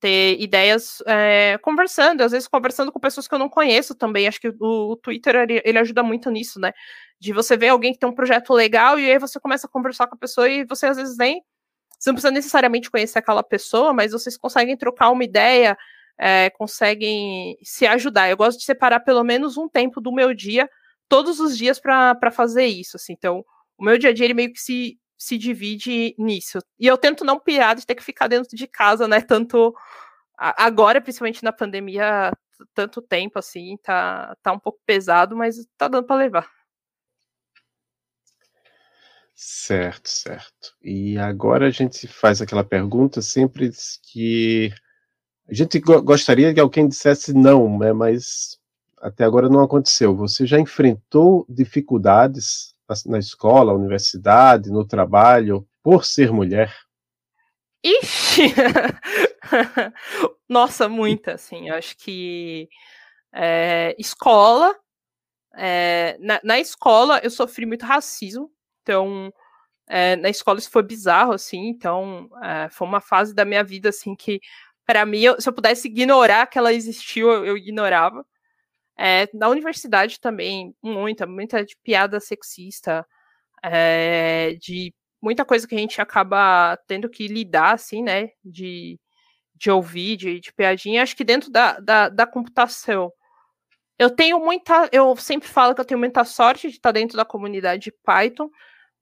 ter 0.00 0.40
ideias 0.40 1.02
é, 1.06 1.58
conversando, 1.62 2.22
às 2.22 2.32
vezes 2.32 2.48
conversando 2.48 2.92
com 2.92 3.00
pessoas 3.00 3.26
que 3.26 3.34
eu 3.34 3.38
não 3.38 3.48
conheço 3.48 3.94
também. 3.94 4.26
Acho 4.28 4.40
que 4.40 4.48
o, 4.48 4.92
o 4.92 4.96
Twitter 4.96 5.34
ele, 5.36 5.62
ele, 5.64 5.78
ajuda 5.78 6.02
muito 6.02 6.30
nisso, 6.30 6.60
né? 6.60 6.72
De 7.18 7.32
você 7.32 7.56
ver 7.56 7.68
alguém 7.68 7.92
que 7.92 7.98
tem 7.98 8.08
um 8.08 8.14
projeto 8.14 8.52
legal 8.52 8.98
e 8.98 9.10
aí 9.10 9.18
você 9.18 9.40
começa 9.40 9.66
a 9.66 9.70
conversar 9.70 10.06
com 10.06 10.14
a 10.14 10.18
pessoa 10.18 10.48
e 10.48 10.64
você 10.64 10.86
às 10.86 10.96
vezes 10.96 11.16
nem. 11.16 11.42
Você 11.98 12.10
não 12.10 12.14
precisa 12.14 12.30
necessariamente 12.30 12.90
conhecer 12.90 13.18
aquela 13.18 13.42
pessoa, 13.42 13.92
mas 13.92 14.12
vocês 14.12 14.36
conseguem 14.36 14.76
trocar 14.76 15.10
uma 15.10 15.24
ideia, 15.24 15.78
é, 16.18 16.50
conseguem 16.50 17.56
se 17.62 17.86
ajudar. 17.86 18.28
Eu 18.28 18.36
gosto 18.36 18.58
de 18.58 18.64
separar 18.64 19.00
pelo 19.00 19.22
menos 19.24 19.56
um 19.56 19.68
tempo 19.68 20.00
do 20.00 20.12
meu 20.12 20.34
dia, 20.34 20.68
todos 21.08 21.40
os 21.40 21.56
dias, 21.56 21.78
para 21.78 22.30
fazer 22.32 22.66
isso. 22.66 22.96
Assim. 22.96 23.12
Então, 23.12 23.44
o 23.78 23.84
meu 23.84 23.98
dia 23.98 24.10
a 24.10 24.12
dia 24.12 24.24
ele 24.24 24.34
meio 24.34 24.52
que 24.52 24.60
se, 24.60 24.98
se 25.16 25.36
divide 25.38 26.14
nisso. 26.18 26.58
E 26.78 26.86
eu 26.86 26.96
tento 26.96 27.24
não 27.24 27.38
pirar 27.38 27.76
de 27.76 27.86
ter 27.86 27.94
que 27.94 28.04
ficar 28.04 28.28
dentro 28.28 28.56
de 28.56 28.66
casa, 28.66 29.06
né? 29.06 29.20
Tanto 29.20 29.74
agora, 30.38 31.00
principalmente 31.00 31.42
na 31.42 31.52
pandemia, 31.52 32.30
tanto 32.74 33.00
tempo 33.00 33.38
assim, 33.38 33.76
tá, 33.82 34.36
tá 34.42 34.52
um 34.52 34.58
pouco 34.58 34.78
pesado, 34.84 35.36
mas 35.36 35.56
tá 35.76 35.88
dando 35.88 36.06
para 36.06 36.16
levar. 36.16 36.50
Certo, 39.34 40.08
certo. 40.08 40.74
E 40.82 41.18
agora 41.18 41.66
a 41.66 41.70
gente 41.70 42.08
faz 42.08 42.40
aquela 42.40 42.64
pergunta 42.64 43.20
sempre 43.20 43.70
que 44.10 44.72
a 45.48 45.54
gente 45.54 45.78
gostaria 45.78 46.52
que 46.52 46.60
alguém 46.60 46.88
dissesse 46.88 47.32
não, 47.32 47.78
né, 47.78 47.92
mas 47.92 48.58
até 49.00 49.24
agora 49.24 49.48
não 49.48 49.60
aconteceu. 49.60 50.16
Você 50.16 50.46
já 50.46 50.58
enfrentou 50.58 51.46
dificuldades 51.48 52.74
na 53.04 53.18
escola, 53.18 53.72
universidade, 53.72 54.70
no 54.70 54.84
trabalho, 54.84 55.66
por 55.82 56.04
ser 56.04 56.32
mulher? 56.32 56.74
Ixi! 57.84 58.52
Nossa, 60.48 60.88
muita, 60.88 61.34
assim. 61.34 61.70
Acho 61.70 61.96
que 61.96 62.68
é, 63.32 63.94
escola. 63.98 64.74
É, 65.54 66.16
na, 66.20 66.40
na, 66.42 66.58
escola 66.58 67.20
eu 67.22 67.30
sofri 67.30 67.64
muito 67.64 67.86
racismo. 67.86 68.50
Então, 68.82 69.32
é, 69.88 70.16
na 70.16 70.28
escola 70.28 70.58
isso 70.58 70.70
foi 70.70 70.82
bizarro, 70.82 71.32
assim, 71.32 71.68
então 71.68 72.28
foi 72.70 72.86
uma 72.86 73.00
fase 73.00 73.34
da 73.34 73.44
minha 73.44 73.62
vida, 73.62 73.88
assim, 73.88 74.14
que 74.16 74.40
para 74.86 75.04
mim, 75.04 75.20
eu, 75.20 75.40
se 75.40 75.48
eu 75.48 75.52
pudesse 75.52 75.88
ignorar 75.88 76.46
que 76.46 76.56
ela 76.56 76.72
existiu, 76.72 77.30
eu, 77.30 77.44
eu 77.44 77.56
ignorava. 77.56 78.24
É, 78.96 79.28
na 79.34 79.48
universidade 79.48 80.20
também, 80.20 80.74
muita, 80.82 81.26
muita 81.26 81.64
de 81.64 81.76
piada 81.82 82.20
sexista, 82.20 83.06
é, 83.62 84.54
de 84.60 84.94
muita 85.20 85.44
coisa 85.44 85.66
que 85.66 85.74
a 85.74 85.78
gente 85.78 86.00
acaba 86.00 86.78
tendo 86.86 87.10
que 87.10 87.26
lidar, 87.26 87.74
assim, 87.74 88.02
né, 88.02 88.30
de, 88.44 88.98
de 89.54 89.70
ouvir, 89.70 90.16
de, 90.16 90.40
de 90.40 90.52
piadinha. 90.52 91.02
Acho 91.02 91.16
que 91.16 91.24
dentro 91.24 91.50
da, 91.50 91.78
da, 91.80 92.08
da 92.08 92.26
computação, 92.26 93.12
eu 93.98 94.08
tenho 94.10 94.38
muita, 94.38 94.88
eu 94.92 95.16
sempre 95.16 95.48
falo 95.48 95.74
que 95.74 95.80
eu 95.80 95.84
tenho 95.84 96.00
muita 96.00 96.24
sorte 96.24 96.68
de 96.68 96.76
estar 96.76 96.92
dentro 96.92 97.16
da 97.16 97.24
comunidade 97.24 97.84
de 97.84 97.92
Python, 98.04 98.48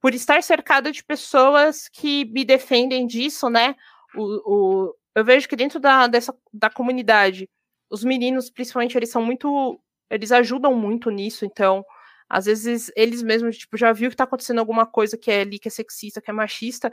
por 0.00 0.14
estar 0.14 0.42
cercada 0.42 0.92
de 0.92 1.02
pessoas 1.02 1.88
que 1.88 2.24
me 2.26 2.44
defendem 2.44 3.06
disso, 3.06 3.48
né? 3.48 3.74
O, 4.14 4.86
o, 4.86 4.94
eu 5.14 5.24
vejo 5.24 5.48
que 5.48 5.56
dentro 5.56 5.78
da, 5.78 6.06
dessa, 6.06 6.34
da 6.52 6.68
comunidade, 6.70 7.48
os 7.90 8.04
meninos, 8.04 8.50
principalmente, 8.50 8.96
eles 8.96 9.10
são 9.10 9.24
muito. 9.24 9.80
Eles 10.10 10.32
ajudam 10.32 10.74
muito 10.74 11.10
nisso, 11.10 11.44
então, 11.44 11.84
às 12.28 12.46
vezes, 12.46 12.90
eles 12.96 13.22
mesmos, 13.22 13.56
tipo, 13.58 13.76
já 13.76 13.92
viu 13.92 14.10
que 14.10 14.16
tá 14.16 14.24
acontecendo 14.24 14.58
alguma 14.58 14.86
coisa 14.86 15.16
que 15.16 15.30
é 15.30 15.40
ali, 15.42 15.58
que 15.58 15.68
é 15.68 15.70
sexista, 15.70 16.20
que 16.20 16.30
é 16.30 16.34
machista, 16.34 16.90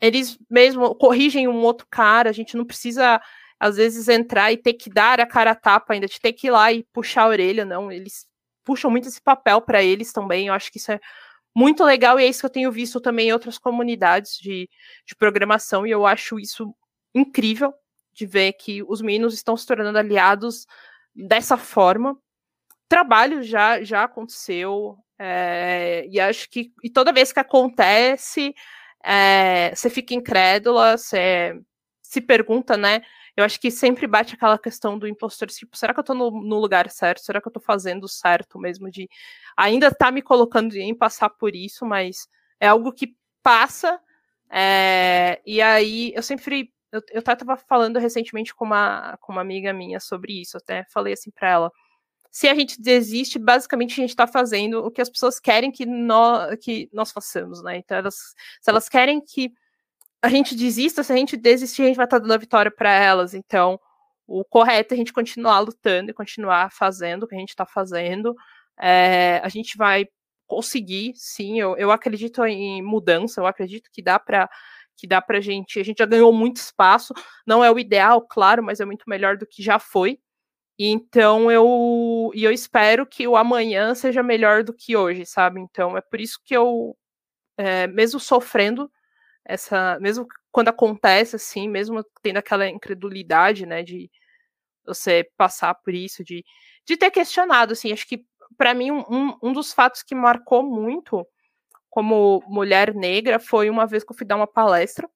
eles 0.00 0.38
mesmo 0.50 0.94
corrigem 0.96 1.48
um 1.48 1.62
outro 1.62 1.86
cara, 1.90 2.30
a 2.30 2.32
gente 2.32 2.56
não 2.56 2.64
precisa, 2.64 3.20
às 3.58 3.76
vezes, 3.76 4.08
entrar 4.08 4.52
e 4.52 4.56
ter 4.56 4.74
que 4.74 4.90
dar 4.90 5.20
a 5.20 5.26
cara 5.26 5.52
a 5.52 5.54
tapa 5.54 5.94
ainda, 5.94 6.06
de 6.06 6.20
ter 6.20 6.32
que 6.32 6.48
ir 6.48 6.50
lá 6.50 6.72
e 6.72 6.84
puxar 6.92 7.22
a 7.24 7.28
orelha, 7.28 7.64
não, 7.64 7.90
eles 7.90 8.26
puxam 8.64 8.90
muito 8.90 9.08
esse 9.08 9.20
papel 9.20 9.60
para 9.60 9.82
eles 9.82 10.12
também, 10.12 10.48
eu 10.48 10.54
acho 10.54 10.70
que 10.70 10.78
isso 10.78 10.92
é 10.92 11.00
muito 11.54 11.84
legal 11.84 12.18
e 12.18 12.24
é 12.24 12.28
isso 12.28 12.40
que 12.40 12.46
eu 12.46 12.50
tenho 12.50 12.72
visto 12.72 13.00
também 13.00 13.28
em 13.28 13.32
outras 13.32 13.58
comunidades 13.58 14.38
de, 14.38 14.68
de 15.06 15.14
programação 15.16 15.86
e 15.86 15.90
eu 15.90 16.06
acho 16.06 16.38
isso 16.38 16.74
incrível 17.14 17.72
de 18.12 18.26
ver 18.26 18.52
que 18.54 18.82
os 18.82 19.00
meninos 19.00 19.34
estão 19.34 19.56
se 19.56 19.66
tornando 19.66 19.98
aliados 19.98 20.66
dessa 21.14 21.56
forma. 21.56 22.16
Trabalho 22.88 23.42
já 23.42 23.82
já 23.82 24.04
aconteceu 24.04 24.98
é, 25.18 26.06
e 26.10 26.20
acho 26.20 26.48
que 26.50 26.72
e 26.82 26.90
toda 26.90 27.12
vez 27.12 27.32
que 27.32 27.40
acontece 27.40 28.54
é, 29.04 29.74
você 29.74 29.90
fica 29.90 30.14
incrédula, 30.14 30.96
você 30.96 31.58
se 32.02 32.20
pergunta, 32.20 32.76
né? 32.76 33.02
Eu 33.36 33.44
acho 33.44 33.58
que 33.58 33.70
sempre 33.70 34.06
bate 34.06 34.34
aquela 34.34 34.58
questão 34.58 34.98
do 34.98 35.08
impostor, 35.08 35.48
tipo, 35.48 35.76
será 35.76 35.94
que 35.94 36.00
eu 36.00 36.04
tô 36.04 36.12
no, 36.14 36.30
no 36.30 36.58
lugar 36.58 36.90
certo? 36.90 37.22
Será 37.22 37.40
que 37.40 37.48
eu 37.48 37.52
tô 37.52 37.60
fazendo 37.60 38.06
certo 38.06 38.58
mesmo 38.58 38.90
de 38.90 39.08
ainda 39.56 39.90
tá 39.90 40.10
me 40.10 40.20
colocando 40.22 40.74
em 40.76 40.94
passar 40.94 41.30
por 41.30 41.54
isso, 41.54 41.86
mas 41.86 42.28
é 42.60 42.68
algo 42.68 42.92
que 42.92 43.16
passa. 43.42 43.98
É, 44.50 45.40
e 45.46 45.60
aí 45.62 46.12
eu 46.14 46.22
sempre. 46.22 46.72
Eu, 46.92 47.00
eu 47.10 47.22
tava 47.22 47.56
falando 47.56 47.98
recentemente 47.98 48.54
com 48.54 48.64
uma, 48.64 49.16
com 49.20 49.32
uma 49.32 49.40
amiga 49.40 49.72
minha 49.72 49.98
sobre 49.98 50.40
isso, 50.40 50.58
até 50.58 50.84
falei 50.92 51.14
assim 51.14 51.30
para 51.30 51.48
ela. 51.48 51.72
Se 52.30 52.48
a 52.48 52.54
gente 52.54 52.80
desiste, 52.80 53.38
basicamente 53.38 53.92
a 53.92 54.02
gente 54.02 54.10
está 54.10 54.26
fazendo 54.26 54.84
o 54.84 54.90
que 54.90 55.00
as 55.00 55.10
pessoas 55.10 55.40
querem 55.40 55.70
que 55.70 55.84
nós, 55.86 56.56
que 56.60 56.88
nós 56.92 57.10
façamos, 57.12 57.62
né? 57.62 57.76
Então, 57.78 57.96
elas, 57.96 58.14
se 58.60 58.70
elas 58.70 58.88
querem 58.88 59.20
que 59.20 59.52
a 60.22 60.28
gente 60.28 60.54
desista, 60.54 61.02
se 61.02 61.12
a 61.12 61.16
gente 61.16 61.36
desistir, 61.36 61.82
a 61.82 61.86
gente 61.86 61.96
vai 61.96 62.06
estar 62.06 62.18
tá 62.18 62.22
dando 62.22 62.32
a 62.34 62.38
vitória 62.38 62.70
para 62.70 62.92
elas. 62.92 63.34
Então, 63.34 63.78
o 64.26 64.44
correto 64.44 64.94
é 64.94 64.94
a 64.94 64.98
gente 64.98 65.12
continuar 65.12 65.60
lutando 65.60 66.10
e 66.10 66.14
continuar 66.14 66.72
fazendo 66.72 67.24
o 67.24 67.26
que 67.26 67.34
a 67.34 67.38
gente 67.38 67.50
está 67.50 67.66
fazendo. 67.66 68.34
É, 68.80 69.40
a 69.42 69.48
gente 69.48 69.76
vai 69.76 70.06
conseguir, 70.46 71.12
sim, 71.16 71.58
eu, 71.58 71.76
eu 71.76 71.90
acredito 71.90 72.44
em 72.44 72.82
mudança, 72.82 73.40
eu 73.40 73.46
acredito 73.46 73.90
que 73.90 74.02
dá 74.02 74.18
para 74.18 74.48
que 75.02 75.06
dá 75.08 75.20
pra 75.20 75.40
gente, 75.40 75.80
a 75.80 75.82
gente 75.82 75.98
já 75.98 76.06
ganhou 76.06 76.32
muito 76.32 76.58
espaço, 76.58 77.12
não 77.44 77.64
é 77.64 77.70
o 77.72 77.78
ideal, 77.78 78.22
claro, 78.22 78.62
mas 78.62 78.78
é 78.78 78.84
muito 78.84 79.02
melhor 79.08 79.36
do 79.36 79.44
que 79.44 79.60
já 79.60 79.76
foi. 79.80 80.20
Então 80.78 81.50
eu 81.50 82.30
e 82.34 82.44
eu 82.44 82.52
espero 82.52 83.04
que 83.06 83.26
o 83.26 83.36
amanhã 83.36 83.94
seja 83.96 84.22
melhor 84.22 84.62
do 84.64 84.72
que 84.72 84.96
hoje, 84.96 85.26
sabe? 85.26 85.60
Então 85.60 85.96
é 85.96 86.00
por 86.00 86.20
isso 86.20 86.38
que 86.44 86.56
eu, 86.56 86.96
é, 87.58 87.88
mesmo 87.88 88.20
sofrendo 88.20 88.90
essa, 89.44 89.98
mesmo 90.00 90.26
quando 90.52 90.68
acontece 90.68 91.36
assim, 91.36 91.68
mesmo 91.68 92.04
tendo 92.22 92.38
aquela 92.38 92.68
incredulidade, 92.68 93.66
né, 93.66 93.82
de 93.82 94.10
você 94.86 95.28
passar 95.36 95.74
por 95.74 95.94
isso, 95.94 96.24
de, 96.24 96.44
de 96.86 96.96
ter 96.96 97.10
questionado, 97.10 97.72
assim, 97.72 97.92
acho 97.92 98.06
que 98.08 98.24
para 98.56 98.74
mim 98.74 98.92
um, 98.92 99.36
um 99.42 99.52
dos 99.52 99.72
fatos 99.72 100.02
que 100.04 100.14
marcou 100.14 100.62
muito 100.62 101.26
como 101.92 102.42
mulher 102.48 102.94
negra 102.94 103.38
foi 103.38 103.68
uma 103.68 103.86
vez 103.86 104.02
que 104.02 104.10
eu 104.10 104.16
fui 104.16 104.26
dar 104.26 104.36
uma 104.36 104.46
palestra. 104.46 105.06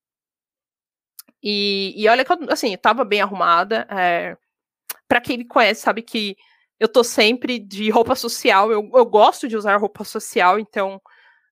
E, 1.42 1.94
e 1.96 2.06
olha 2.06 2.22
que 2.22 2.30
eu, 2.30 2.38
assim, 2.50 2.72
eu 2.72 2.78
tava 2.78 3.02
bem 3.02 3.22
arrumada, 3.22 3.86
é, 3.88 4.36
para 5.08 5.22
quem 5.22 5.38
me 5.38 5.46
conhece 5.46 5.80
sabe 5.80 6.02
que 6.02 6.36
eu 6.78 6.86
tô 6.86 7.02
sempre 7.02 7.58
de 7.58 7.88
roupa 7.88 8.14
social, 8.14 8.70
eu, 8.70 8.90
eu 8.92 9.06
gosto 9.06 9.48
de 9.48 9.56
usar 9.56 9.78
roupa 9.78 10.04
social, 10.04 10.58
então 10.58 11.00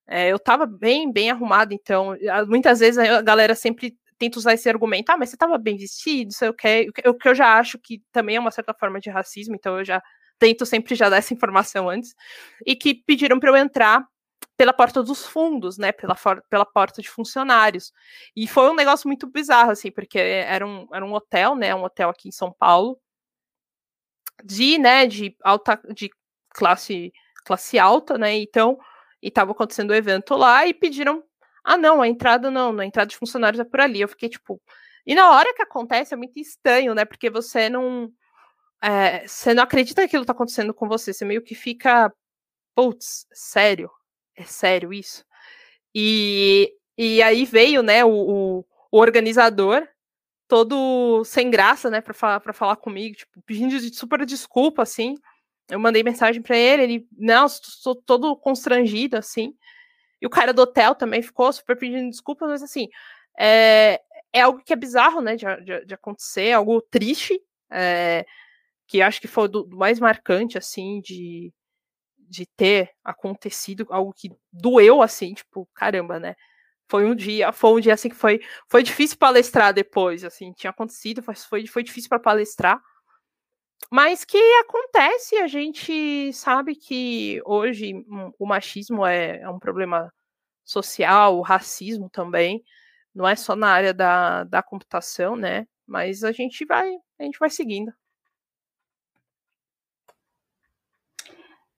é, 0.07 0.29
eu 0.29 0.37
tava 0.37 0.67
bem, 0.67 1.11
bem 1.11 1.31
arrumada, 1.31 1.73
então 1.73 2.15
muitas 2.47 2.79
vezes 2.79 2.99
a 2.99 3.19
galera 3.23 3.55
sempre 3.55 3.97
tenta 4.19 4.37
usar 4.37 4.53
esse 4.53 4.69
argumento, 4.69 5.09
ah, 5.09 5.17
mas 5.17 5.31
você 5.31 5.37
tava 5.37 5.57
bem 5.57 5.75
vestido, 5.75 6.31
sei 6.33 6.49
o 6.49 6.53
que, 6.53 6.87
o 7.07 7.15
que 7.15 7.27
eu 7.29 7.33
já 7.33 7.57
acho 7.57 7.79
que 7.79 7.99
também 8.11 8.35
é 8.35 8.39
uma 8.39 8.51
certa 8.51 8.75
forma 8.75 8.99
de 8.99 9.09
racismo, 9.09 9.55
então 9.55 9.79
eu 9.79 9.85
já 9.85 10.03
tento 10.37 10.67
sempre 10.67 10.93
já 10.93 11.09
dar 11.09 11.17
essa 11.17 11.33
informação 11.33 11.89
antes, 11.89 12.13
e 12.63 12.75
que 12.75 12.93
pediram 12.93 13.39
para 13.39 13.49
eu 13.49 13.55
entrar 13.55 14.05
pela 14.57 14.73
porta 14.73 15.03
dos 15.03 15.25
fundos, 15.25 15.77
né, 15.77 15.91
pela, 15.91 16.15
pela 16.49 16.65
porta 16.65 17.01
de 17.01 17.09
funcionários. 17.09 17.91
E 18.35 18.47
foi 18.47 18.69
um 18.69 18.75
negócio 18.75 19.07
muito 19.07 19.27
bizarro, 19.27 19.71
assim, 19.71 19.91
porque 19.91 20.17
era 20.17 20.65
um, 20.65 20.87
era 20.93 21.05
um 21.05 21.13
hotel, 21.13 21.55
né, 21.55 21.75
um 21.75 21.83
hotel 21.83 22.09
aqui 22.09 22.29
em 22.29 22.31
São 22.31 22.51
Paulo, 22.51 22.99
de, 24.43 24.77
né, 24.77 25.05
de 25.07 25.35
alta, 25.43 25.79
de 25.93 26.09
classe, 26.49 27.11
classe 27.45 27.77
alta, 27.79 28.17
né, 28.17 28.33
então, 28.35 28.77
e 29.21 29.27
estava 29.27 29.51
acontecendo 29.51 29.91
o 29.91 29.93
um 29.93 29.95
evento 29.97 30.35
lá 30.35 30.65
e 30.67 30.73
pediram, 30.73 31.23
ah, 31.63 31.77
não, 31.77 32.01
a 32.01 32.07
entrada 32.07 32.51
não, 32.51 32.77
a 32.79 32.85
entrada 32.85 33.09
de 33.09 33.17
funcionários 33.17 33.59
é 33.59 33.63
por 33.63 33.81
ali. 33.81 34.01
Eu 34.01 34.07
fiquei, 34.07 34.29
tipo, 34.29 34.61
e 35.05 35.15
na 35.15 35.31
hora 35.31 35.53
que 35.53 35.61
acontece 35.61 36.13
é 36.13 36.17
muito 36.17 36.39
estranho, 36.39 36.93
né, 36.95 37.05
porque 37.05 37.29
você 37.29 37.69
não, 37.69 38.11
é, 38.81 39.27
você 39.27 39.53
não 39.53 39.63
acredita 39.63 40.01
que 40.01 40.07
aquilo 40.07 40.23
está 40.23 40.33
acontecendo 40.33 40.73
com 40.73 40.87
você, 40.87 41.13
você 41.13 41.25
meio 41.25 41.43
que 41.43 41.55
fica, 41.55 42.13
putz, 42.75 43.27
sério, 43.33 43.89
é 44.35 44.43
sério 44.43 44.93
isso? 44.93 45.25
E, 45.93 46.73
e 46.97 47.21
aí 47.21 47.45
veio, 47.45 47.81
né, 47.81 48.03
o, 48.03 48.09
o, 48.09 48.65
o 48.91 48.97
organizador, 48.97 49.87
todo 50.47 51.23
sem 51.23 51.49
graça, 51.49 51.89
né, 51.89 52.01
para 52.01 52.13
falar, 52.13 52.41
falar 52.53 52.75
comigo, 52.75 53.15
tipo, 53.15 53.41
pedindo 53.43 53.77
super 53.93 54.25
desculpa, 54.25 54.83
assim. 54.83 55.15
Eu 55.69 55.79
mandei 55.79 56.03
mensagem 56.03 56.41
para 56.41 56.57
ele, 56.57 56.83
ele, 56.83 57.07
não, 57.17 57.45
estou 57.45 57.95
todo 57.95 58.35
constrangido, 58.35 59.17
assim. 59.17 59.55
E 60.21 60.27
o 60.27 60.29
cara 60.29 60.53
do 60.53 60.61
hotel 60.61 60.95
também 60.95 61.21
ficou 61.21 61.51
super 61.51 61.77
pedindo 61.77 62.09
desculpa, 62.09 62.47
mas 62.47 62.61
assim, 62.61 62.87
é, 63.39 64.01
é 64.33 64.41
algo 64.41 64.61
que 64.63 64.73
é 64.73 64.75
bizarro, 64.75 65.21
né, 65.21 65.35
de, 65.35 65.45
de, 65.63 65.85
de 65.85 65.93
acontecer, 65.93 66.51
algo 66.51 66.81
triste, 66.81 67.39
é, 67.71 68.25
que 68.87 69.01
acho 69.01 69.19
que 69.19 69.27
foi 69.27 69.47
do, 69.47 69.63
do 69.63 69.77
mais 69.77 69.99
marcante, 69.99 70.57
assim, 70.57 71.01
de, 71.01 71.53
de 72.27 72.45
ter 72.45 72.91
acontecido 73.03 73.85
algo 73.89 74.13
que 74.13 74.31
doeu, 74.51 75.01
assim, 75.01 75.33
tipo, 75.33 75.67
caramba, 75.73 76.19
né? 76.19 76.35
Foi 76.89 77.05
um 77.05 77.15
dia, 77.15 77.51
foi 77.51 77.71
um 77.71 77.79
dia 77.79 77.93
assim 77.93 78.09
que 78.09 78.15
foi, 78.15 78.39
foi 78.69 78.83
difícil 78.83 79.17
palestrar 79.17 79.73
depois, 79.73 80.23
assim, 80.23 80.53
tinha 80.53 80.69
acontecido, 80.71 81.23
foi, 81.23 81.65
foi 81.67 81.83
difícil 81.83 82.09
para 82.09 82.19
palestrar, 82.19 82.81
mas 83.91 84.25
que 84.25 84.37
acontece, 84.59 85.37
a 85.37 85.47
gente 85.47 86.31
sabe 86.33 86.75
que 86.75 87.41
hoje 87.45 87.93
o 88.39 88.45
machismo 88.45 89.05
é, 89.05 89.41
é 89.41 89.49
um 89.49 89.59
problema 89.59 90.11
social, 90.63 91.37
o 91.37 91.41
racismo 91.41 92.09
também, 92.09 92.63
não 93.13 93.27
é 93.27 93.35
só 93.35 93.55
na 93.55 93.69
área 93.69 93.93
da, 93.93 94.43
da 94.45 94.63
computação, 94.63 95.35
né? 95.35 95.67
Mas 95.87 96.23
a 96.23 96.31
gente 96.31 96.65
vai, 96.65 96.91
a 97.19 97.23
gente 97.23 97.39
vai 97.39 97.49
seguindo. 97.49 97.93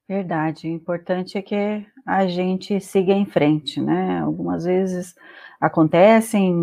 Verdade. 0.08 0.68
O 0.68 0.72
importante 0.72 1.38
é 1.38 1.42
que 1.42 1.86
a 2.06 2.28
gente 2.28 2.80
siga 2.80 3.12
em 3.12 3.26
frente, 3.26 3.82
né? 3.82 4.20
Algumas 4.22 4.64
vezes 4.64 5.14
acontecem 5.60 6.54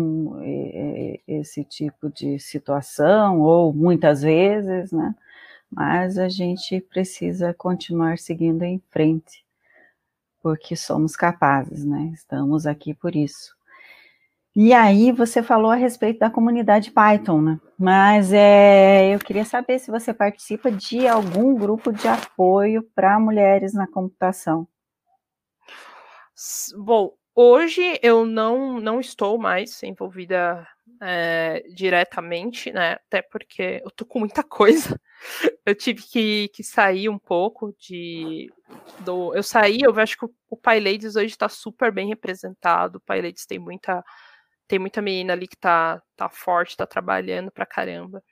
eh, 0.41 1.21
eh, 1.27 1.39
esse 1.39 1.63
tipo 1.63 2.09
de 2.09 2.39
situação, 2.39 3.41
ou 3.41 3.71
muitas 3.71 4.23
vezes, 4.23 4.91
né? 4.91 5.13
Mas 5.71 6.17
a 6.17 6.29
gente 6.29 6.81
precisa 6.81 7.53
continuar 7.53 8.17
seguindo 8.19 8.63
em 8.63 8.81
frente, 8.91 9.45
porque 10.41 10.75
somos 10.75 11.15
capazes, 11.15 11.85
né? 11.85 12.11
Estamos 12.13 12.65
aqui 12.67 12.93
por 12.93 13.15
isso. 13.15 13.55
E 14.55 14.71
aí 14.71 15.11
você 15.11 15.43
falou 15.43 15.69
a 15.69 15.75
respeito 15.75 16.19
da 16.19 16.29
comunidade 16.29 16.89
Python, 16.89 17.41
né? 17.41 17.59
Mas 17.77 18.31
é, 18.31 19.13
eu 19.13 19.19
queria 19.19 19.43
saber 19.43 19.79
se 19.79 19.91
você 19.91 20.13
participa 20.13 20.71
de 20.71 21.05
algum 21.05 21.53
grupo 21.55 21.91
de 21.91 22.07
apoio 22.07 22.81
para 22.95 23.19
mulheres 23.19 23.73
na 23.73 23.85
computação. 23.85 24.65
Bom, 26.77 27.13
hoje 27.35 27.99
eu 28.01 28.25
não, 28.25 28.79
não 28.79 29.01
estou 29.01 29.37
mais 29.37 29.83
envolvida 29.83 30.65
é, 31.01 31.65
diretamente, 31.75 32.71
né? 32.71 32.93
Até 32.93 33.21
porque 33.21 33.81
eu 33.83 33.91
tô 33.91 34.05
com 34.05 34.19
muita 34.19 34.41
coisa. 34.41 34.97
Eu 35.65 35.73
tive 35.73 36.03
que, 36.03 36.49
que 36.49 36.63
sair 36.63 37.09
um 37.09 37.17
pouco 37.17 37.73
de. 37.79 38.53
Do, 38.99 39.33
eu 39.33 39.41
saí, 39.41 39.79
eu 39.81 39.97
acho 39.99 40.15
que 40.15 40.25
o, 40.25 40.31
o 40.51 40.55
PyLadies 40.55 41.15
hoje 41.15 41.33
está 41.33 41.49
super 41.49 41.91
bem 41.91 42.07
representado. 42.07 42.97
O 42.97 43.01
PyLadies 43.01 43.47
tem 43.47 43.57
muita 43.57 44.03
tem 44.67 44.79
muita 44.79 45.01
menina 45.01 45.33
ali 45.33 45.47
que 45.47 45.57
tá, 45.57 46.01
tá 46.15 46.29
forte, 46.29 46.77
tá 46.77 46.85
trabalhando 46.85 47.51
pra 47.51 47.65
caramba. 47.65 48.23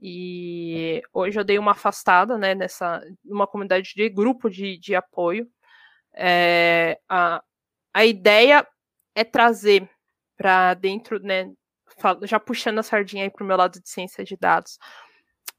E 0.00 1.02
hoje 1.12 1.38
eu 1.38 1.44
dei 1.44 1.58
uma 1.58 1.72
afastada, 1.72 2.38
né, 2.38 2.54
nessa, 2.54 3.00
numa 3.24 3.46
comunidade 3.46 3.92
de 3.94 4.08
grupo 4.08 4.50
de, 4.50 4.78
de 4.78 4.94
apoio. 4.94 5.48
É, 6.14 6.98
a, 7.08 7.42
a 7.94 8.04
ideia 8.04 8.66
é 9.14 9.24
trazer 9.24 9.88
para 10.36 10.74
dentro, 10.74 11.20
né, 11.20 11.50
já 12.24 12.40
puxando 12.40 12.78
a 12.80 12.82
sardinha 12.82 13.24
aí 13.24 13.30
para 13.30 13.44
o 13.44 13.46
meu 13.46 13.56
lado 13.56 13.80
de 13.80 13.88
ciência 13.88 14.24
de 14.24 14.36
dados. 14.36 14.78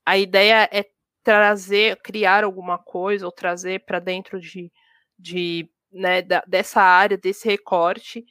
A 0.05 0.17
ideia 0.17 0.69
é 0.71 0.85
trazer, 1.23 1.97
criar 2.01 2.43
alguma 2.43 2.77
coisa 2.77 3.25
ou 3.25 3.31
trazer 3.31 3.85
para 3.85 3.99
dentro 3.99 4.39
de, 4.39 4.71
de 5.17 5.69
né, 5.91 6.21
da, 6.21 6.43
dessa 6.47 6.81
área, 6.81 7.17
desse 7.17 7.47
recorte, 7.47 8.25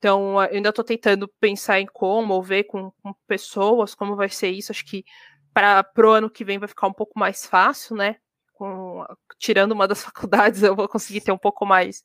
então, 0.00 0.42
eu 0.44 0.56
ainda 0.56 0.70
estou 0.70 0.82
tentando 0.82 1.28
pensar 1.38 1.78
em 1.78 1.84
como, 1.84 2.32
ou 2.32 2.42
ver 2.42 2.64
com, 2.64 2.90
com 3.02 3.12
pessoas, 3.26 3.94
como 3.94 4.16
vai 4.16 4.30
ser 4.30 4.48
isso. 4.48 4.72
Acho 4.72 4.82
que 4.86 5.04
para 5.52 5.84
o 5.98 6.08
ano 6.08 6.30
que 6.30 6.42
vem 6.42 6.58
vai 6.58 6.68
ficar 6.68 6.86
um 6.86 6.92
pouco 6.92 7.18
mais 7.18 7.44
fácil, 7.44 7.94
né? 7.96 8.16
Com, 8.54 9.04
tirando 9.38 9.72
uma 9.72 9.86
das 9.86 10.02
faculdades, 10.02 10.62
eu 10.62 10.74
vou 10.74 10.88
conseguir 10.88 11.20
ter 11.20 11.32
um 11.32 11.38
pouco 11.38 11.66
mais, 11.66 12.02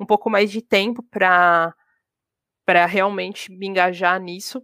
um 0.00 0.04
pouco 0.04 0.28
mais 0.28 0.50
de 0.50 0.60
tempo 0.60 1.02
para 1.04 1.72
para 2.66 2.84
realmente 2.84 3.50
me 3.50 3.66
engajar 3.66 4.20
nisso. 4.20 4.62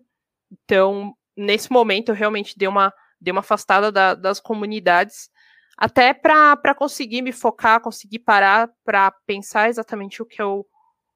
Então, 0.52 1.16
nesse 1.34 1.72
momento, 1.72 2.10
eu 2.10 2.14
realmente 2.14 2.58
dei 2.58 2.68
uma, 2.68 2.92
dei 3.18 3.32
uma 3.32 3.40
afastada 3.40 3.90
da, 3.90 4.14
das 4.14 4.40
comunidades, 4.40 5.30
até 5.78 6.12
para 6.12 6.74
conseguir 6.74 7.22
me 7.22 7.32
focar, 7.32 7.80
conseguir 7.80 8.18
parar 8.18 8.68
para 8.84 9.10
pensar 9.26 9.70
exatamente 9.70 10.20
o 10.20 10.26
que 10.26 10.42
eu, 10.42 10.66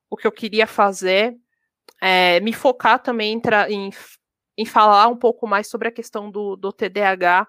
o 0.09 0.17
que 0.17 0.27
eu 0.27 0.33
queria 0.33 0.67
fazer 0.67 1.37
é, 2.01 2.41
me 2.41 2.53
focar 2.53 3.03
também 3.03 3.41
em, 3.69 3.91
em 4.57 4.65
falar 4.65 5.09
um 5.09 5.17
pouco 5.17 5.47
mais 5.47 5.69
sobre 5.69 5.89
a 5.89 5.93
questão 5.93 6.31
do, 6.31 6.57
do 6.57 6.73
TDAH. 6.73 7.47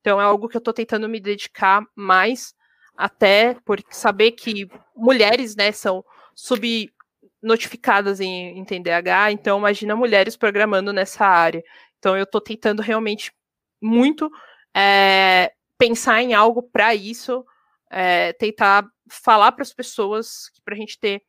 Então, 0.00 0.20
é 0.20 0.24
algo 0.24 0.48
que 0.48 0.56
eu 0.56 0.60
estou 0.60 0.74
tentando 0.74 1.08
me 1.08 1.20
dedicar 1.20 1.84
mais, 1.94 2.54
até 2.96 3.54
por 3.64 3.80
saber 3.90 4.32
que 4.32 4.68
mulheres 4.96 5.56
né, 5.56 5.72
são 5.72 6.04
subnotificadas 6.34 8.20
em, 8.20 8.58
em 8.58 8.64
TDAH, 8.64 9.32
então 9.32 9.58
imagina 9.58 9.94
mulheres 9.96 10.36
programando 10.36 10.92
nessa 10.92 11.26
área. 11.26 11.62
Então, 11.98 12.16
eu 12.16 12.24
estou 12.24 12.40
tentando 12.40 12.80
realmente 12.80 13.32
muito 13.80 14.30
é, 14.74 15.52
pensar 15.76 16.22
em 16.22 16.34
algo 16.34 16.62
para 16.62 16.94
isso, 16.94 17.44
é, 17.90 18.32
tentar 18.34 18.86
falar 19.10 19.52
para 19.52 19.62
as 19.62 19.72
pessoas, 19.72 20.50
para 20.64 20.74
a 20.74 20.78
gente 20.78 20.98
ter 20.98 21.22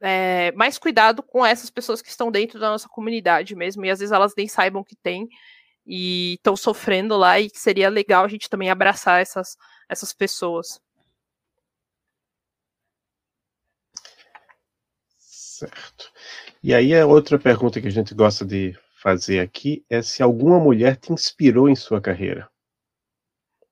é, 0.00 0.52
mais 0.52 0.78
cuidado 0.78 1.22
com 1.22 1.44
essas 1.44 1.70
pessoas 1.70 2.00
que 2.00 2.08
estão 2.08 2.30
dentro 2.30 2.58
da 2.58 2.70
nossa 2.70 2.88
comunidade 2.88 3.54
mesmo, 3.54 3.84
e 3.84 3.90
às 3.90 3.98
vezes 3.98 4.12
elas 4.12 4.34
nem 4.36 4.48
saibam 4.48 4.84
que 4.84 4.96
tem 4.96 5.28
e 5.86 6.34
estão 6.34 6.56
sofrendo 6.56 7.16
lá, 7.16 7.40
e 7.40 7.50
que 7.50 7.58
seria 7.58 7.88
legal 7.88 8.24
a 8.24 8.28
gente 8.28 8.48
também 8.50 8.70
abraçar 8.70 9.20
essas, 9.20 9.56
essas 9.88 10.12
pessoas. 10.12 10.80
Certo. 15.18 16.12
E 16.62 16.72
aí 16.74 16.94
a 16.94 17.06
outra 17.06 17.38
pergunta 17.38 17.80
que 17.80 17.88
a 17.88 17.90
gente 17.90 18.14
gosta 18.14 18.44
de 18.44 18.78
fazer 19.02 19.40
aqui 19.40 19.84
é 19.88 20.02
se 20.02 20.22
alguma 20.22 20.60
mulher 20.60 20.96
te 20.96 21.12
inspirou 21.12 21.68
em 21.68 21.74
sua 21.74 22.00
carreira. 22.00 22.48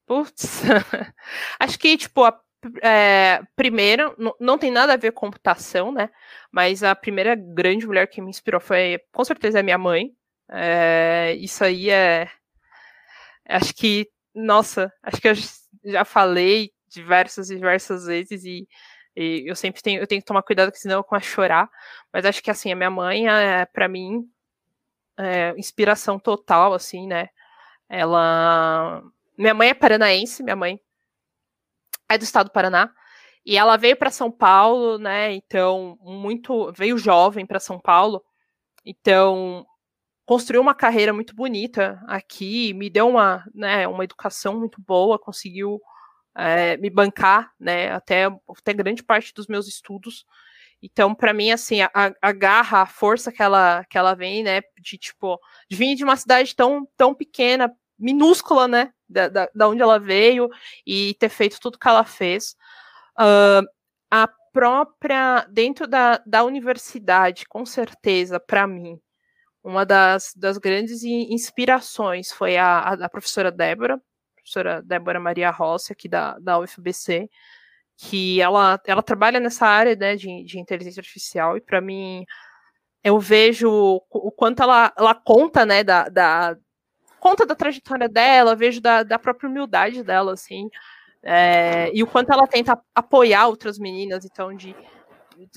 Putz, 0.07 0.63
acho 1.61 1.79
que, 1.79 1.97
tipo, 1.97 2.25
a 2.25 2.41
é, 2.83 3.43
primeira, 3.55 4.15
não 4.41 4.59
tem 4.59 4.71
nada 4.71 4.95
a 4.95 4.97
ver 4.97 5.13
com 5.13 5.27
computação, 5.27 5.93
né? 5.93 6.11
Mas 6.51 6.83
a 6.83 6.95
primeira 6.95 7.35
grande 7.35 7.87
mulher 7.87 8.07
que 8.09 8.21
me 8.21 8.31
inspirou 8.31 8.61
foi, 8.61 9.01
com 9.13 9.25
certeza, 9.25 9.61
a 9.61 9.63
minha 9.63 9.79
mãe. 9.79 10.13
É, 10.49 11.35
isso 11.39 11.65
aí 11.65 11.91
é. 11.91 12.31
Acho 13.49 13.75
que, 13.75 14.09
nossa, 14.35 14.93
acho 15.03 15.21
que 15.21 15.29
eu 15.29 15.35
já 15.85 16.05
falei 16.05 16.73
diversas 16.89 17.51
e 17.51 17.57
diversas 17.57 18.07
vezes 18.07 18.45
e, 18.45 18.67
e, 19.15 19.45
eu 19.47 19.55
sempre 19.55 19.83
tenho, 19.83 20.01
eu 20.01 20.07
tenho 20.07 20.21
que 20.21 20.27
tomar 20.27 20.43
cuidado, 20.43 20.69
porque 20.69 20.81
senão 20.81 20.97
eu 20.99 21.05
começo 21.05 21.29
a 21.29 21.35
chorar. 21.35 21.71
Mas 22.13 22.25
acho 22.25 22.43
que, 22.43 22.51
assim, 22.51 22.73
a 22.73 22.77
minha 22.77 22.91
mãe, 22.91 23.29
é, 23.29 23.65
para 23.67 23.89
mim, 23.89 24.29
é, 25.19 25.55
inspiração 25.57 26.19
total, 26.19 26.75
assim, 26.75 27.07
né? 27.07 27.29
Ela. 27.89 29.03
Minha 29.39 29.55
mãe 29.55 29.71
é 29.71 29.75
paranaense, 29.75 30.43
minha 30.43 30.57
mãe 30.57 30.81
é 32.09 32.19
do 32.19 32.25
estado 32.25 32.47
do 32.49 32.53
Paraná. 32.53 32.91
E 33.45 33.57
ela 33.57 33.77
veio 33.77 33.97
para 33.97 34.11
São 34.11 34.31
Paulo, 34.31 34.99
né? 34.99 35.33
Então, 35.33 35.97
muito 36.01 36.73
veio 36.73 36.99
jovem 36.99 37.47
para 37.47 37.61
São 37.61 37.79
Paulo. 37.79 38.23
Então, 38.85 39.65
construiu 40.27 40.61
uma 40.61 40.75
carreira 40.75 41.13
muito 41.13 41.35
bonita 41.35 42.03
aqui, 42.09 42.75
me 42.75 42.91
deu 42.91 43.09
uma, 43.09 43.45
né, 43.55 43.87
uma 43.87 44.03
educação 44.03 44.59
muito 44.59 44.83
boa, 44.83 45.19
conseguiu 45.19 45.81
é, 46.37 46.77
me 46.77 46.91
bancar, 46.91 47.53
né, 47.59 47.93
até, 47.93 48.25
até 48.27 48.73
grande 48.75 49.05
parte 49.05 49.33
dos 49.33 49.47
meus 49.47 49.69
estudos. 49.69 50.27
Então, 50.83 51.15
para 51.15 51.33
mim, 51.33 51.53
assim, 51.53 51.81
a, 51.81 51.91
a, 52.21 52.33
garra, 52.33 52.83
a 52.83 52.87
força 52.87 53.33
que 53.33 53.43
ela, 53.43 53.85
que 53.89 53.97
ela 53.97 54.15
vem, 54.15 54.43
né, 54.43 54.61
de 54.81 54.99
tipo, 54.99 55.39
de 55.71 55.77
vir 55.77 55.95
de 55.95 56.05
uma 56.05 56.17
cidade 56.17 56.55
tão, 56.55 56.87
tão 56.97 57.15
pequena, 57.15 57.73
minúscula, 57.99 58.69
né, 58.69 58.93
da, 59.09 59.29
da, 59.29 59.49
da 59.55 59.69
onde 59.69 59.83
ela 59.83 59.99
veio 59.99 60.49
e 60.87 61.15
ter 61.15 61.29
feito 61.29 61.61
tudo 61.61 61.79
que 61.79 61.89
ela 61.89 62.05
fez. 62.05 62.57
Uh, 63.19 63.67
a 64.11 64.29
própria, 64.53 65.47
dentro 65.51 65.87
da, 65.87 66.23
da 66.27 66.45
universidade, 66.45 67.45
com 67.47 67.67
certeza, 67.67 68.41
para 68.41 68.67
mim, 68.67 68.99
uma 69.63 69.85
das, 69.85 70.33
das 70.37 70.59
grandes 70.59 71.03
inspirações 71.03 72.33
foi 72.33 72.57
a, 72.57 72.79
a, 72.79 72.93
a 72.93 73.09
professora 73.09 73.51
Débora, 73.51 74.01
professora 74.35 74.81
Débora 74.83 75.21
Maria 75.21 75.51
Rossi, 75.51 75.93
aqui 75.93 76.09
da, 76.09 76.39
da 76.39 76.59
UFBC, 76.59 77.29
que 77.97 78.41
ela, 78.41 78.81
ela 78.87 79.03
trabalha 79.03 79.41
nessa 79.41 79.67
área 79.67 79.97
né, 79.97 80.17
de, 80.17 80.45
de 80.45 80.59
inteligência 80.59 81.01
artificial, 81.01 81.57
e 81.57 81.61
para 81.61 81.81
mim 81.81 82.25
eu 83.03 83.19
vejo 83.19 83.71
o 84.11 84.33
quanto 84.33 84.63
ela, 84.63 84.93
ela 84.97 85.15
conta 85.15 85.65
né, 85.67 85.85
da, 85.85 86.09
da, 86.09 86.57
conta 87.27 87.45
da 87.45 87.57
trajetória 87.57 88.09
dela, 88.09 88.55
vejo 88.55 88.81
da, 88.81 89.03
da 89.03 89.19
própria 89.19 89.51
humildade 89.51 90.05
dela, 90.05 90.33
assim, 90.35 90.71
é, 91.25 91.91
e 91.93 92.01
o 92.01 92.07
quanto 92.07 92.33
ela 92.33 92.47
tenta 92.47 92.81
apoiar 92.95 93.49
outras 93.49 93.81
meninas, 93.81 94.25
então, 94.25 94.55
de, 94.55 94.77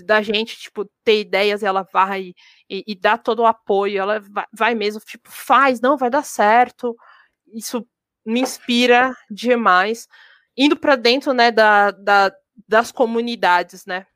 da 0.04 0.20
gente, 0.20 0.58
tipo, 0.58 0.90
ter 1.04 1.20
ideias 1.20 1.62
e 1.62 1.68
ela 1.68 1.88
vai 1.94 2.34
e, 2.68 2.84
e 2.88 2.96
dá 2.96 3.20
todo 3.20 3.44
o 3.44 3.46
apoio, 3.46 4.02
ela 4.02 4.20
vai, 4.20 4.46
vai 4.52 4.74
mesmo, 4.74 5.00
tipo, 5.02 5.30
faz, 5.30 5.80
não, 5.80 5.96
vai 5.96 6.10
dar 6.10 6.24
certo, 6.24 6.98
isso 7.54 7.88
me 8.26 8.42
inspira 8.42 9.16
demais, 9.30 10.08
indo 10.58 10.76
para 10.76 10.96
dentro, 10.96 11.34
né, 11.34 11.52
da, 11.52 11.92
da, 11.92 12.32
das 12.68 12.92
comunidades, 12.92 13.86
né, 13.86 14.08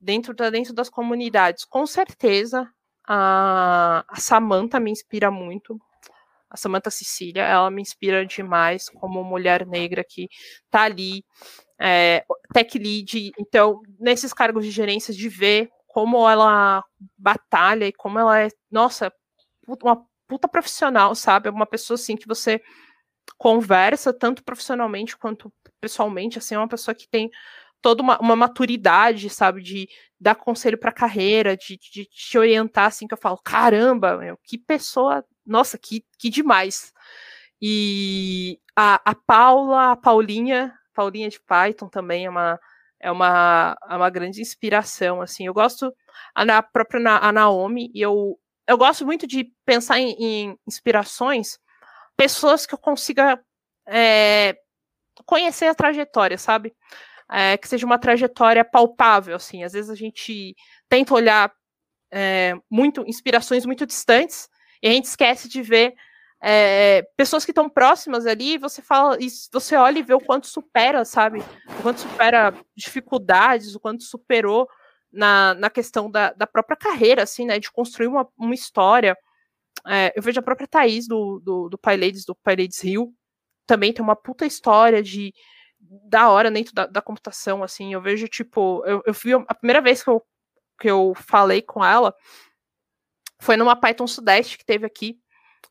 dentro, 0.00 0.34
da, 0.34 0.50
dentro 0.50 0.74
das 0.74 0.90
comunidades, 0.90 1.64
com 1.64 1.86
certeza, 1.86 2.68
a, 3.06 4.04
a 4.08 4.16
Samantha 4.16 4.80
me 4.80 4.90
inspira 4.90 5.30
muito, 5.30 5.80
a 6.50 6.56
Samantha 6.56 6.90
Cecília, 6.90 7.42
ela 7.42 7.70
me 7.70 7.82
inspira 7.82 8.24
demais 8.24 8.88
como 8.88 9.24
mulher 9.24 9.66
negra 9.66 10.04
que 10.04 10.28
tá 10.70 10.82
ali, 10.82 11.24
é, 11.78 12.24
tech 12.52 12.78
lead, 12.78 13.32
então, 13.38 13.80
nesses 13.98 14.32
cargos 14.32 14.64
de 14.64 14.70
gerência, 14.70 15.12
de 15.12 15.28
ver 15.28 15.70
como 15.86 16.28
ela 16.28 16.84
batalha 17.16 17.86
e 17.86 17.92
como 17.92 18.18
ela 18.18 18.40
é, 18.40 18.48
nossa, 18.70 19.12
uma 19.66 20.04
puta 20.28 20.48
profissional, 20.48 21.14
sabe? 21.14 21.48
É 21.48 21.52
uma 21.52 21.66
pessoa 21.66 21.96
assim 21.96 22.16
que 22.16 22.26
você 22.26 22.60
conversa 23.38 24.12
tanto 24.12 24.44
profissionalmente 24.44 25.16
quanto 25.16 25.52
pessoalmente, 25.80 26.38
assim, 26.38 26.54
é 26.54 26.58
uma 26.58 26.68
pessoa 26.68 26.94
que 26.94 27.08
tem 27.08 27.30
toda 27.80 28.02
uma, 28.02 28.18
uma 28.18 28.36
maturidade, 28.36 29.28
sabe, 29.30 29.62
de 29.62 29.88
dar 30.18 30.34
conselho 30.34 30.78
para 30.78 30.92
carreira, 30.92 31.56
de, 31.56 31.78
de, 31.78 32.06
te 32.06 32.38
orientar, 32.38 32.86
assim, 32.86 33.06
que 33.06 33.14
eu 33.14 33.18
falo, 33.18 33.38
caramba, 33.38 34.16
meu, 34.16 34.38
que 34.42 34.58
pessoa 34.58 35.24
nossa, 35.46 35.78
que, 35.78 36.04
que 36.18 36.28
demais. 36.30 36.92
E 37.60 38.58
a, 38.74 39.00
a 39.04 39.14
Paula, 39.14 39.92
a 39.92 39.96
Paulinha, 39.96 40.74
Paulinha 40.94 41.28
de 41.28 41.40
Python 41.40 41.88
também 41.88 42.26
é 42.26 42.30
uma, 42.30 42.60
é 43.00 43.10
uma, 43.10 43.76
é 43.88 43.96
uma 43.96 44.10
grande 44.10 44.40
inspiração, 44.40 45.20
assim, 45.20 45.46
eu 45.46 45.54
gosto, 45.54 45.94
a, 46.34 46.42
a 46.42 46.62
própria 46.62 47.16
a 47.18 47.32
Naomi, 47.32 47.90
e 47.94 48.00
eu, 48.00 48.38
eu 48.66 48.76
gosto 48.76 49.04
muito 49.06 49.26
de 49.26 49.50
pensar 49.64 49.98
em, 49.98 50.12
em 50.18 50.58
inspirações, 50.66 51.58
pessoas 52.16 52.66
que 52.66 52.74
eu 52.74 52.78
consiga 52.78 53.40
é, 53.86 54.56
conhecer 55.24 55.66
a 55.66 55.74
trajetória, 55.74 56.38
sabe? 56.38 56.74
É, 57.30 57.56
que 57.56 57.68
seja 57.68 57.84
uma 57.84 57.98
trajetória 57.98 58.64
palpável, 58.64 59.36
assim, 59.36 59.64
às 59.64 59.72
vezes 59.72 59.90
a 59.90 59.94
gente 59.94 60.54
tenta 60.88 61.14
olhar 61.14 61.52
é, 62.12 62.54
muito 62.70 63.04
inspirações 63.06 63.66
muito 63.66 63.84
distantes, 63.84 64.48
e 64.82 64.88
a 64.88 64.92
gente 64.92 65.06
esquece 65.06 65.48
de 65.48 65.62
ver 65.62 65.94
é, 66.42 67.02
pessoas 67.16 67.44
que 67.44 67.50
estão 67.50 67.68
próximas 67.68 68.26
ali, 68.26 68.58
você 68.58 68.82
fala, 68.82 69.16
você 69.52 69.76
olha 69.76 69.98
e 69.98 70.02
vê 70.02 70.14
o 70.14 70.20
quanto 70.20 70.46
supera, 70.46 71.04
sabe? 71.04 71.40
O 71.78 71.82
quanto 71.82 72.00
supera 72.00 72.54
dificuldades, 72.76 73.74
o 73.74 73.80
quanto 73.80 74.02
superou 74.02 74.68
na, 75.10 75.54
na 75.54 75.70
questão 75.70 76.10
da, 76.10 76.32
da 76.32 76.46
própria 76.46 76.76
carreira, 76.76 77.22
assim, 77.22 77.46
né? 77.46 77.58
De 77.58 77.70
construir 77.70 78.06
uma, 78.06 78.28
uma 78.36 78.54
história. 78.54 79.16
É, 79.86 80.12
eu 80.14 80.22
vejo 80.22 80.38
a 80.38 80.42
própria 80.42 80.68
Thaís 80.68 81.06
do, 81.08 81.40
do, 81.40 81.68
do 81.68 81.78
Pai 81.78 81.96
Ladies, 81.96 82.24
do 82.24 82.34
Pai 82.34 82.54
Ladies 82.54 82.82
Rio, 82.82 83.12
também 83.66 83.92
tem 83.92 84.02
uma 84.02 84.16
puta 84.16 84.46
história 84.46 85.02
de 85.02 85.32
da 85.78 86.28
hora 86.30 86.50
dentro 86.50 86.74
da, 86.74 86.86
da 86.86 87.02
computação, 87.02 87.62
assim, 87.62 87.92
eu 87.92 88.00
vejo, 88.00 88.26
tipo, 88.26 88.82
eu, 88.86 89.02
eu 89.06 89.12
vi 89.12 89.34
a 89.34 89.54
primeira 89.54 89.80
vez 89.80 90.02
que 90.02 90.10
eu, 90.10 90.22
que 90.80 90.90
eu 90.90 91.12
falei 91.14 91.62
com 91.62 91.84
ela, 91.84 92.14
foi 93.38 93.56
numa 93.56 93.76
Python 93.76 94.06
Sudeste 94.06 94.58
que 94.58 94.64
teve 94.64 94.86
aqui. 94.86 95.18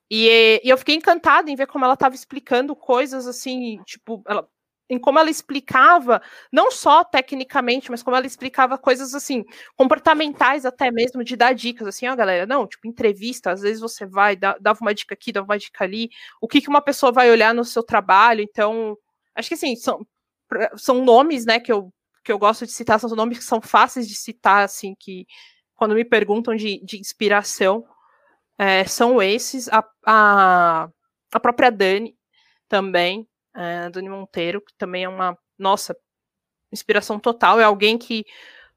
E, 0.09 0.61
e 0.63 0.69
eu 0.69 0.77
fiquei 0.77 0.95
encantada 0.95 1.49
em 1.49 1.55
ver 1.55 1.67
como 1.67 1.85
ela 1.85 1.95
estava 1.95 2.15
explicando 2.15 2.75
coisas 2.75 3.25
assim, 3.27 3.81
tipo, 3.85 4.21
ela, 4.27 4.47
em 4.89 4.99
como 4.99 5.17
ela 5.17 5.29
explicava, 5.29 6.21
não 6.51 6.69
só 6.69 7.03
tecnicamente, 7.03 7.89
mas 7.89 8.03
como 8.03 8.15
ela 8.15 8.25
explicava 8.25 8.77
coisas 8.77 9.15
assim, 9.15 9.43
comportamentais 9.75 10.65
até 10.65 10.91
mesmo, 10.91 11.23
de 11.23 11.35
dar 11.35 11.53
dicas, 11.53 11.87
assim, 11.87 12.07
ó, 12.07 12.15
galera, 12.15 12.45
não, 12.45 12.67
tipo, 12.67 12.87
entrevista, 12.87 13.51
às 13.51 13.61
vezes 13.61 13.81
você 13.81 14.05
vai, 14.05 14.35
dá, 14.35 14.57
dava 14.59 14.79
uma 14.81 14.93
dica 14.93 15.13
aqui, 15.15 15.31
dava 15.31 15.45
uma 15.45 15.57
dica 15.57 15.83
ali, 15.83 16.09
o 16.39 16.47
que, 16.47 16.61
que 16.61 16.69
uma 16.69 16.81
pessoa 16.81 17.11
vai 17.11 17.31
olhar 17.31 17.53
no 17.53 17.65
seu 17.65 17.83
trabalho, 17.83 18.41
então, 18.41 18.95
acho 19.35 19.47
que 19.49 19.55
assim, 19.55 19.75
são, 19.75 20.05
são 20.77 21.03
nomes, 21.03 21.45
né, 21.45 21.59
que 21.59 21.71
eu, 21.71 21.91
que 22.23 22.31
eu 22.31 22.37
gosto 22.37 22.65
de 22.65 22.71
citar, 22.71 22.99
são 22.99 23.09
nomes 23.09 23.39
que 23.39 23.43
são 23.43 23.61
fáceis 23.61 24.07
de 24.07 24.15
citar, 24.15 24.63
assim, 24.63 24.95
que 24.99 25.25
quando 25.85 25.93
me 25.93 26.03
perguntam 26.03 26.55
de, 26.55 26.83
de 26.83 26.97
inspiração, 26.97 27.85
é, 28.57 28.83
são 28.85 29.21
esses. 29.21 29.69
A, 29.69 29.87
a, 30.03 30.89
a, 31.31 31.39
própria 31.39 31.69
Dani 31.69 32.17
também, 32.67 33.27
é, 33.55 33.87
Dani 33.91 34.09
Monteiro, 34.09 34.61
que 34.61 34.73
também 34.79 35.03
é 35.03 35.09
uma, 35.09 35.37
nossa, 35.59 35.95
inspiração 36.73 37.19
total. 37.19 37.59
É 37.59 37.63
alguém 37.63 37.99
que 37.99 38.25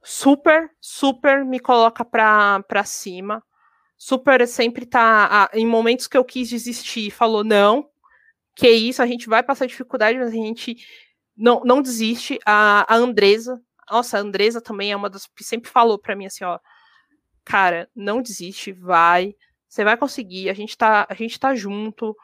super, 0.02 0.70
super 0.78 1.46
me 1.46 1.58
coloca 1.58 2.04
pra 2.04 2.84
cima. 2.84 3.42
Super 3.96 4.46
sempre 4.46 4.84
tá. 4.84 5.48
em 5.54 5.66
momentos 5.66 6.06
que 6.06 6.18
eu 6.18 6.24
quis 6.26 6.50
desistir, 6.50 7.10
falou: 7.10 7.42
não, 7.42 7.88
que 8.54 8.68
isso, 8.70 9.02
a 9.02 9.06
gente 9.06 9.30
vai 9.30 9.42
passar 9.42 9.64
dificuldade, 9.64 10.18
mas 10.18 10.28
a 10.28 10.32
gente 10.32 10.76
não, 11.34 11.62
não 11.64 11.80
desiste. 11.80 12.38
A, 12.44 12.84
a 12.92 12.96
Andresa, 12.98 13.58
nossa, 13.90 14.18
a 14.18 14.20
Andresa 14.20 14.60
também 14.60 14.92
é 14.92 14.96
uma 14.96 15.08
das 15.08 15.26
que 15.26 15.42
sempre 15.42 15.70
falou 15.70 15.98
para 15.98 16.14
mim 16.14 16.26
assim, 16.26 16.44
ó 16.44 16.58
cara, 17.48 17.88
não 17.96 18.20
desiste, 18.20 18.72
vai, 18.72 19.34
você 19.66 19.82
vai 19.82 19.96
conseguir, 19.96 20.50
a 20.50 20.52
gente 20.52 20.76
tá, 20.76 21.06
a 21.08 21.14
gente 21.14 21.40
tá 21.40 21.54
junto. 21.54 22.14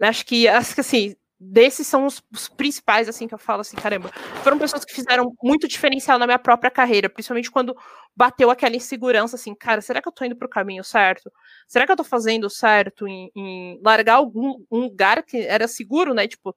Acho 0.00 0.24
que, 0.24 0.46
acho 0.46 0.74
que 0.76 0.80
assim, 0.80 1.16
desses 1.38 1.84
são 1.84 2.06
os, 2.06 2.22
os, 2.32 2.48
principais, 2.48 3.08
assim, 3.08 3.26
que 3.26 3.34
eu 3.34 3.38
falo 3.38 3.62
assim, 3.62 3.76
caramba, 3.76 4.12
foram 4.44 4.58
pessoas 4.58 4.84
que 4.84 4.94
fizeram 4.94 5.34
muito 5.42 5.66
diferencial 5.66 6.16
na 6.16 6.26
minha 6.26 6.38
própria 6.38 6.70
carreira, 6.70 7.10
principalmente 7.10 7.50
quando 7.50 7.76
bateu 8.14 8.50
aquela 8.50 8.76
insegurança, 8.76 9.34
assim, 9.34 9.52
cara, 9.52 9.80
será 9.80 10.00
que 10.00 10.06
eu 10.06 10.12
tô 10.12 10.24
indo 10.24 10.36
pro 10.36 10.48
caminho 10.48 10.84
certo? 10.84 11.32
Será 11.66 11.84
que 11.84 11.90
eu 11.90 11.96
tô 11.96 12.04
fazendo 12.04 12.48
certo 12.48 13.08
em, 13.08 13.32
em 13.34 13.80
largar 13.84 14.14
algum 14.14 14.64
um 14.70 14.78
lugar 14.78 15.24
que 15.24 15.38
era 15.38 15.66
seguro, 15.66 16.14
né? 16.14 16.28
Tipo, 16.28 16.54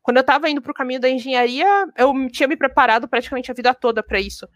quando 0.00 0.16
eu 0.16 0.24
tava 0.24 0.48
indo 0.48 0.62
pro 0.62 0.72
caminho 0.72 1.00
da 1.00 1.10
engenharia, 1.10 1.86
eu 1.98 2.14
tinha 2.30 2.48
me 2.48 2.56
preparado 2.56 3.06
praticamente 3.06 3.50
a 3.50 3.54
vida 3.54 3.74
toda 3.74 4.02
para 4.02 4.18
isso. 4.18 4.48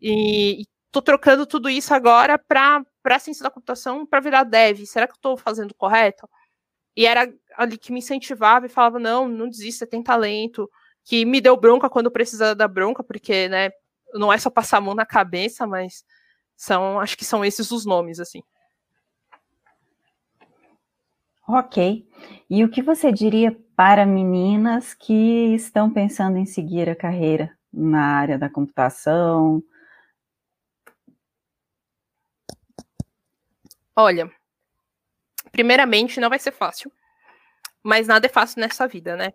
E, 0.00 0.64
tô 0.90 1.02
trocando 1.02 1.46
tudo 1.46 1.68
isso 1.68 1.92
agora 1.94 2.38
para 2.38 2.84
para 3.02 3.18
ciência 3.18 3.42
da 3.42 3.50
computação 3.50 4.04
para 4.04 4.20
virar 4.20 4.44
dev. 4.44 4.84
Será 4.84 5.06
que 5.06 5.12
eu 5.12 5.16
estou 5.16 5.36
fazendo 5.36 5.74
correto? 5.74 6.28
E 6.96 7.06
era 7.06 7.32
ali 7.56 7.78
que 7.78 7.92
me 7.92 8.00
incentivava 8.00 8.66
e 8.66 8.68
falava: 8.68 8.98
não, 8.98 9.28
não 9.28 9.48
desista, 9.48 9.86
tem 9.86 10.02
talento. 10.02 10.68
Que 11.04 11.24
me 11.24 11.40
deu 11.40 11.56
bronca 11.56 11.88
quando 11.88 12.10
precisa 12.10 12.54
da 12.54 12.68
bronca, 12.68 13.02
porque, 13.02 13.48
né, 13.48 13.70
não 14.12 14.32
é 14.32 14.36
só 14.36 14.50
passar 14.50 14.78
a 14.78 14.80
mão 14.80 14.94
na 14.94 15.06
cabeça, 15.06 15.66
mas 15.66 16.04
são, 16.56 17.00
acho 17.00 17.16
que 17.16 17.24
são 17.24 17.44
esses 17.44 17.70
os 17.70 17.86
nomes, 17.86 18.20
assim. 18.20 18.42
Ok. 21.48 22.06
E 22.50 22.62
o 22.62 22.68
que 22.68 22.82
você 22.82 23.10
diria 23.10 23.56
para 23.74 24.04
meninas 24.04 24.92
que 24.92 25.54
estão 25.54 25.90
pensando 25.90 26.36
em 26.36 26.44
seguir 26.44 26.90
a 26.90 26.96
carreira 26.96 27.56
na 27.72 28.02
área 28.02 28.38
da 28.38 28.50
computação, 28.50 29.62
Olha, 34.00 34.30
primeiramente 35.50 36.20
não 36.20 36.28
vai 36.28 36.38
ser 36.38 36.52
fácil, 36.52 36.92
mas 37.82 38.06
nada 38.06 38.26
é 38.26 38.28
fácil 38.28 38.60
nessa 38.60 38.86
vida, 38.86 39.16
né? 39.16 39.32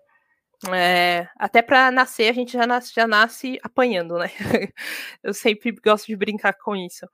É, 0.73 1.27
até 1.37 1.61
para 1.61 1.91
nascer 1.91 2.29
a 2.29 2.33
gente 2.33 2.53
já 2.53 2.65
nasce, 2.65 2.93
já 2.95 3.05
nasce 3.05 3.59
apanhando, 3.61 4.17
né? 4.17 4.27
Eu 5.21 5.33
sempre 5.33 5.73
gosto 5.83 6.07
de 6.07 6.15
brincar 6.15 6.53
com 6.53 6.77
isso. 6.77 7.05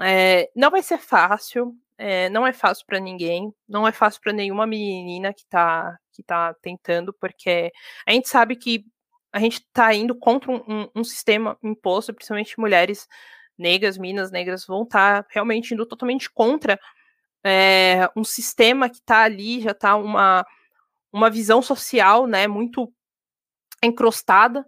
É, 0.00 0.50
não 0.56 0.70
vai 0.70 0.82
ser 0.82 0.96
fácil, 0.96 1.76
é, 1.98 2.30
não 2.30 2.46
é 2.46 2.54
fácil 2.54 2.86
para 2.86 2.98
ninguém, 2.98 3.52
não 3.68 3.86
é 3.86 3.92
fácil 3.92 4.22
para 4.22 4.32
nenhuma 4.32 4.66
menina 4.66 5.34
que 5.34 5.46
tá, 5.50 5.98
que 6.12 6.22
tá 6.22 6.54
tentando, 6.62 7.12
porque 7.20 7.70
a 8.06 8.12
gente 8.12 8.26
sabe 8.26 8.56
que 8.56 8.86
a 9.34 9.38
gente 9.38 9.56
está 9.58 9.92
indo 9.92 10.14
contra 10.18 10.50
um, 10.50 10.64
um, 10.66 10.88
um, 10.96 11.04
sistema 11.04 11.58
imposto, 11.62 12.14
principalmente 12.14 12.58
mulheres 12.58 13.06
negras, 13.58 13.96
minas 13.96 14.30
negras, 14.30 14.66
vão 14.66 14.82
estar 14.82 15.22
tá 15.22 15.28
realmente 15.30 15.74
indo 15.74 15.86
totalmente 15.86 16.30
contra 16.30 16.78
é, 17.44 18.10
um 18.16 18.24
sistema 18.24 18.88
que 18.88 18.96
está 18.96 19.22
ali, 19.22 19.60
já 19.60 19.70
está 19.70 19.96
uma, 19.96 20.44
uma 21.12 21.30
visão 21.30 21.62
social 21.62 22.26
né, 22.26 22.46
muito 22.46 22.92
encrostada. 23.82 24.66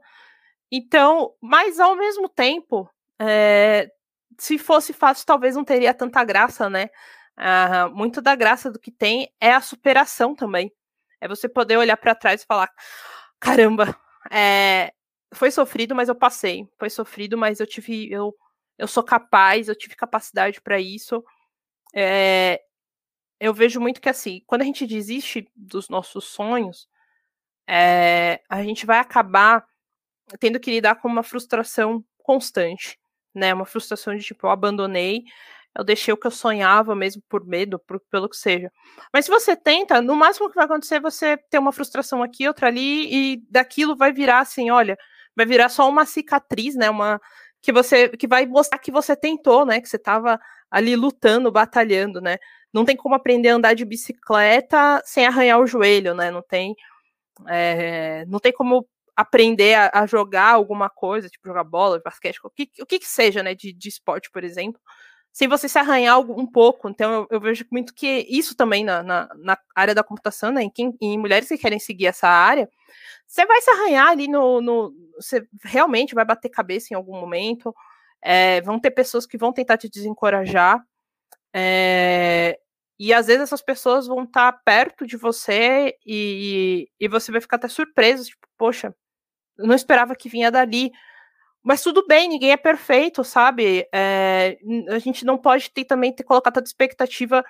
Então, 0.71 1.35
mas 1.41 1.81
ao 1.81 1.97
mesmo 1.97 2.29
tempo, 2.29 2.89
é, 3.19 3.91
se 4.39 4.59
fosse 4.59 4.93
fácil, 4.93 5.27
talvez 5.27 5.57
não 5.57 5.65
teria 5.65 5.93
tanta 5.93 6.23
graça, 6.25 6.71
né? 6.71 6.89
Ah, 7.37 7.89
muito 7.89 8.21
da 8.21 8.35
graça 8.35 8.71
do 8.71 8.79
que 8.79 8.91
tem 8.91 9.33
é 9.41 9.53
a 9.53 9.61
superação 9.61 10.35
também. 10.35 10.73
É 11.21 11.29
você 11.29 11.49
poder 11.49 11.77
olhar 11.77 11.97
para 11.97 12.15
trás 12.15 12.43
e 12.43 12.47
falar: 12.47 12.71
caramba, 13.41 13.97
é, 14.31 14.93
foi 15.33 15.51
sofrido, 15.51 15.95
mas 15.95 16.09
eu 16.09 16.15
passei. 16.15 16.69
Foi 16.79 16.91
sofrido, 16.91 17.37
mas 17.39 17.61
eu 17.61 17.67
tive, 17.67 18.11
eu 18.11 18.35
eu 18.79 18.87
sou 18.87 19.03
capaz, 19.03 19.69
eu 19.69 19.75
tive 19.75 19.97
capacidade 19.97 20.61
para 20.61 20.81
isso. 20.81 21.25
É, 21.95 22.63
eu 23.41 23.53
vejo 23.53 23.81
muito 23.81 24.01
que 24.01 24.09
assim, 24.09 24.43
quando 24.47 24.63
a 24.63 24.65
gente 24.65 24.87
desiste 24.87 25.51
dos 25.55 25.89
nossos 25.89 26.25
sonhos, 26.25 26.89
é, 27.67 28.41
a 28.49 28.63
gente 28.63 28.87
vai 28.87 28.99
acabar 28.99 29.67
tendo 30.41 30.61
que 30.61 30.71
lidar 30.71 30.97
com 30.97 31.09
uma 31.09 31.23
frustração 31.23 32.05
constante, 32.19 32.99
né? 33.35 33.53
Uma 33.53 33.67
frustração 33.67 34.15
de 34.15 34.23
tipo, 34.23 34.47
eu 34.47 34.51
abandonei, 34.51 35.25
eu 35.77 35.85
deixei 35.85 36.13
o 36.13 36.17
que 36.17 36.27
eu 36.27 36.31
sonhava 36.31 36.95
mesmo 36.95 37.23
por 37.29 37.47
medo, 37.47 37.79
por, 37.79 38.01
pelo 38.11 38.29
que 38.29 38.37
seja. 38.37 38.71
Mas 39.13 39.25
se 39.25 39.31
você 39.31 39.57
tenta, 39.57 40.03
no 40.03 40.17
máximo 40.17 40.49
que 40.49 40.57
vai 40.57 40.65
acontecer 40.65 40.97
é 40.97 41.01
você 41.01 41.37
ter 41.37 41.59
uma 41.59 41.73
frustração 41.73 42.23
aqui, 42.23 42.47
outra 42.49 42.67
ali, 42.69 43.35
e 43.35 43.43
daquilo 43.51 43.97
vai 43.97 44.13
virar 44.13 44.41
assim, 44.41 44.71
olha, 44.71 44.99
vai 45.37 45.47
virar 45.47 45.69
só 45.69 45.89
uma 45.89 46.05
cicatriz, 46.05 46.75
né? 46.75 46.91
Uma 46.91 47.21
que 47.63 47.73
você 47.73 48.09
que 48.11 48.27
vai 48.27 48.47
mostrar 48.47 48.79
que 48.79 48.91
você 48.91 49.17
tentou, 49.17 49.65
né? 49.67 49.81
Que 49.81 49.89
você 49.89 49.97
estava 49.97 50.39
ali 50.71 50.97
lutando, 50.97 51.51
batalhando, 51.51 52.21
né? 52.21 52.39
Não 52.73 52.85
tem 52.85 52.97
como 52.97 53.15
aprender 53.15 53.49
a 53.49 53.55
andar 53.55 53.75
de 53.75 53.85
bicicleta 53.85 55.03
sem 55.05 55.27
arranhar 55.27 55.59
o 55.61 55.67
joelho, 55.67 56.15
né? 56.15 56.31
Não 56.31 56.43
tem, 56.43 56.75
é, 57.49 58.25
não 58.27 58.39
tem 58.39 58.53
como 58.53 58.87
aprender 59.17 59.75
a, 59.75 59.91
a, 59.95 60.07
jogar 60.07 60.53
alguma 60.55 60.89
coisa, 60.89 61.29
tipo 61.29 61.49
jogar 61.49 61.65
bola, 61.65 62.01
basquete, 62.05 62.39
o 62.45 62.51
que, 62.51 62.71
o 62.81 62.87
que, 62.87 62.99
que 63.01 63.07
seja, 63.07 63.43
né? 63.43 63.55
De, 63.55 63.73
de 63.73 63.89
esporte, 63.89 64.31
por 64.31 64.45
exemplo, 64.45 64.81
sem 65.39 65.47
você 65.47 65.69
se 65.69 65.79
arranhar 65.79 66.19
um 66.19 66.45
pouco. 66.45 66.89
Então, 66.89 67.13
eu, 67.13 67.29
eu 67.31 67.41
vejo 67.41 67.65
muito 67.71 67.95
que 67.95 68.27
isso 68.29 68.57
também 68.57 68.83
na, 68.83 69.05
na, 69.05 69.29
na 69.37 69.59
área 69.73 69.95
da 69.95 70.03
computação, 70.03 70.51
né? 70.51 70.65
Em, 70.65 70.69
quem, 70.69 70.93
em 71.01 71.17
mulheres 71.17 71.47
que 71.47 71.57
querem 71.57 71.79
seguir 71.79 72.07
essa 72.07 72.27
área, 72.27 72.69
você 73.25 73.47
vai 73.47 73.61
se 73.61 73.71
arranhar 73.71 74.09
ali 74.09 74.27
no, 74.27 74.61
no. 74.61 74.93
Você 75.15 75.47
realmente 75.63 76.13
vai 76.13 76.25
bater 76.25 76.49
cabeça 76.49 76.89
em 76.91 76.97
algum 76.97 77.21
momento. 77.21 77.73
É, 78.21 78.61
vão 78.63 78.81
ter 78.81 78.91
pessoas 78.91 79.27
que 79.27 79.39
vão 79.39 79.53
tentar 79.53 79.79
te 79.79 79.89
desencorajar. 79.89 80.85
É, 81.55 82.59
e 82.99 83.15
às 83.15 83.29
vezes 83.29 83.43
essas 83.43 83.63
pessoas 83.63 84.09
vão 84.09 84.25
estar 84.25 84.51
tá 84.51 84.61
perto 84.65 85.07
de 85.07 85.17
você 85.17 85.97
e, 86.05 86.89
e 86.99 87.07
você 87.07 87.31
vai 87.31 87.41
ficar 87.41 87.59
até 87.59 87.69
surpreso, 87.69 88.25
tipo, 88.25 88.45
poxa, 88.59 88.93
eu 89.57 89.69
não 89.69 89.75
esperava 89.77 90.17
que 90.17 90.29
vinha 90.29 90.51
dali. 90.51 90.91
Mas 91.69 91.83
tudo 91.83 92.07
bem, 92.07 92.31
ninguém 92.31 92.53
é 92.53 92.57
perfeito, 92.57 93.23
sabe? 93.23 93.87
É, 93.93 94.57
a 94.89 94.99
gente 94.99 95.23
não 95.27 95.37
pode 95.37 95.71
ter, 95.71 95.85
também 95.85 96.11
ter 96.11 96.25
colocado 96.25 96.55
tanta 96.55 96.67
expectativa 96.67 97.45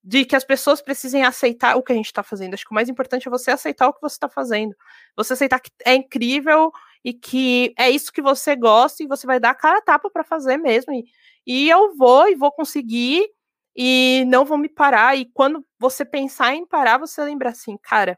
de 0.00 0.24
que 0.24 0.36
as 0.36 0.44
pessoas 0.44 0.80
precisem 0.80 1.24
aceitar 1.24 1.76
o 1.76 1.82
que 1.82 1.92
a 1.92 1.96
gente 1.96 2.06
está 2.06 2.22
fazendo. 2.22 2.54
Acho 2.54 2.64
que 2.64 2.70
o 2.70 2.74
mais 2.74 2.88
importante 2.88 3.26
é 3.26 3.30
você 3.32 3.50
aceitar 3.50 3.88
o 3.88 3.92
que 3.92 4.00
você 4.00 4.14
está 4.14 4.28
fazendo. 4.28 4.76
Você 5.16 5.32
aceitar 5.32 5.58
que 5.58 5.72
é 5.84 5.92
incrível 5.92 6.70
e 7.04 7.12
que 7.12 7.74
é 7.76 7.90
isso 7.90 8.12
que 8.12 8.22
você 8.22 8.54
gosta 8.54 9.02
e 9.02 9.08
você 9.08 9.26
vai 9.26 9.40
dar 9.40 9.50
a 9.50 9.54
cara 9.56 9.78
a 9.78 9.82
tapa 9.82 10.08
para 10.08 10.22
fazer 10.22 10.56
mesmo. 10.56 10.92
E, 10.92 11.04
e 11.44 11.68
eu 11.68 11.96
vou 11.96 12.28
e 12.28 12.36
vou 12.36 12.52
conseguir 12.52 13.28
e 13.74 14.24
não 14.28 14.44
vou 14.44 14.56
me 14.56 14.68
parar. 14.68 15.16
E 15.16 15.24
quando 15.34 15.66
você 15.80 16.04
pensar 16.04 16.54
em 16.54 16.64
parar, 16.64 16.98
você 16.98 17.24
lembra 17.24 17.48
assim, 17.50 17.76
cara, 17.78 18.16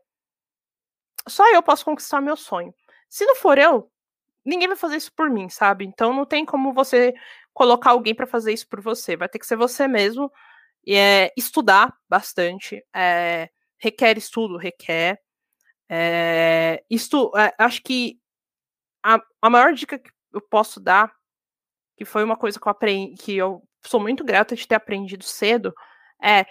só 1.27 1.51
eu 1.55 1.63
posso 1.63 1.83
conquistar 1.83 2.21
meu 2.21 2.37
sonho. 2.37 2.75
Se 3.09 3.25
não 3.25 3.37
for 3.37 3.57
eu, 3.57 3.91
ninguém 4.47 4.69
vai 4.69 4.77
fazer 4.77 4.97
isso 4.97 5.13
por 5.15 5.29
mim, 5.29 5.49
sabe? 5.49 5.85
Então 5.85 6.13
não 6.15 6.25
tem 6.25 6.47
como 6.47 6.73
você 6.73 7.13
colocar 7.53 7.91
alguém 7.91 8.15
para 8.15 8.27
fazer 8.27 8.53
isso 8.53 8.69
por 8.69 8.81
você. 8.81 9.17
Vai 9.17 9.29
ter 9.29 9.39
que 9.39 9.47
ser 9.47 9.57
você 9.57 9.89
mesmo 9.89 10.33
é, 10.89 11.33
estudar 11.37 11.95
bastante, 12.09 12.85
é, 12.95 13.51
requer 13.79 14.17
estudo, 14.17 14.57
requer. 14.57 15.21
É, 15.89 16.83
isto, 16.89 17.33
é, 17.37 17.53
acho 17.59 17.83
que 17.83 18.19
a, 19.03 19.21
a 19.43 19.51
maior 19.51 19.73
dica 19.73 19.99
que 19.99 20.11
eu 20.33 20.41
posso 20.41 20.81
dar, 20.81 21.13
que 21.97 22.05
foi 22.05 22.25
uma 22.25 22.37
coisa 22.37 22.61
que 22.61 22.67
eu 22.67 22.73
aprendi, 22.73 23.15
que 23.17 23.37
eu 23.37 23.63
sou 23.85 24.01
muito 24.01 24.25
grata 24.25 24.55
de 24.55 24.67
ter 24.67 24.75
aprendido 24.75 25.25
cedo, 25.25 25.75
é 26.23 26.47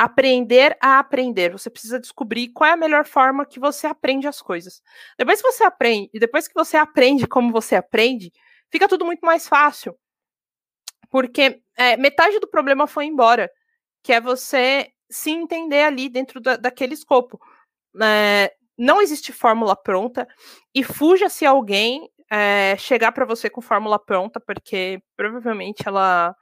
aprender 0.00 0.78
a 0.80 0.98
aprender. 0.98 1.52
Você 1.52 1.68
precisa 1.68 2.00
descobrir 2.00 2.48
qual 2.48 2.70
é 2.70 2.72
a 2.72 2.76
melhor 2.76 3.04
forma 3.04 3.44
que 3.44 3.60
você 3.60 3.86
aprende 3.86 4.26
as 4.26 4.40
coisas. 4.40 4.80
Depois 5.18 5.42
que 5.42 5.52
você 5.52 5.62
aprende, 5.62 6.08
e 6.14 6.18
depois 6.18 6.48
que 6.48 6.54
você 6.54 6.78
aprende 6.78 7.26
como 7.26 7.52
você 7.52 7.76
aprende, 7.76 8.32
fica 8.72 8.88
tudo 8.88 9.04
muito 9.04 9.20
mais 9.20 9.46
fácil. 9.46 9.94
Porque 11.10 11.60
é, 11.76 11.98
metade 11.98 12.40
do 12.40 12.48
problema 12.48 12.86
foi 12.86 13.04
embora 13.04 13.50
que 14.02 14.10
é 14.10 14.22
você 14.22 14.90
se 15.10 15.30
entender 15.32 15.82
ali 15.82 16.08
dentro 16.08 16.40
da, 16.40 16.56
daquele 16.56 16.94
escopo. 16.94 17.38
É, 18.00 18.54
não 18.78 19.02
existe 19.02 19.34
fórmula 19.34 19.76
pronta 19.76 20.26
e 20.74 20.82
fuja 20.82 21.28
se 21.28 21.44
alguém 21.44 22.08
é, 22.30 22.74
chegar 22.78 23.12
para 23.12 23.26
você 23.26 23.50
com 23.50 23.60
fórmula 23.60 23.98
pronta, 23.98 24.40
porque 24.40 25.02
provavelmente 25.14 25.86
ela 25.86 26.34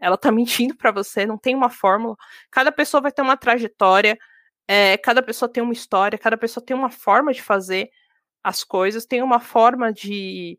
ela 0.00 0.16
tá 0.16 0.32
mentindo 0.32 0.74
para 0.76 0.90
você, 0.90 1.26
não 1.26 1.38
tem 1.38 1.54
uma 1.54 1.70
fórmula. 1.70 2.16
Cada 2.50 2.72
pessoa 2.72 3.00
vai 3.00 3.12
ter 3.12 3.22
uma 3.22 3.36
trajetória, 3.36 4.18
é, 4.66 4.96
cada 4.98 5.22
pessoa 5.22 5.48
tem 5.48 5.62
uma 5.62 5.72
história, 5.72 6.18
cada 6.18 6.36
pessoa 6.38 6.64
tem 6.64 6.76
uma 6.76 6.90
forma 6.90 7.32
de 7.32 7.42
fazer 7.42 7.90
as 8.42 8.64
coisas, 8.64 9.04
tem 9.04 9.22
uma 9.22 9.40
forma 9.40 9.92
de, 9.92 10.58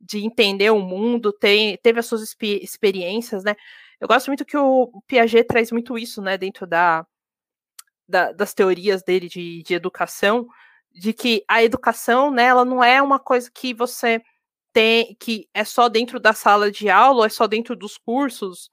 de 0.00 0.24
entender 0.24 0.70
o 0.70 0.80
mundo, 0.80 1.32
tem, 1.32 1.76
teve 1.78 2.00
as 2.00 2.06
suas 2.06 2.22
experiências, 2.42 3.44
né? 3.44 3.54
Eu 4.00 4.08
gosto 4.08 4.28
muito 4.28 4.44
que 4.44 4.56
o 4.56 5.02
Piaget 5.06 5.44
traz 5.44 5.72
muito 5.72 5.98
isso, 5.98 6.22
né, 6.22 6.38
dentro 6.38 6.66
da, 6.66 7.04
da 8.08 8.32
das 8.32 8.54
teorias 8.54 9.02
dele 9.02 9.28
de, 9.28 9.62
de 9.64 9.74
educação, 9.74 10.48
de 10.92 11.12
que 11.12 11.44
a 11.48 11.62
educação, 11.62 12.30
né, 12.30 12.44
ela 12.44 12.64
não 12.64 12.82
é 12.82 13.02
uma 13.02 13.18
coisa 13.18 13.50
que 13.52 13.74
você 13.74 14.22
tem, 14.72 15.16
que 15.20 15.48
é 15.52 15.64
só 15.64 15.88
dentro 15.88 16.20
da 16.20 16.32
sala 16.32 16.70
de 16.70 16.88
aula, 16.88 17.26
é 17.26 17.28
só 17.28 17.46
dentro 17.46 17.74
dos 17.76 17.98
cursos 17.98 18.70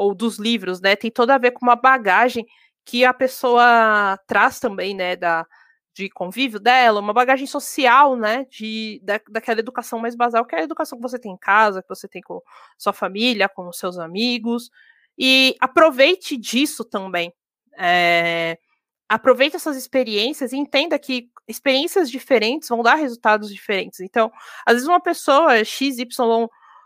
ou 0.00 0.14
dos 0.14 0.38
livros, 0.38 0.80
né? 0.80 0.96
Tem 0.96 1.10
toda 1.10 1.34
a 1.34 1.38
ver 1.38 1.50
com 1.50 1.60
uma 1.64 1.76
bagagem 1.76 2.46
que 2.86 3.04
a 3.04 3.12
pessoa 3.12 4.18
traz 4.26 4.58
também, 4.58 4.94
né, 4.94 5.14
da, 5.14 5.46
de 5.94 6.08
convívio 6.08 6.58
dela, 6.58 7.00
uma 7.00 7.12
bagagem 7.12 7.46
social, 7.46 8.16
né, 8.16 8.46
de, 8.50 8.98
da, 9.04 9.20
daquela 9.28 9.60
educação 9.60 9.98
mais 9.98 10.16
basal, 10.16 10.46
que 10.46 10.56
é 10.56 10.60
a 10.60 10.62
educação 10.62 10.96
que 10.96 11.02
você 11.02 11.18
tem 11.18 11.32
em 11.32 11.36
casa, 11.36 11.82
que 11.82 11.88
você 11.88 12.08
tem 12.08 12.22
com 12.22 12.40
sua 12.78 12.94
família, 12.94 13.46
com 13.46 13.68
os 13.68 13.78
seus 13.78 13.98
amigos, 13.98 14.70
e 15.18 15.54
aproveite 15.60 16.34
disso 16.34 16.82
também. 16.82 17.30
É, 17.78 18.58
aproveite 19.06 19.56
essas 19.56 19.76
experiências 19.76 20.52
e 20.52 20.56
entenda 20.56 20.98
que 20.98 21.28
experiências 21.46 22.10
diferentes 22.10 22.70
vão 22.70 22.82
dar 22.82 22.94
resultados 22.94 23.52
diferentes. 23.52 24.00
Então, 24.00 24.32
às 24.64 24.76
vezes 24.76 24.88
uma 24.88 25.00
pessoa 25.00 25.62
XY 25.62 26.06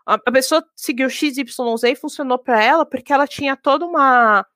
A, 0.07 0.15
a 0.15 0.33
pessoa 0.33 0.65
seguiu 0.77 1.09
XYZ 1.09 1.85
e 1.85 1.97
funcionou 1.97 2.39
para 2.39 2.63
ela 2.63 2.87
porque 2.87 3.13
ela 3.13 3.27
tinha 3.27 3.57
toda 3.57 3.87
uma 3.87 4.47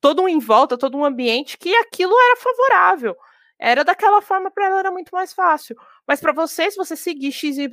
todo 0.00 0.22
um 0.22 0.28
em 0.28 0.38
volta, 0.38 0.78
todo 0.78 0.96
um 0.96 1.04
ambiente 1.04 1.58
que 1.58 1.74
aquilo 1.76 2.12
era 2.18 2.36
favorável. 2.36 3.16
Era 3.58 3.84
daquela 3.84 4.22
forma 4.22 4.50
para 4.50 4.66
ela 4.66 4.78
era 4.78 4.90
muito 4.90 5.10
mais 5.12 5.34
fácil. 5.34 5.76
Mas 6.06 6.18
para 6.20 6.32
você, 6.32 6.70
se 6.70 6.76
você 6.78 6.96
seguir 6.96 7.30
XYZ, 7.30 7.68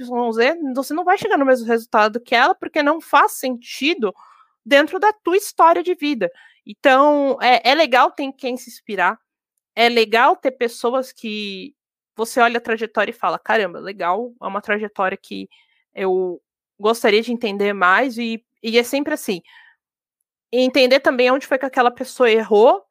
você 0.75 0.93
não 0.93 1.05
vai 1.05 1.17
chegar 1.17 1.37
no 1.37 1.45
mesmo 1.45 1.65
resultado 1.65 2.19
que 2.19 2.35
ela, 2.35 2.53
porque 2.53 2.83
não 2.83 2.99
faz 2.99 3.33
sentido 3.33 4.13
dentro 4.65 4.99
da 4.99 5.13
tua 5.13 5.37
história 5.37 5.81
de 5.81 5.95
vida. 5.95 6.29
Então, 6.65 7.37
é, 7.41 7.61
é 7.71 7.73
legal 7.73 8.11
ter 8.11 8.29
quem 8.33 8.57
se 8.57 8.69
inspirar. 8.69 9.17
É 9.73 9.87
legal 9.87 10.35
ter 10.35 10.51
pessoas 10.51 11.13
que 11.13 11.73
você 12.17 12.41
olha 12.41 12.57
a 12.57 12.61
trajetória 12.61 13.11
e 13.11 13.13
fala: 13.13 13.39
caramba, 13.39 13.79
legal, 13.79 14.33
é 14.41 14.45
uma 14.45 14.61
trajetória 14.61 15.17
que 15.17 15.47
eu 15.95 16.41
gostaria 16.79 17.21
de 17.21 17.31
entender 17.31 17.73
mais. 17.73 18.17
E, 18.17 18.43
e 18.63 18.77
é 18.77 18.83
sempre 18.83 19.13
assim: 19.13 19.41
entender 20.51 20.99
também 20.99 21.31
onde 21.31 21.47
foi 21.47 21.57
que 21.57 21.65
aquela 21.65 21.91
pessoa 21.91 22.29
errou 22.29 22.83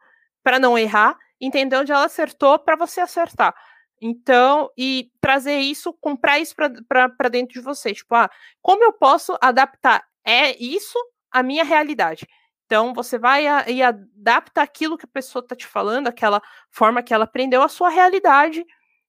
para 0.43 0.59
não 0.59 0.79
errar, 0.79 1.19
entender 1.41 1.77
onde 1.77 1.93
ela 1.93 2.05
acertou 2.05 2.59
para 2.59 2.77
você 2.77 3.01
acertar. 3.01 3.55
Então, 4.01 4.71
e 4.77 5.11
trazer 5.21 5.59
isso, 5.59 5.93
comprar 5.95 6.39
isso 6.39 6.55
para 6.55 7.29
dentro 7.31 7.55
de 7.55 7.61
você. 7.61 7.95
Tipo, 7.95 8.15
ah, 8.15 8.31
como 8.61 8.85
eu 8.85 8.93
posso 8.93 9.37
adaptar 9.41 10.05
é 10.25 10.57
isso 10.63 10.99
à 11.31 11.43
minha 11.43 11.65
realidade? 11.65 12.27
Então, 12.67 12.93
você 12.93 13.17
vai 13.19 13.47
a, 13.47 13.69
e 13.71 13.83
adapta 13.83 14.61
aquilo 14.61 14.99
que 14.99 15.07
a 15.07 15.09
pessoa 15.09 15.43
está 15.43 15.55
te 15.57 15.67
falando, 15.67 16.09
aquela 16.09 16.43
forma 16.71 17.03
que 17.03 17.15
ela 17.15 17.25
aprendeu, 17.25 17.63
à 17.63 17.69
sua 17.69 17.89
realidade. 17.89 18.65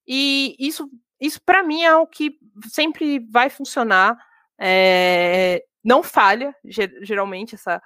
E 0.06 0.56
isso, 0.58 0.88
isso 1.20 1.40
para 1.44 1.62
mim, 1.62 1.82
é 1.82 1.94
o 1.96 2.06
que 2.06 2.38
sempre 2.68 3.18
vai 3.30 3.50
funcionar. 3.50 4.16
É, 4.60 5.64
não 5.84 6.02
falha, 6.02 6.54
geralmente, 7.02 7.54
essa, 7.54 7.80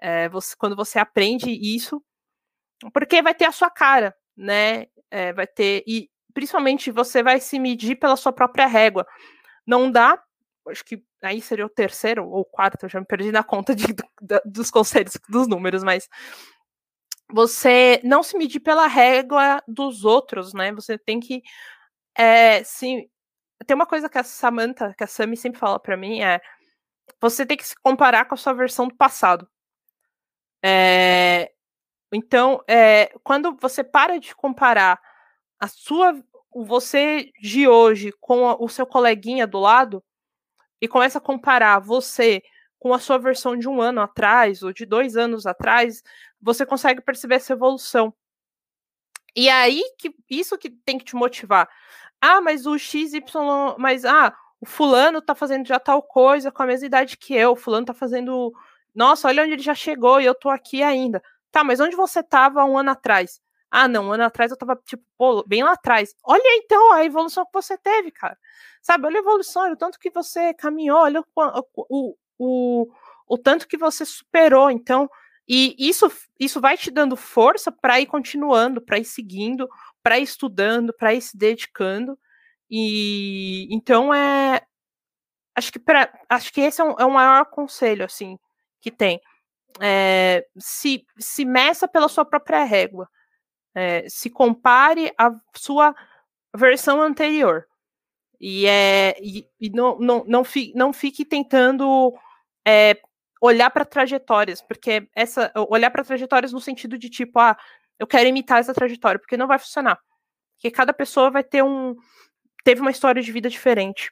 é, 0.00 0.28
você, 0.28 0.54
quando 0.56 0.76
você 0.76 0.98
aprende 0.98 1.50
isso, 1.50 2.02
porque 2.92 3.22
vai 3.22 3.34
ter 3.34 3.46
a 3.46 3.52
sua 3.52 3.70
cara, 3.70 4.14
né? 4.36 4.86
É, 5.10 5.32
vai 5.32 5.46
ter. 5.46 5.82
E 5.86 6.10
principalmente 6.34 6.90
você 6.90 7.22
vai 7.22 7.40
se 7.40 7.58
medir 7.58 7.96
pela 7.96 8.16
sua 8.16 8.32
própria 8.32 8.66
régua. 8.66 9.06
Não 9.66 9.90
dá, 9.90 10.22
acho 10.68 10.84
que 10.84 11.02
aí 11.22 11.40
seria 11.40 11.66
o 11.66 11.70
terceiro 11.70 12.28
ou 12.28 12.44
quarto, 12.44 12.88
já 12.88 13.00
me 13.00 13.06
perdi 13.06 13.32
na 13.32 13.42
conta 13.42 13.74
de, 13.74 13.86
dos 14.44 14.70
conselhos, 14.70 15.18
dos 15.28 15.48
números, 15.48 15.82
mas 15.82 16.08
você 17.32 18.00
não 18.04 18.22
se 18.22 18.36
medir 18.36 18.60
pela 18.60 18.86
régua 18.86 19.62
dos 19.66 20.04
outros, 20.04 20.52
né? 20.54 20.72
Você 20.72 20.98
tem 20.98 21.18
que 21.18 21.42
é, 22.16 22.62
se 22.64 23.08
tem 23.64 23.74
uma 23.74 23.86
coisa 23.86 24.08
que 24.08 24.18
a 24.18 24.24
Samantha, 24.24 24.94
que 24.94 25.04
a 25.04 25.06
Sami 25.06 25.36
sempre 25.36 25.58
fala 25.58 25.78
para 25.78 25.96
mim 25.96 26.22
é 26.22 26.40
você 27.20 27.46
tem 27.46 27.56
que 27.56 27.66
se 27.66 27.76
comparar 27.76 28.24
com 28.26 28.34
a 28.34 28.38
sua 28.38 28.52
versão 28.52 28.88
do 28.88 28.94
passado. 28.94 29.48
É, 30.62 31.52
então, 32.12 32.62
é, 32.68 33.12
quando 33.22 33.56
você 33.60 33.84
para 33.84 34.18
de 34.18 34.34
comparar 34.34 35.00
a 35.58 35.68
sua, 35.68 36.20
você 36.52 37.30
de 37.40 37.68
hoje 37.68 38.12
com 38.20 38.48
a, 38.48 38.56
o 38.60 38.68
seu 38.68 38.86
coleguinha 38.86 39.46
do 39.46 39.58
lado 39.60 40.02
e 40.80 40.88
começa 40.88 41.18
a 41.18 41.20
comparar 41.20 41.78
você 41.78 42.42
com 42.78 42.92
a 42.92 42.98
sua 42.98 43.18
versão 43.18 43.56
de 43.56 43.68
um 43.68 43.80
ano 43.80 44.00
atrás 44.00 44.62
ou 44.62 44.72
de 44.72 44.84
dois 44.84 45.16
anos 45.16 45.46
atrás, 45.46 46.02
você 46.40 46.66
consegue 46.66 47.00
perceber 47.00 47.36
essa 47.36 47.52
evolução. 47.52 48.14
E 49.34 49.48
é 49.48 49.52
aí 49.52 49.82
que 49.98 50.14
isso 50.30 50.56
que 50.56 50.70
tem 50.70 50.98
que 50.98 51.04
te 51.04 51.14
motivar. 51.14 51.68
Ah, 52.20 52.40
mas 52.40 52.66
o 52.66 52.78
XY, 52.78 53.76
mas 53.78 54.04
ah, 54.04 54.34
o 54.60 54.66
fulano 54.66 55.20
tá 55.22 55.34
fazendo 55.34 55.66
já 55.66 55.78
tal 55.78 56.02
coisa 56.02 56.50
com 56.50 56.62
a 56.62 56.66
mesma 56.66 56.86
idade 56.86 57.16
que 57.16 57.34
eu, 57.34 57.52
o 57.52 57.56
fulano 57.56 57.86
tá 57.86 57.94
fazendo 57.94 58.52
nossa, 58.94 59.28
olha 59.28 59.42
onde 59.42 59.52
ele 59.52 59.62
já 59.62 59.74
chegou 59.74 60.20
e 60.20 60.24
eu 60.24 60.34
tô 60.34 60.48
aqui 60.48 60.82
ainda. 60.82 61.22
Tá, 61.52 61.62
mas 61.62 61.80
onde 61.80 61.94
você 61.94 62.22
tava 62.22 62.64
um 62.64 62.78
ano 62.78 62.90
atrás? 62.90 63.40
Ah, 63.70 63.86
não, 63.86 64.06
um 64.06 64.12
ano 64.12 64.24
atrás 64.24 64.50
eu 64.50 64.56
tava, 64.56 64.74
tipo, 64.86 65.02
pô, 65.18 65.44
bem 65.46 65.62
lá 65.62 65.72
atrás. 65.72 66.14
Olha 66.24 66.42
então 66.56 66.92
a 66.92 67.04
evolução 67.04 67.44
que 67.44 67.52
você 67.52 67.76
teve, 67.76 68.10
cara. 68.10 68.38
Sabe, 68.80 69.06
olha 69.06 69.18
a 69.18 69.20
evolução, 69.20 69.62
olha 69.64 69.74
o 69.74 69.76
tanto 69.76 69.98
que 69.98 70.10
você 70.10 70.54
caminhou, 70.54 70.98
olha 71.00 71.20
o, 71.20 71.26
o, 71.90 72.16
o, 72.38 72.86
o 73.28 73.38
tanto 73.38 73.68
que 73.68 73.76
você 73.76 74.04
superou. 74.06 74.70
Então, 74.70 75.10
e 75.48 75.76
isso, 75.78 76.10
isso 76.40 76.60
vai 76.60 76.76
te 76.76 76.90
dando 76.90 77.16
força 77.16 77.70
para 77.70 78.00
ir 78.00 78.06
continuando, 78.06 78.80
para 78.80 78.98
ir 78.98 79.04
seguindo, 79.04 79.68
para 80.02 80.18
ir 80.18 80.24
estudando, 80.24 80.92
para 80.92 81.14
ir 81.14 81.20
se 81.22 81.36
dedicando. 81.36 82.18
E 82.70 83.68
então 83.70 84.12
é. 84.12 84.62
Acho 85.54 85.72
que, 85.72 85.78
pra, 85.78 86.12
acho 86.28 86.52
que 86.52 86.60
esse 86.60 86.80
é, 86.80 86.84
um, 86.84 86.94
é 86.98 87.04
o 87.04 87.10
maior 87.10 87.46
conselho, 87.46 88.04
assim, 88.04 88.38
que 88.80 88.90
tem. 88.90 89.20
É, 89.80 90.46
se, 90.58 91.06
se 91.18 91.44
meça 91.44 91.88
pela 91.88 92.08
sua 92.08 92.24
própria 92.24 92.64
régua. 92.64 93.08
É, 93.74 94.08
se 94.08 94.30
compare 94.30 95.12
à 95.18 95.30
sua 95.54 95.94
versão 96.56 97.02
anterior. 97.02 97.66
E, 98.40 98.66
é, 98.66 99.16
e, 99.22 99.48
e 99.60 99.70
não, 99.70 99.98
não, 99.98 100.24
não, 100.26 100.44
fi, 100.44 100.72
não 100.74 100.92
fique 100.92 101.24
tentando 101.24 102.14
é, 102.66 102.98
olhar 103.46 103.70
para 103.70 103.84
trajetórias, 103.84 104.60
porque 104.60 105.08
essa 105.14 105.52
olhar 105.68 105.90
para 105.90 106.04
trajetórias 106.04 106.52
no 106.52 106.60
sentido 106.60 106.98
de 106.98 107.08
tipo, 107.08 107.38
ah, 107.38 107.56
eu 107.98 108.06
quero 108.06 108.28
imitar 108.28 108.58
essa 108.58 108.74
trajetória, 108.74 109.18
porque 109.18 109.36
não 109.36 109.46
vai 109.46 109.58
funcionar. 109.58 109.98
Porque 110.54 110.70
cada 110.70 110.92
pessoa 110.92 111.30
vai 111.30 111.44
ter 111.44 111.62
um 111.62 111.94
teve 112.64 112.80
uma 112.80 112.90
história 112.90 113.22
de 113.22 113.30
vida 113.30 113.48
diferente. 113.48 114.10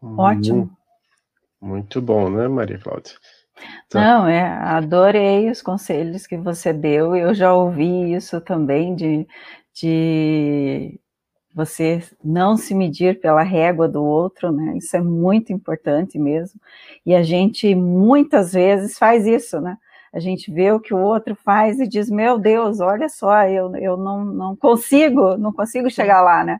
Ótimo. 0.00 0.74
Muito 1.60 2.00
bom, 2.00 2.30
né, 2.30 2.48
Maria 2.48 2.78
Cláudia? 2.78 3.14
Tá. 3.90 4.00
Não, 4.00 4.26
é, 4.26 4.42
adorei 4.42 5.50
os 5.50 5.60
conselhos 5.60 6.26
que 6.26 6.38
você 6.38 6.72
deu. 6.72 7.14
Eu 7.14 7.34
já 7.34 7.52
ouvi 7.52 8.14
isso 8.14 8.40
também 8.40 8.94
de, 8.94 9.28
de 9.74 10.98
você 11.54 12.02
não 12.22 12.56
se 12.56 12.74
medir 12.74 13.20
pela 13.20 13.42
régua 13.42 13.88
do 13.88 14.02
outro, 14.04 14.52
né? 14.52 14.76
Isso 14.76 14.96
é 14.96 15.00
muito 15.00 15.52
importante 15.52 16.18
mesmo. 16.18 16.60
E 17.04 17.14
a 17.14 17.22
gente 17.22 17.74
muitas 17.74 18.52
vezes 18.52 18.98
faz 18.98 19.26
isso, 19.26 19.60
né? 19.60 19.76
A 20.12 20.18
gente 20.18 20.50
vê 20.50 20.72
o 20.72 20.80
que 20.80 20.92
o 20.92 20.98
outro 20.98 21.34
faz 21.34 21.78
e 21.78 21.86
diz: 21.86 22.10
Meu 22.10 22.38
Deus, 22.38 22.80
olha 22.80 23.08
só, 23.08 23.44
eu, 23.44 23.74
eu 23.76 23.96
não, 23.96 24.24
não 24.24 24.56
consigo, 24.56 25.36
não 25.36 25.52
consigo 25.52 25.90
chegar 25.90 26.20
lá, 26.22 26.42
né? 26.44 26.58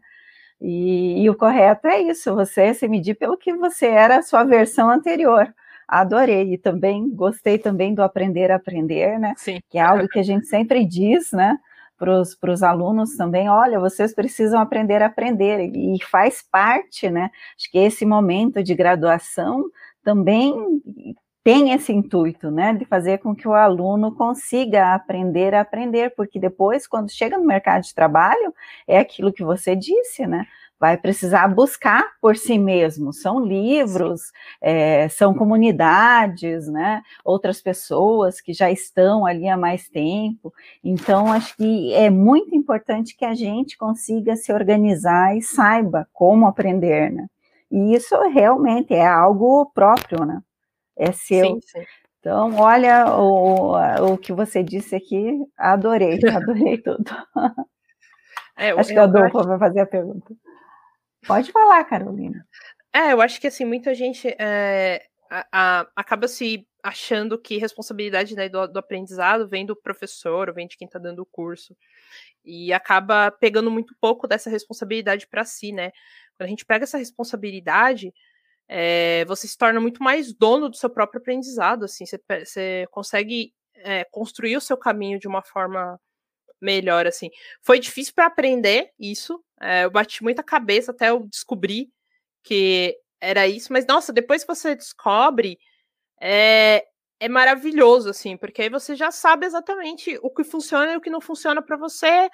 E, 0.61 1.23
e, 1.23 1.31
o 1.31 1.35
correto 1.35 1.87
é 1.87 2.03
isso, 2.03 2.35
você 2.35 2.75
se 2.75 2.87
medir 2.87 3.15
pelo 3.15 3.37
que 3.37 3.53
você 3.55 3.87
era 3.87 4.19
a 4.19 4.23
sua 4.23 4.45
versão 4.45 4.91
anterior. 4.91 5.53
Adorei, 5.89 6.53
e 6.53 6.59
também 6.59 7.09
gostei 7.11 7.59
também 7.59 7.95
do 7.95 8.03
aprender 8.03 8.51
a 8.51 8.57
aprender, 8.57 9.19
né? 9.19 9.35
Sim. 9.37 9.61
Que 9.71 9.79
é 9.79 9.81
algo 9.81 10.07
que 10.07 10.19
a 10.19 10.23
gente 10.23 10.47
sempre 10.47 10.85
diz, 10.85 11.33
né? 11.33 11.59
Para 12.01 12.53
os 12.53 12.63
alunos 12.63 13.15
também, 13.17 13.51
olha, 13.51 13.79
vocês 13.79 14.15
precisam 14.15 14.59
aprender 14.59 15.03
a 15.03 15.07
aprender, 15.07 15.71
e 15.75 16.03
faz 16.11 16.43
parte, 16.51 17.11
né? 17.11 17.31
Acho 17.59 17.71
que 17.71 17.79
esse 17.79 18.07
momento 18.07 18.63
de 18.63 18.75
graduação 18.75 19.65
também 20.03 20.55
tem 21.45 21.73
esse 21.73 21.93
intuito, 21.93 22.51
né, 22.51 22.75
de 22.75 22.85
fazer 22.85 23.19
com 23.19 23.35
que 23.35 23.49
o 23.49 23.55
aluno 23.55 24.15
consiga 24.15 24.95
aprender 24.95 25.55
a 25.55 25.63
aprender, 25.63 26.15
porque 26.15 26.39
depois, 26.39 26.87
quando 26.87 27.11
chega 27.11 27.39
no 27.39 27.47
mercado 27.47 27.83
de 27.83 27.95
trabalho, 27.95 28.55
é 28.87 28.99
aquilo 28.99 29.33
que 29.33 29.43
você 29.43 29.75
disse, 29.75 30.27
né, 30.27 30.47
vai 30.81 30.97
precisar 30.97 31.47
buscar 31.49 32.03
por 32.21 32.37
si 32.37 32.59
mesmo. 32.59 33.13
São 33.13 33.45
livros, 33.45 34.33
é, 34.61 35.09
são 35.11 35.35
comunidades, 35.35 36.67
né? 36.69 37.03
Outras 37.25 37.61
pessoas 37.61 38.41
que 38.41 38.53
já 38.53 38.71
estão 38.71 39.27
ali 39.27 39.49
há 39.49 39.57
mais 39.57 39.89
tempo. 39.89 40.53
Então, 40.83 41.31
acho 41.33 41.57
que 41.57 41.93
é 41.93 42.09
muito 42.09 42.55
importante 42.57 43.17
que 43.17 43.25
a 43.25 43.35
gente 43.35 43.77
consiga 43.77 44.35
se 44.37 44.53
organizar 44.53 45.37
e 45.37 45.43
saiba 45.43 46.09
como 46.13 46.47
aprender, 46.47 47.13
né? 47.13 47.27
E 47.71 47.95
isso 47.95 48.17
realmente 48.31 48.95
é 48.95 49.07
algo 49.07 49.71
próprio, 49.75 50.25
né? 50.25 50.41
é 51.01 51.13
seu. 51.13 51.47
Sim, 51.47 51.61
sim. 51.63 51.85
Então, 52.21 52.55
olha 52.57 53.17
o, 53.17 54.13
o 54.13 54.19
que 54.19 54.33
você 54.33 54.63
disse 54.63 54.95
aqui, 54.95 55.43
adorei, 55.57 56.21
adorei 56.29 56.77
tudo. 56.77 57.03
É, 58.57 58.71
acho 58.73 58.93
que 58.93 58.99
a 58.99 59.05
Adolfo 59.05 59.43
vai 59.43 59.59
fazer 59.59 59.81
a 59.81 59.87
pergunta. 59.87 60.35
Pode 61.27 61.53
falar, 61.53 61.85
Carolina. 61.85 62.47
É, 62.93 63.13
eu 63.13 63.21
acho 63.21 63.41
que 63.41 63.47
assim, 63.47 63.65
muita 63.65 63.95
gente 63.95 64.29
é, 64.39 65.07
a, 65.31 65.47
a, 65.53 65.87
acaba 65.95 66.27
se 66.27 66.67
achando 66.83 67.39
que 67.39 67.59
responsabilidade 67.59 68.35
né, 68.35 68.49
do, 68.49 68.67
do, 68.67 68.79
aprendizado 68.79 69.49
vem 69.49 69.65
do 69.65 69.77
professor, 69.77 70.53
vem 70.53 70.67
de 70.67 70.77
quem 70.77 70.87
está 70.87 70.99
dando 70.99 71.21
o 71.21 71.27
curso. 71.27 71.77
E 72.45 72.73
acaba 72.73 73.31
pegando 73.31 73.71
muito 73.71 73.95
pouco 74.01 74.27
dessa 74.27 74.51
responsabilidade 74.51 75.27
para 75.29 75.45
si, 75.45 75.73
né? 75.73 75.91
Quando 76.37 76.47
a 76.47 76.49
gente 76.49 76.65
pega 76.65 76.85
essa 76.85 76.97
responsabilidade, 76.99 78.13
é, 78.67 79.25
você 79.27 79.47
se 79.47 79.59
torna 79.59 79.81
muito 79.81 80.03
mais 80.03 80.33
dono 80.33 80.69
do 80.69 80.77
seu 80.77 80.89
próprio 80.89 81.21
aprendizado, 81.21 81.85
assim, 81.85 82.07
você, 82.07 82.19
você 82.45 82.87
consegue 82.91 83.53
é, 83.77 84.05
construir 84.05 84.57
o 84.57 84.61
seu 84.61 84.77
caminho 84.77 85.19
de 85.19 85.29
uma 85.29 85.43
forma 85.43 86.01
melhor, 86.61 87.07
assim. 87.07 87.31
Foi 87.63 87.79
difícil 87.79 88.15
para 88.15 88.27
aprender 88.27 88.91
isso. 88.99 89.43
É, 89.61 89.85
eu 89.85 89.91
bati 89.91 90.23
muita 90.23 90.43
cabeça 90.43 90.93
até 90.93 91.11
eu 91.11 91.27
descobrir 91.27 91.91
que 92.43 92.97
era 93.21 93.47
isso. 93.47 93.73
Mas, 93.73 93.87
nossa, 93.87 94.13
depois 94.13 94.43
que 94.45 94.55
você 94.55 94.75
descobre, 94.75 95.59
é, 96.21 96.85
é 97.21 97.29
maravilhoso, 97.29 98.11
assim, 98.11 98.37
porque 98.37 98.63
aí 98.63 98.69
você 98.71 98.95
já 98.97 99.11
sabe 99.11 99.47
exatamente 99.47 100.19
o 100.23 100.31
que 100.31 100.45
funciona 100.45 100.93
e 100.95 100.97
o 100.97 101.01
que 101.01 101.11
não 101.11 101.21
funciona 101.21 101.63
para 101.63 101.77
você. 101.77 102.31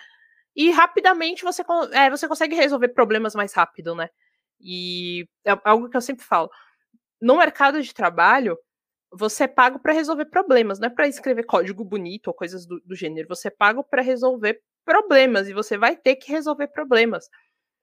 E 0.54 0.70
rapidamente 0.70 1.44
você, 1.44 1.62
é, 1.92 2.10
você 2.10 2.28
consegue 2.28 2.56
resolver 2.56 2.88
problemas 2.88 3.34
mais 3.34 3.52
rápido, 3.52 3.94
né? 3.94 4.08
E 4.60 5.28
é 5.44 5.58
algo 5.64 5.88
que 5.90 5.96
eu 5.96 6.00
sempre 6.00 6.24
falo. 6.24 6.50
No 7.20 7.36
mercado 7.38 7.82
de 7.82 7.92
trabalho, 7.94 8.58
você 9.16 9.44
é 9.44 9.48
pago 9.48 9.78
para 9.78 9.92
resolver 9.92 10.26
problemas, 10.26 10.78
não 10.78 10.88
é 10.88 10.90
para 10.90 11.08
escrever 11.08 11.44
código 11.44 11.84
bonito 11.84 12.28
ou 12.28 12.34
coisas 12.34 12.66
do, 12.66 12.80
do 12.80 12.94
gênero. 12.94 13.28
Você 13.28 13.48
é 13.48 13.50
pago 13.50 13.82
para 13.82 14.02
resolver 14.02 14.60
problemas 14.84 15.48
e 15.48 15.52
você 15.52 15.78
vai 15.78 15.96
ter 15.96 16.16
que 16.16 16.30
resolver 16.30 16.68
problemas. 16.68 17.28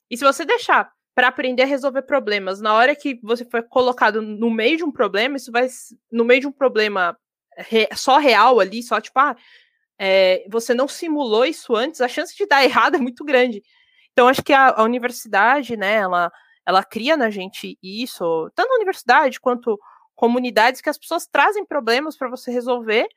E 0.09 0.17
se 0.17 0.23
você 0.23 0.45
deixar 0.45 0.91
para 1.15 1.27
aprender 1.27 1.63
a 1.63 1.67
resolver 1.67 2.03
problemas, 2.03 2.61
na 2.61 2.73
hora 2.73 2.95
que 2.95 3.19
você 3.21 3.45
foi 3.45 3.61
colocado 3.61 4.21
no 4.21 4.49
meio 4.49 4.77
de 4.77 4.83
um 4.83 4.91
problema, 4.91 5.37
isso 5.37 5.51
vai 5.51 5.67
no 6.11 6.25
meio 6.25 6.41
de 6.41 6.47
um 6.47 6.51
problema 6.51 7.17
re, 7.57 7.87
só 7.93 8.17
real 8.17 8.59
ali, 8.59 8.81
só 8.81 8.99
tipo, 8.99 9.19
ah, 9.19 9.35
é, 9.99 10.45
você 10.49 10.73
não 10.73 10.87
simulou 10.87 11.45
isso 11.45 11.75
antes, 11.75 12.01
a 12.01 12.07
chance 12.07 12.35
de 12.35 12.45
dar 12.45 12.63
errado 12.65 12.95
é 12.95 12.99
muito 12.99 13.23
grande. 13.23 13.61
Então, 14.11 14.27
acho 14.27 14.43
que 14.43 14.53
a, 14.53 14.69
a 14.69 14.83
universidade, 14.83 15.75
né, 15.75 15.95
ela, 15.95 16.31
ela 16.65 16.83
cria 16.83 17.17
na 17.17 17.29
gente 17.29 17.77
isso, 17.81 18.51
tanto 18.55 18.71
a 18.71 18.75
universidade 18.75 19.39
quanto 19.39 19.79
comunidades 20.15 20.81
que 20.81 20.89
as 20.89 20.97
pessoas 20.97 21.25
trazem 21.27 21.65
problemas 21.65 22.17
para 22.17 22.29
você 22.29 22.51
resolver. 22.51 23.07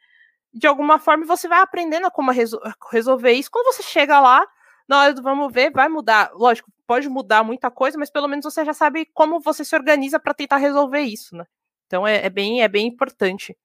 De 0.53 0.67
alguma 0.67 0.99
forma, 0.99 1.27
você 1.27 1.49
vai 1.49 1.61
aprendendo 1.61 2.07
a 2.07 2.11
como 2.11 2.31
resol 2.31 2.61
resolver 2.91 3.33
isso. 3.33 3.51
Quando 3.51 3.75
você 3.75 3.83
chega 3.83 4.21
lá, 4.21 4.47
na 4.89 5.01
hora 5.01 5.15
do 5.15 5.23
vamos 5.23 5.53
ver, 5.53 5.71
vai 5.71 5.89
mudar. 5.89 6.31
Lógico, 6.35 6.71
pode 6.87 7.09
mudar 7.09 7.43
muita 7.43 7.71
coisa, 7.71 7.99
mas 7.99 8.11
pelo 8.11 8.29
menos 8.29 8.45
você 8.45 8.65
já 8.65 8.73
sabe 8.73 9.07
como 9.13 9.41
você 9.41 9.65
se 9.65 9.75
organiza 9.75 10.19
para 10.19 10.35
tentar 10.35 10.57
resolver 10.57 11.01
isso, 11.01 11.37
né? 11.37 11.45
Então 11.87 12.07
é, 12.07 12.25
é, 12.25 12.31
bem, 12.31 12.63
é 12.63 12.69
bem 12.69 12.87
importante 12.87 13.57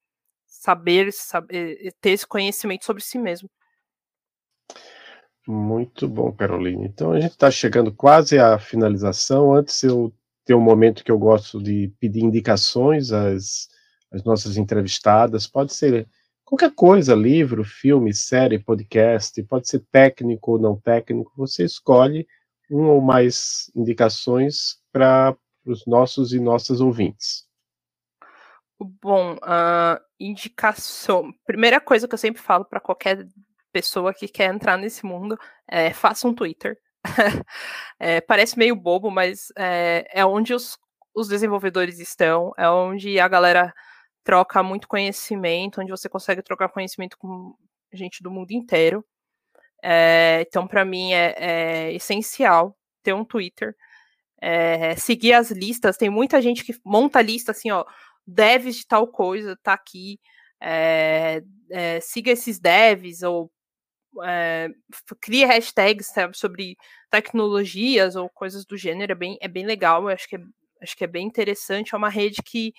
saber, 0.45 1.11
saber 1.13 1.93
ter 2.01 2.11
esse 2.11 2.27
conhecimento 2.27 2.85
sobre 2.85 3.01
si 3.01 3.17
mesmo. 3.17 3.49
Muito 5.47 6.07
bom, 6.07 6.31
Carolina. 6.31 6.85
Então 6.85 7.11
a 7.11 7.19
gente 7.19 7.31
está 7.31 7.49
chegando 7.49 7.93
quase 7.93 8.37
à 8.37 8.59
finalização. 8.59 9.53
Antes 9.53 9.81
eu 9.83 10.13
ter 10.51 10.55
um 10.55 10.59
momento 10.59 11.01
que 11.01 11.11
eu 11.11 11.17
gosto 11.17 11.63
de 11.63 11.93
pedir 11.97 12.21
indicações 12.21 13.13
às, 13.13 13.69
às 14.11 14.21
nossas 14.25 14.57
entrevistadas. 14.57 15.47
Pode 15.47 15.73
ser 15.73 16.09
qualquer 16.43 16.75
coisa, 16.75 17.15
livro, 17.15 17.63
filme, 17.63 18.13
série, 18.13 18.59
podcast, 18.59 19.41
pode 19.43 19.69
ser 19.69 19.79
técnico 19.89 20.51
ou 20.51 20.59
não 20.59 20.77
técnico. 20.77 21.31
Você 21.37 21.63
escolhe 21.63 22.27
um 22.69 22.89
ou 22.89 22.99
mais 22.99 23.71
indicações 23.73 24.77
para 24.91 25.33
os 25.65 25.85
nossos 25.87 26.33
e 26.33 26.39
nossas 26.39 26.81
ouvintes. 26.81 27.47
Bom, 29.01 29.35
uh, 29.35 30.01
indicação. 30.19 31.33
Primeira 31.45 31.79
coisa 31.79 32.09
que 32.09 32.13
eu 32.13 32.17
sempre 32.17 32.41
falo 32.41 32.65
para 32.65 32.81
qualquer 32.81 33.25
pessoa 33.71 34.13
que 34.13 34.27
quer 34.27 34.53
entrar 34.53 34.77
nesse 34.77 35.05
mundo 35.05 35.37
é 35.65 35.93
faça 35.93 36.27
um 36.27 36.33
Twitter. 36.33 36.77
É, 37.99 38.21
parece 38.21 38.57
meio 38.57 38.75
bobo, 38.75 39.09
mas 39.09 39.47
é, 39.57 40.07
é 40.11 40.25
onde 40.25 40.53
os, 40.53 40.77
os 41.13 41.27
desenvolvedores 41.27 41.99
estão, 41.99 42.51
é 42.57 42.69
onde 42.69 43.19
a 43.19 43.27
galera 43.27 43.73
troca 44.23 44.61
muito 44.61 44.87
conhecimento, 44.87 45.81
onde 45.81 45.91
você 45.91 46.07
consegue 46.07 46.41
trocar 46.41 46.69
conhecimento 46.69 47.17
com 47.17 47.55
gente 47.91 48.21
do 48.21 48.31
mundo 48.31 48.51
inteiro. 48.51 49.03
É, 49.83 50.45
então, 50.47 50.67
para 50.67 50.85
mim, 50.85 51.13
é, 51.13 51.35
é, 51.37 51.93
essencial 51.93 52.77
ter 53.03 53.13
um 53.13 53.25
Twitter. 53.25 53.75
É, 54.39 54.95
seguir 54.95 55.33
as 55.33 55.51
listas, 55.51 55.97
tem 55.97 56.09
muita 56.09 56.41
gente 56.41 56.63
que 56.63 56.73
monta 56.85 57.21
lista 57.21 57.51
assim, 57.51 57.71
ó, 57.71 57.85
devs 58.25 58.77
de 58.77 58.87
tal 58.87 59.07
coisa, 59.07 59.57
tá 59.61 59.73
aqui. 59.73 60.19
É, 60.59 61.41
é, 61.71 61.99
siga 61.99 62.31
esses 62.31 62.59
devs, 62.59 63.23
ou 63.23 63.51
é, 64.23 64.69
cria 65.21 65.47
hashtags 65.47 66.07
sabe, 66.07 66.37
sobre 66.37 66.77
tecnologias 67.09 68.15
ou 68.15 68.29
coisas 68.29 68.65
do 68.65 68.77
gênero, 68.77 69.11
é 69.11 69.15
bem, 69.15 69.37
é 69.41 69.47
bem 69.47 69.65
legal, 69.65 70.03
eu 70.03 70.09
acho 70.09 70.27
que 70.27 70.35
é, 70.35 70.39
acho 70.81 70.97
que 70.97 71.03
é 71.03 71.07
bem 71.07 71.25
interessante, 71.25 71.93
é 71.93 71.97
uma 71.97 72.09
rede 72.09 72.41
que 72.43 72.73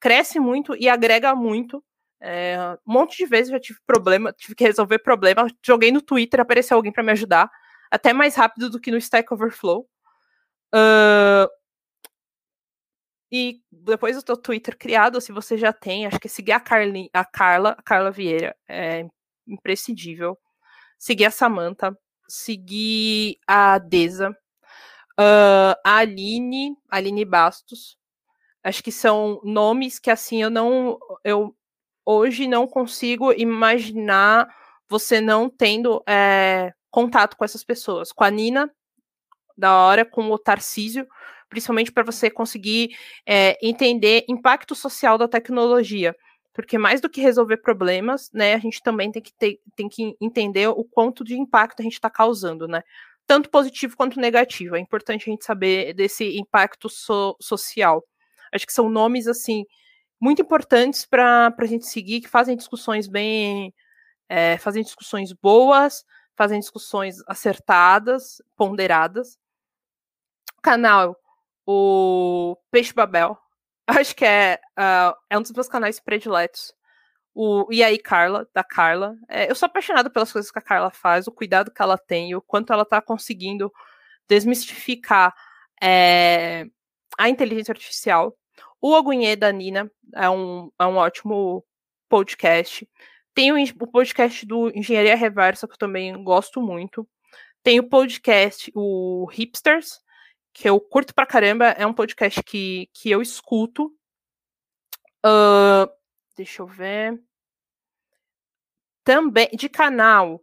cresce 0.00 0.38
muito 0.40 0.76
e 0.76 0.88
agrega 0.88 1.34
muito. 1.34 1.84
É, 2.20 2.56
um 2.86 2.92
monte 2.92 3.16
de 3.16 3.26
vezes 3.26 3.50
já 3.50 3.60
tive 3.60 3.78
problema, 3.86 4.32
tive 4.32 4.54
que 4.54 4.64
resolver 4.64 4.98
problema, 5.00 5.46
joguei 5.64 5.92
no 5.92 6.02
Twitter, 6.02 6.40
apareceu 6.40 6.76
alguém 6.76 6.92
para 6.92 7.02
me 7.02 7.12
ajudar, 7.12 7.50
até 7.90 8.12
mais 8.12 8.34
rápido 8.34 8.70
do 8.70 8.80
que 8.80 8.90
no 8.90 8.96
Stack 8.98 9.32
Overflow. 9.32 9.88
Uh, 10.74 11.48
e 13.30 13.60
depois 13.70 14.16
do 14.16 14.22
teu 14.22 14.36
Twitter 14.36 14.76
criado, 14.76 15.20
se 15.20 15.32
você 15.32 15.56
já 15.56 15.72
tem, 15.72 16.06
acho 16.06 16.18
que 16.18 16.28
seguir 16.28 16.52
a, 16.52 16.62
a 17.12 17.24
Carla, 17.24 17.76
a 17.78 17.82
Carla 17.82 18.10
Vieira, 18.10 18.56
é 18.68 19.06
imprescindível 19.46 20.38
seguir 20.98 21.26
a 21.26 21.30
Samantha, 21.30 21.96
seguir 22.28 23.38
a 23.46 23.78
Deza, 23.78 24.30
uh, 25.18 25.74
a 25.84 25.98
Aline, 25.98 26.76
Aline 26.90 27.24
Bastos. 27.24 27.96
Acho 28.62 28.82
que 28.82 28.92
são 28.92 29.40
nomes 29.44 29.98
que 29.98 30.10
assim 30.10 30.42
eu 30.42 30.50
não 30.50 30.98
eu 31.24 31.54
hoje 32.04 32.46
não 32.48 32.66
consigo 32.66 33.32
imaginar 33.32 34.48
você 34.88 35.20
não 35.20 35.48
tendo 35.48 36.02
é, 36.08 36.72
contato 36.90 37.36
com 37.36 37.44
essas 37.44 37.62
pessoas. 37.62 38.12
Com 38.12 38.24
a 38.24 38.30
Nina, 38.30 38.70
da 39.56 39.76
hora, 39.76 40.04
com 40.04 40.30
o 40.30 40.38
Tarcísio, 40.38 41.06
principalmente 41.48 41.92
para 41.92 42.02
você 42.02 42.30
conseguir 42.30 42.96
é, 43.26 43.58
entender 43.62 44.24
impacto 44.28 44.74
social 44.74 45.18
da 45.18 45.28
tecnologia 45.28 46.16
porque 46.58 46.76
mais 46.76 47.00
do 47.00 47.08
que 47.08 47.20
resolver 47.20 47.58
problemas, 47.58 48.32
né, 48.32 48.54
a 48.54 48.58
gente 48.58 48.82
também 48.82 49.12
tem 49.12 49.22
que, 49.22 49.32
ter, 49.32 49.60
tem 49.76 49.88
que 49.88 50.16
entender 50.20 50.66
o 50.66 50.82
quanto 50.82 51.22
de 51.22 51.38
impacto 51.38 51.78
a 51.78 51.84
gente 51.84 51.92
está 51.92 52.10
causando, 52.10 52.66
né? 52.66 52.82
Tanto 53.28 53.48
positivo 53.48 53.96
quanto 53.96 54.18
negativo. 54.18 54.74
É 54.74 54.80
importante 54.80 55.22
a 55.22 55.30
gente 55.30 55.44
saber 55.44 55.94
desse 55.94 56.36
impacto 56.36 56.88
so, 56.88 57.36
social. 57.40 58.04
Acho 58.52 58.66
que 58.66 58.72
são 58.72 58.88
nomes, 58.88 59.28
assim, 59.28 59.64
muito 60.20 60.42
importantes 60.42 61.06
para 61.06 61.54
a 61.56 61.64
gente 61.64 61.86
seguir, 61.86 62.22
que 62.22 62.28
fazem 62.28 62.56
discussões 62.56 63.06
bem. 63.06 63.72
É, 64.28 64.58
fazem 64.58 64.82
discussões 64.82 65.32
boas, 65.32 66.04
fazem 66.34 66.58
discussões 66.58 67.18
acertadas, 67.28 68.42
ponderadas. 68.56 69.38
O 70.58 70.60
canal, 70.60 71.16
o 71.64 72.56
Peixe 72.68 72.92
Babel, 72.92 73.38
Acho 73.88 74.14
que 74.14 74.24
é, 74.24 74.60
uh, 74.78 75.16
é 75.30 75.38
um 75.38 75.42
dos 75.42 75.52
meus 75.52 75.66
canais 75.66 75.98
prediletos. 75.98 76.74
O 77.34 77.66
E 77.70 77.82
aí, 77.82 77.98
Carla, 77.98 78.46
da 78.52 78.62
Carla. 78.62 79.16
É, 79.28 79.50
eu 79.50 79.54
sou 79.54 79.66
apaixonada 79.66 80.10
pelas 80.10 80.30
coisas 80.30 80.50
que 80.50 80.58
a 80.58 80.62
Carla 80.62 80.90
faz, 80.90 81.26
o 81.26 81.32
cuidado 81.32 81.70
que 81.70 81.80
ela 81.80 81.96
tem, 81.96 82.34
o 82.34 82.42
quanto 82.42 82.72
ela 82.72 82.82
está 82.82 83.00
conseguindo 83.00 83.72
desmistificar 84.28 85.34
é, 85.82 86.66
a 87.18 87.30
inteligência 87.30 87.72
artificial. 87.72 88.36
O 88.80 88.92
Ogunhê 88.92 89.34
da 89.36 89.50
Nina 89.50 89.90
é 90.14 90.28
um, 90.28 90.70
é 90.78 90.84
um 90.84 90.96
ótimo 90.96 91.64
podcast. 92.10 92.86
Tem 93.34 93.52
o, 93.52 93.56
o 93.80 93.86
podcast 93.86 94.44
do 94.44 94.68
Engenharia 94.76 95.16
Reversa, 95.16 95.66
que 95.66 95.74
eu 95.74 95.78
também 95.78 96.12
gosto 96.22 96.60
muito. 96.60 97.08
Tem 97.62 97.80
o 97.80 97.88
podcast, 97.88 98.70
o 98.74 99.26
Hipsters, 99.32 100.00
que 100.58 100.68
eu 100.68 100.80
curto 100.80 101.14
pra 101.14 101.24
caramba, 101.24 101.66
é 101.66 101.86
um 101.86 101.94
podcast 101.94 102.42
que, 102.42 102.90
que 102.92 103.08
eu 103.08 103.22
escuto. 103.22 103.96
Uh, 105.24 105.88
deixa 106.36 106.62
eu 106.62 106.66
ver. 106.66 107.22
Também, 109.04 109.48
de 109.52 109.68
canal, 109.68 110.42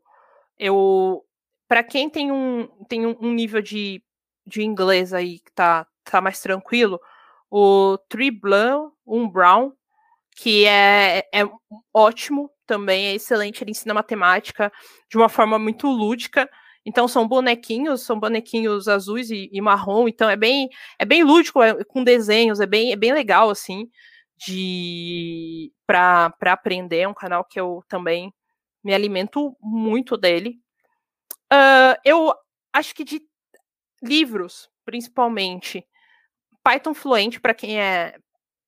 eu. 0.57 1.25
para 1.67 1.83
quem 1.83 2.09
tem 2.09 2.31
um, 2.31 2.65
tem 2.87 3.05
um, 3.05 3.33
nível 3.33 3.61
de, 3.61 4.01
de 4.47 4.63
inglês 4.63 5.11
aí 5.11 5.39
que 5.39 5.51
tá, 5.51 5.85
tá 6.05 6.21
mais 6.21 6.39
tranquilo, 6.39 6.97
o 7.51 7.97
Tree 8.07 8.31
Blanc, 8.31 8.95
um 9.05 9.29
Brown, 9.29 9.73
que 10.33 10.65
é, 10.65 11.27
é 11.33 11.41
ótimo 11.93 12.49
também, 12.65 13.07
é 13.07 13.15
excelente, 13.15 13.61
ele 13.65 13.71
ensina 13.71 13.93
matemática 13.93 14.71
de 15.09 15.17
uma 15.17 15.27
forma 15.27 15.59
muito 15.59 15.89
lúdica. 15.89 16.49
Então 16.85 17.07
são 17.07 17.27
bonequinhos, 17.27 18.01
são 18.01 18.19
bonequinhos 18.19 18.87
azuis 18.87 19.31
e, 19.31 19.49
e 19.51 19.59
marrom, 19.61 20.07
então 20.07 20.29
é 20.29 20.35
bem 20.35 20.69
é 20.99 21.05
bem 21.05 21.23
lúdico, 21.23 21.61
é, 21.61 21.83
com 21.83 22.03
desenhos, 22.03 22.59
é 22.59 22.65
bem, 22.65 22.91
é 22.91 22.95
bem 22.95 23.13
legal 23.13 23.49
assim 23.49 23.89
de 24.37 25.71
para 25.87 26.33
aprender, 26.45 26.99
é 26.99 27.07
um 27.07 27.13
canal 27.13 27.43
que 27.45 27.59
eu 27.59 27.83
também 27.87 28.33
me 28.83 28.93
alimento 28.93 29.55
muito 29.61 30.17
dele. 30.17 30.59
Uh, 31.51 31.97
eu 32.03 32.33
acho 32.73 32.93
que 32.93 33.03
de 33.03 33.21
livros, 34.03 34.69
principalmente, 34.85 35.85
Python 36.63 36.93
Fluente 36.93 37.39
para 37.39 37.53
quem 37.53 37.79
é 37.79 38.17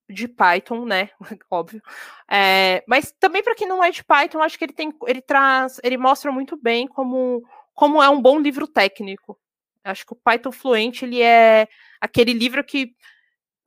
de 0.10 0.28
Python, 0.28 0.86
né? 0.86 1.10
Óbvio. 1.52 1.82
É, 2.30 2.84
mas 2.88 3.14
também 3.20 3.44
para 3.44 3.56
quem 3.56 3.68
não 3.68 3.84
é 3.84 3.92
de 3.92 4.04
Python, 4.04 4.42
acho 4.42 4.58
que 4.58 4.64
ele 4.64 4.74
tem, 4.74 4.94
ele 5.06 5.22
traz, 5.22 5.80
ele 5.84 5.98
mostra 5.98 6.32
muito 6.32 6.56
bem 6.56 6.88
como, 6.88 7.44
como 7.78 8.02
é 8.02 8.10
um 8.10 8.20
bom 8.20 8.40
livro 8.40 8.68
técnico. 8.68 9.40
Acho 9.84 10.04
que 10.04 10.14
o 10.14 10.16
Python 10.16 10.52
Fluente 10.52 11.06
ele 11.06 11.22
é 11.22 11.68
aquele 12.02 12.34
livro 12.34 12.64
que 12.64 12.96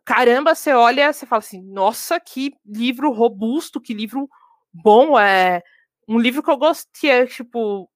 caramba, 0.05 0.53
você 0.53 0.73
olha, 0.73 1.13
você 1.13 1.25
fala 1.25 1.39
assim, 1.39 1.63
nossa, 1.63 2.19
que 2.19 2.53
livro 2.67 3.13
robusto, 3.13 3.81
que 3.81 3.95
livro 3.95 4.29
bom, 4.73 5.17
é 5.17 5.63
um 6.09 6.19
livro 6.19 6.43
que 6.43 6.51
eu 6.51 6.57
gostei, 6.57 7.11
é, 7.11 7.27
tipo, 7.27 7.89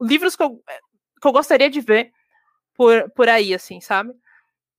livros 0.00 0.36
que 0.36 0.42
eu, 0.44 0.62
que 1.20 1.26
eu 1.26 1.32
gostaria 1.32 1.68
de 1.68 1.80
ver 1.80 2.12
por, 2.76 3.10
por 3.10 3.28
aí, 3.28 3.52
assim, 3.52 3.80
sabe? 3.80 4.12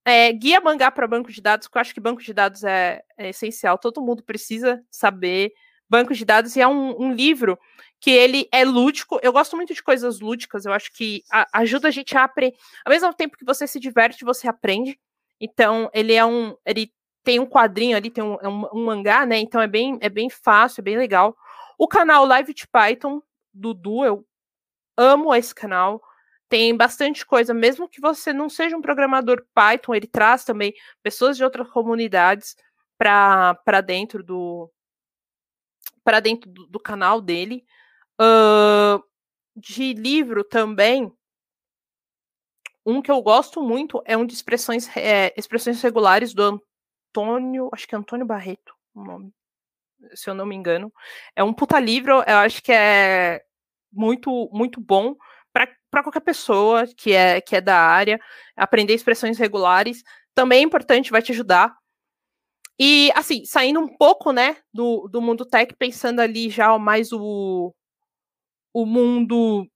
É, 0.06 0.32
guia 0.32 0.62
mangá 0.62 0.90
para 0.90 1.06
banco 1.06 1.30
de 1.30 1.42
dados, 1.42 1.68
porque 1.68 1.78
eu 1.78 1.82
acho 1.82 1.94
que 1.94 2.00
banco 2.00 2.24
de 2.24 2.34
dados 2.34 2.64
é, 2.64 3.02
é, 3.18 3.30
essencial, 3.30 3.78
todo 3.78 4.02
mundo 4.02 4.24
precisa 4.24 4.82
saber 4.90 5.52
banco 5.90 6.14
de 6.14 6.24
dados, 6.24 6.56
e 6.56 6.62
é 6.62 6.68
um, 6.68 6.96
um, 7.02 7.12
livro 7.12 7.60
que 8.00 8.12
ele 8.12 8.48
é 8.52 8.64
lúdico, 8.64 9.20
eu 9.22 9.34
gosto 9.34 9.56
muito 9.58 9.74
de 9.74 9.84
coisas 9.84 10.20
lúdicas, 10.20 10.66
eu 10.66 10.72
acho 10.72 10.92
que 10.94 11.24
a, 11.32 11.60
ajuda 11.60 11.90
a 11.90 11.92
gente 11.92 12.16
a 12.18 12.24
aprender, 12.24 12.56
ao 12.86 12.92
mesmo 12.92 13.14
tempo 13.14 13.38
que 13.38 13.46
você 13.46 13.68
se 13.68 13.80
diverte, 13.80 14.24
você 14.24 14.48
aprende, 14.48 14.98
então 15.40 15.90
ele 15.94 16.14
é 16.14 16.26
um, 16.26 16.56
ele 16.66 16.94
tem 17.24 17.40
um 17.40 17.46
quadrinho 17.46 17.98
ali, 17.98 18.10
tem 18.10 18.24
um, 18.24 18.38
é 18.42 18.48
um, 18.48 18.66
um 18.74 18.86
mangá, 18.86 19.26
né, 19.26 19.38
então 19.38 19.62
é 19.62 19.68
bem, 19.68 19.98
é 20.02 20.10
bem 20.10 20.30
fácil, 20.30 20.82
é 20.82 20.84
bem 20.84 20.98
legal. 20.98 21.36
O 21.78 21.88
canal 21.88 22.26
Live 22.26 22.54
de 22.54 22.68
Python, 22.68 23.22
do 23.54 23.74
Du, 23.74 24.06
eu 24.06 24.26
amo 24.98 25.34
esse 25.36 25.54
canal, 25.54 26.02
tem 26.50 26.76
bastante 26.76 27.26
coisa, 27.26 27.54
mesmo 27.54 27.88
que 27.88 28.02
você 28.02 28.34
não 28.34 28.50
seja 28.50 28.76
um 28.76 28.82
programador 28.82 29.46
Python, 29.54 29.94
ele 29.94 30.08
traz 30.08 30.44
também 30.44 30.74
pessoas 31.04 31.38
de 31.38 31.44
outras 31.44 31.70
comunidades 31.70 32.56
para 32.98 33.82
dentro 33.86 34.24
do 34.24 34.70
para 36.04 36.20
dentro 36.20 36.50
do, 36.50 36.66
do, 36.66 36.80
canal 36.80 37.22
dele. 37.22 37.64
Uh, 38.20 39.02
de 39.56 39.94
livro 39.94 40.44
também, 40.44 41.12
um 42.86 43.02
que 43.02 43.12
eu 43.12 43.22
gosto 43.22 43.62
muito 43.62 44.02
é 44.06 44.18
um 44.18 44.26
de 44.26 44.34
expressões, 44.34 44.90
é, 44.96 45.34
expressões 45.38 45.82
regulares 45.82 46.34
do 46.34 46.62
Antônio, 47.12 47.70
acho 47.74 47.88
que 47.88 47.96
é 47.96 47.98
Antônio 47.98 48.26
Barreto, 48.26 48.74
o 48.94 49.04
nome, 49.04 49.34
se 50.14 50.30
eu 50.30 50.34
não 50.34 50.46
me 50.46 50.56
engano. 50.56 50.92
É 51.36 51.44
um 51.44 51.54
puta 51.54 51.80
livro, 51.80 52.24
eu 52.26 52.38
acho 52.38 52.62
que 52.64 52.72
é 52.72 53.44
muito 53.92 54.50
muito 54.52 54.80
bom 54.80 55.16
para 55.52 56.04
qualquer 56.04 56.22
pessoa 56.22 56.86
que 56.88 57.14
é, 57.14 57.42
que 57.42 57.56
é 57.56 57.62
da 57.62 57.78
área, 57.78 58.20
aprender 58.56 58.94
expressões 58.94 59.38
regulares 59.38 60.04
também 60.36 60.60
é 60.60 60.64
importante, 60.64 61.12
vai 61.12 61.22
te 61.22 61.32
ajudar. 61.32 61.76
E, 62.80 63.12
assim, 63.14 63.44
saindo 63.44 63.80
um 63.80 63.88
pouco, 63.88 64.32
né, 64.32 64.58
do, 64.74 65.10
do 65.10 65.22
mundo 65.22 65.46
tech, 65.46 65.76
pensando 65.78 66.22
ali 66.22 66.50
já 66.50 66.78
mais 66.80 67.12
o, 67.12 67.74
o 68.74 68.86
mundo, 68.86 69.68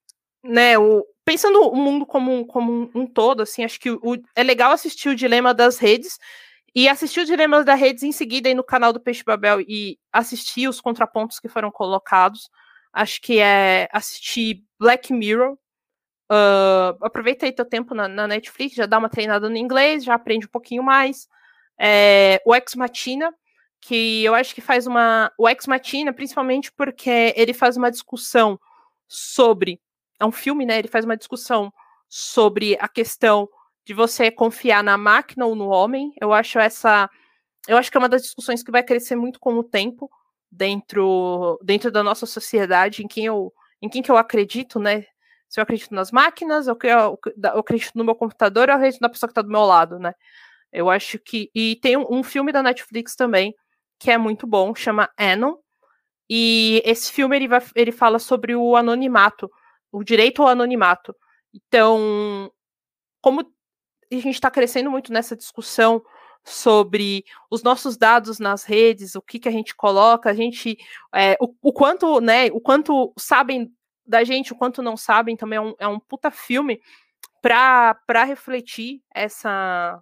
né, 0.43 0.77
o, 0.77 1.05
pensando 1.25 1.61
o 1.61 1.75
mundo 1.75 2.05
como, 2.05 2.45
como 2.45 2.71
um, 2.71 3.01
um 3.01 3.07
todo, 3.07 3.41
assim, 3.41 3.63
acho 3.63 3.79
que 3.79 3.91
o, 3.91 4.17
é 4.35 4.43
legal 4.43 4.71
assistir 4.71 5.09
o 5.09 5.15
Dilema 5.15 5.53
das 5.53 5.77
Redes 5.77 6.19
e 6.75 6.89
assistir 6.89 7.21
o 7.21 7.25
Dilema 7.25 7.63
das 7.63 7.79
Redes 7.79 8.03
em 8.03 8.11
seguida 8.11 8.49
aí 8.49 8.55
no 8.55 8.63
canal 8.63 8.93
do 8.93 8.99
Peixe 8.99 9.23
Babel 9.23 9.61
e 9.61 9.99
assistir 10.11 10.67
os 10.67 10.81
contrapontos 10.81 11.39
que 11.39 11.47
foram 11.47 11.71
colocados. 11.71 12.49
Acho 12.91 13.21
que 13.21 13.39
é 13.39 13.87
assistir 13.91 14.63
Black 14.79 15.13
Mirror, 15.13 15.57
Uh, 16.31 16.97
aproveita 17.01 17.45
aí 17.45 17.51
teu 17.51 17.65
tempo 17.65 17.93
na, 17.93 18.07
na, 18.07 18.27
Netflix, 18.27 18.75
já 18.75 18.85
dá 18.85 18.97
uma 18.97 19.09
treinada 19.09 19.49
no 19.49 19.57
inglês, 19.57 20.03
já 20.03 20.15
aprende 20.15 20.47
um 20.47 20.49
pouquinho 20.49 20.81
mais. 20.81 21.27
É, 21.77 22.41
o 22.45 22.55
Ex 22.55 22.75
Machina, 22.75 23.31
que 23.81 24.23
eu 24.23 24.33
acho 24.33 24.55
que 24.55 24.61
faz 24.61 24.87
uma. 24.87 25.31
O 25.37 25.47
Ex 25.47 25.67
Machina, 25.67 26.13
principalmente 26.13 26.71
porque 26.71 27.33
ele 27.35 27.53
faz 27.53 27.77
uma 27.77 27.91
discussão 27.91 28.59
sobre. 29.15 29.79
É 30.19 30.25
um 30.25 30.31
filme, 30.31 30.65
né? 30.65 30.79
Ele 30.79 30.87
faz 30.87 31.05
uma 31.05 31.17
discussão 31.17 31.71
sobre 32.07 32.77
a 32.79 32.87
questão 32.87 33.49
de 33.85 33.93
você 33.93 34.31
confiar 34.31 34.83
na 34.83 34.97
máquina 34.97 35.45
ou 35.45 35.55
no 35.55 35.67
homem. 35.67 36.13
Eu 36.19 36.33
acho 36.33 36.59
essa. 36.59 37.09
Eu 37.67 37.77
acho 37.77 37.89
que 37.91 37.97
é 37.97 37.99
uma 37.99 38.09
das 38.09 38.23
discussões 38.23 38.63
que 38.63 38.71
vai 38.71 38.83
crescer 38.83 39.15
muito 39.15 39.39
com 39.39 39.55
o 39.55 39.63
tempo 39.63 40.09
dentro, 40.51 41.59
dentro 41.63 41.91
da 41.91 42.03
nossa 42.03 42.25
sociedade, 42.25 43.03
em 43.03 43.07
quem 43.07 43.25
eu, 43.25 43.53
em 43.81 43.89
quem 43.89 44.01
que 44.01 44.11
eu 44.11 44.17
acredito, 44.17 44.79
né? 44.79 45.05
se 45.53 45.59
eu 45.59 45.61
acredito 45.61 45.93
nas 45.93 46.11
máquinas, 46.11 46.65
eu, 46.65 46.75
eu, 46.81 47.19
eu 47.37 47.59
acredito 47.59 47.91
no 47.93 48.03
meu 48.03 48.15
computador, 48.15 48.69
eu 48.69 48.75
acredito 48.75 48.99
na 48.99 49.07
pessoa 49.07 49.27
que 49.27 49.33
está 49.33 49.43
do 49.43 49.51
meu 49.51 49.61
lado, 49.61 49.99
né? 49.99 50.15
Eu 50.71 50.89
acho 50.89 51.19
que. 51.19 51.51
E 51.53 51.75
tem 51.75 51.95
um, 51.95 52.07
um, 52.09 52.23
filme 52.23 52.51
da 52.51 52.63
Netflix 52.63 53.15
também, 53.15 53.53
que 53.99 54.09
é 54.09 54.17
muito 54.17 54.47
bom, 54.47 54.73
chama 54.73 55.11
Anon. 55.15 55.57
E 56.35 56.81
esse 56.83 57.11
filme 57.11 57.35
ele, 57.35 57.47
vai, 57.47 57.61
ele 57.75 57.91
fala 57.91 58.17
sobre 58.17 58.55
o 58.55 58.75
anonimato, 58.75 59.51
o 59.91 60.03
direito 60.03 60.41
ao 60.41 60.47
anonimato. 60.47 61.15
Então, 61.53 62.51
como 63.21 63.41
a 63.41 64.15
gente 64.15 64.33
está 64.33 64.49
crescendo 64.49 64.89
muito 64.89 65.13
nessa 65.13 65.37
discussão 65.37 66.03
sobre 66.43 67.23
os 67.51 67.61
nossos 67.61 67.97
dados 67.97 68.39
nas 68.39 68.63
redes, 68.63 69.13
o 69.13 69.21
que, 69.21 69.37
que 69.37 69.47
a 69.47 69.51
gente 69.51 69.75
coloca, 69.75 70.27
a 70.27 70.33
gente, 70.33 70.75
é, 71.13 71.37
o, 71.39 71.53
o, 71.61 71.71
quanto, 71.71 72.19
né, 72.19 72.47
o 72.47 72.59
quanto 72.59 73.13
sabem 73.15 73.71
da 74.03 74.23
gente, 74.23 74.53
o 74.53 74.55
quanto 74.55 74.81
não 74.81 74.97
sabem, 74.97 75.37
também 75.37 75.57
é 75.57 75.61
um, 75.61 75.75
é 75.77 75.87
um 75.87 75.99
puta 75.99 76.31
filme 76.31 76.81
para 77.43 78.23
refletir 78.25 79.03
essa 79.13 80.01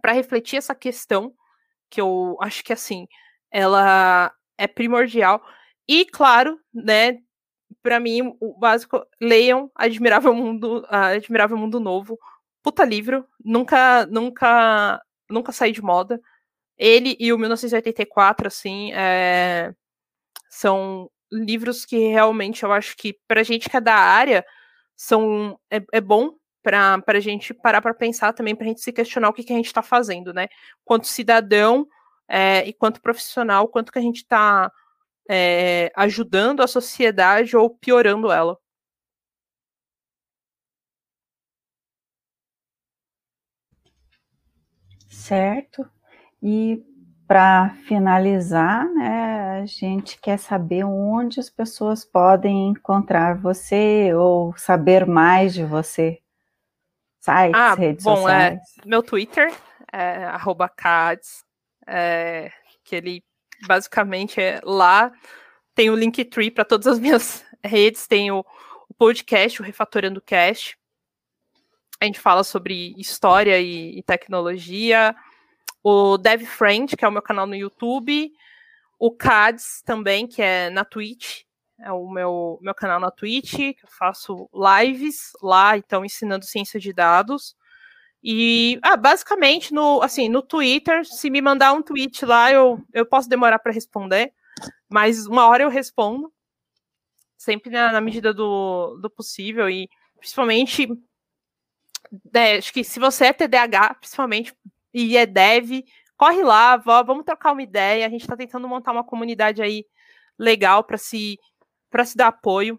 para 0.00 0.12
refletir 0.12 0.56
essa 0.56 0.74
questão 0.74 1.34
que 1.90 2.00
eu 2.00 2.38
acho 2.40 2.64
que 2.64 2.72
assim 2.72 3.06
ela 3.50 4.32
é 4.58 4.66
primordial 4.66 5.42
e 5.86 6.04
claro 6.04 6.60
né 6.74 7.18
para 7.82 8.00
mim 8.00 8.36
o 8.40 8.58
básico 8.58 9.06
leiam 9.20 9.70
Admirável 9.74 10.34
Mundo 10.34 10.84
Admirável 10.88 11.56
Mundo 11.56 11.80
Novo 11.80 12.18
puta 12.62 12.84
livro 12.84 13.26
nunca 13.42 14.04
nunca 14.06 15.00
nunca 15.30 15.52
saí 15.52 15.72
de 15.72 15.82
moda 15.82 16.20
ele 16.76 17.16
e 17.18 17.32
o 17.32 17.38
1984 17.38 18.48
assim 18.48 18.92
é, 18.92 19.72
são 20.50 21.10
livros 21.30 21.84
que 21.84 22.08
realmente 22.08 22.62
eu 22.62 22.72
acho 22.72 22.96
que 22.96 23.18
para 23.26 23.42
gente 23.42 23.68
que 23.68 23.76
é 23.76 23.80
da 23.80 23.94
área 23.94 24.44
são 24.96 25.58
é, 25.70 25.82
é 25.92 26.00
bom 26.00 26.34
para 26.62 27.02
a 27.06 27.20
gente 27.20 27.54
parar 27.54 27.80
para 27.80 27.94
pensar 27.94 28.32
também, 28.32 28.54
para 28.54 28.66
a 28.66 28.68
gente 28.68 28.82
se 28.82 28.92
questionar 28.92 29.28
o 29.28 29.32
que, 29.32 29.42
que 29.42 29.52
a 29.52 29.56
gente 29.56 29.66
está 29.66 29.80
fazendo, 29.80 30.34
né? 30.34 30.48
Quanto 30.84 31.06
cidadão 31.06 31.86
é, 32.28 32.66
e 32.68 32.72
quanto 32.72 33.00
profissional, 33.00 33.68
quanto 33.68 33.90
que 33.90 33.98
a 33.98 34.02
gente 34.02 34.18
está 34.18 34.70
é, 35.28 35.90
ajudando 35.96 36.62
a 36.62 36.66
sociedade 36.66 37.56
ou 37.56 37.70
piorando 37.70 38.30
ela. 38.30 38.58
Certo. 45.08 45.88
E 46.42 46.82
para 47.26 47.70
finalizar, 47.86 48.88
né, 48.88 49.60
a 49.60 49.66
gente 49.66 50.18
quer 50.18 50.38
saber 50.38 50.84
onde 50.84 51.38
as 51.38 51.50
pessoas 51.50 52.04
podem 52.04 52.68
encontrar 52.68 53.36
você 53.36 54.14
ou 54.14 54.56
saber 54.56 55.06
mais 55.06 55.52
de 55.52 55.64
você. 55.64 56.22
Sites, 57.20 57.54
ah, 57.54 57.74
redes 57.74 58.04
bom, 58.04 58.12
é, 58.12 58.16
sociais. 58.16 58.60
É, 58.82 58.88
meu 58.88 59.02
Twitter 59.02 59.52
é 59.92 60.30
@cads, 60.76 61.44
é, 61.88 62.52
que 62.84 62.94
ele 62.94 63.24
basicamente 63.66 64.40
é 64.40 64.60
lá 64.62 65.10
tem 65.74 65.90
o 65.90 65.94
Linktree 65.94 66.50
para 66.50 66.64
todas 66.64 66.86
as 66.86 66.98
minhas 67.00 67.44
redes, 67.64 68.06
tem 68.06 68.30
o, 68.30 68.44
o 68.88 68.94
podcast, 68.94 69.60
o 69.60 69.64
Refatorando 69.64 70.20
Cast. 70.20 70.76
A 72.00 72.04
gente 72.04 72.20
fala 72.20 72.44
sobre 72.44 72.94
história 72.98 73.60
e, 73.60 73.98
e 73.98 74.02
tecnologia 74.02 75.14
o 75.82 76.18
DevFriend, 76.18 76.96
que 76.96 77.04
é 77.04 77.08
o 77.08 77.12
meu 77.12 77.22
canal 77.22 77.46
no 77.46 77.54
YouTube, 77.54 78.32
o 78.98 79.10
CADS 79.10 79.82
também, 79.84 80.26
que 80.26 80.42
é 80.42 80.68
na 80.70 80.84
Twitch, 80.84 81.42
é 81.78 81.92
o 81.92 82.10
meu, 82.10 82.58
meu 82.60 82.74
canal 82.74 82.98
na 82.98 83.10
Twitch, 83.10 83.58
eu 83.58 83.88
faço 83.88 84.50
lives 84.52 85.30
lá, 85.40 85.76
então 85.78 86.04
ensinando 86.04 86.44
ciência 86.44 86.80
de 86.80 86.92
dados. 86.92 87.56
E 88.22 88.78
ah, 88.82 88.96
basicamente 88.96 89.72
no 89.72 90.02
assim, 90.02 90.28
no 90.28 90.42
Twitter, 90.42 91.04
se 91.04 91.30
me 91.30 91.40
mandar 91.40 91.72
um 91.72 91.82
tweet 91.82 92.24
lá, 92.24 92.50
eu, 92.50 92.82
eu 92.92 93.06
posso 93.06 93.28
demorar 93.28 93.58
para 93.58 93.72
responder, 93.72 94.32
mas 94.88 95.26
uma 95.26 95.46
hora 95.46 95.62
eu 95.62 95.68
respondo. 95.68 96.32
Sempre 97.36 97.70
na, 97.70 97.92
na 97.92 98.00
medida 98.00 98.34
do, 98.34 98.98
do 99.00 99.08
possível 99.08 99.70
e 99.70 99.88
principalmente 100.18 100.88
é, 102.34 102.56
acho 102.56 102.72
que 102.72 102.82
se 102.82 102.98
você 102.98 103.26
é 103.26 103.32
TDAH, 103.32 103.94
principalmente 103.94 104.54
e 104.92 105.16
é 105.16 105.26
dev, 105.26 105.84
corre 106.16 106.42
lá, 106.42 106.76
vamos 106.76 107.24
trocar 107.24 107.52
uma 107.52 107.62
ideia. 107.62 108.06
A 108.06 108.08
gente 108.08 108.22
está 108.22 108.36
tentando 108.36 108.66
montar 108.66 108.92
uma 108.92 109.04
comunidade 109.04 109.62
aí 109.62 109.84
legal 110.38 110.82
para 110.84 110.98
se 110.98 111.38
para 111.90 112.04
se 112.04 112.16
dar 112.16 112.28
apoio, 112.28 112.78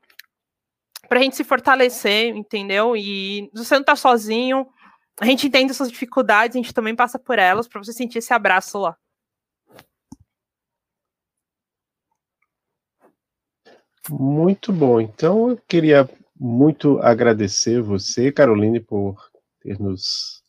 para 1.07 1.19
a 1.19 1.23
gente 1.23 1.35
se 1.35 1.43
fortalecer, 1.43 2.35
entendeu? 2.35 2.95
E 2.95 3.49
você 3.53 3.73
não 3.73 3.81
está 3.81 3.95
sozinho, 3.95 4.67
a 5.19 5.25
gente 5.25 5.47
entende 5.47 5.71
essas 5.71 5.89
dificuldades, 5.89 6.55
a 6.55 6.59
gente 6.59 6.73
também 6.73 6.95
passa 6.95 7.19
por 7.19 7.37
elas 7.37 7.67
para 7.67 7.83
você 7.83 7.91
sentir 7.91 8.19
esse 8.19 8.33
abraço 8.33 8.79
lá. 8.79 8.97
Muito 14.09 14.71
bom. 14.71 14.99
Então, 14.99 15.51
eu 15.51 15.57
queria 15.67 16.09
muito 16.39 16.99
agradecer 16.99 17.81
você, 17.81 18.31
Caroline, 18.31 18.79
por 18.79 19.29
ter 19.59 19.79
nos 19.79 20.41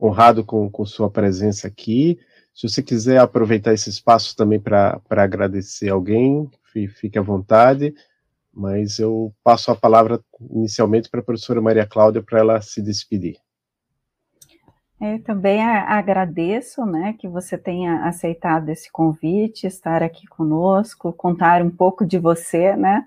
honrado 0.00 0.44
com, 0.44 0.70
com 0.70 0.84
sua 0.84 1.10
presença 1.10 1.66
aqui. 1.66 2.18
Se 2.54 2.68
você 2.68 2.82
quiser 2.82 3.18
aproveitar 3.18 3.72
esse 3.72 3.88
espaço 3.88 4.36
também 4.36 4.60
para 4.60 5.00
agradecer 5.08 5.88
alguém, 5.88 6.50
fique 6.94 7.18
à 7.18 7.22
vontade, 7.22 7.94
mas 8.52 8.98
eu 8.98 9.34
passo 9.42 9.70
a 9.70 9.76
palavra 9.76 10.20
inicialmente 10.50 11.08
para 11.08 11.20
a 11.20 11.24
professora 11.24 11.62
Maria 11.62 11.86
Cláudia 11.86 12.22
para 12.22 12.40
ela 12.40 12.60
se 12.60 12.82
despedir. 12.82 13.41
Eu 15.04 15.20
também 15.20 15.60
agradeço, 15.60 16.86
né, 16.86 17.16
que 17.18 17.26
você 17.26 17.58
tenha 17.58 18.04
aceitado 18.04 18.68
esse 18.68 18.88
convite, 18.88 19.66
estar 19.66 20.00
aqui 20.00 20.28
conosco, 20.28 21.12
contar 21.12 21.60
um 21.60 21.70
pouco 21.70 22.06
de 22.06 22.20
você, 22.20 22.76
né, 22.76 23.04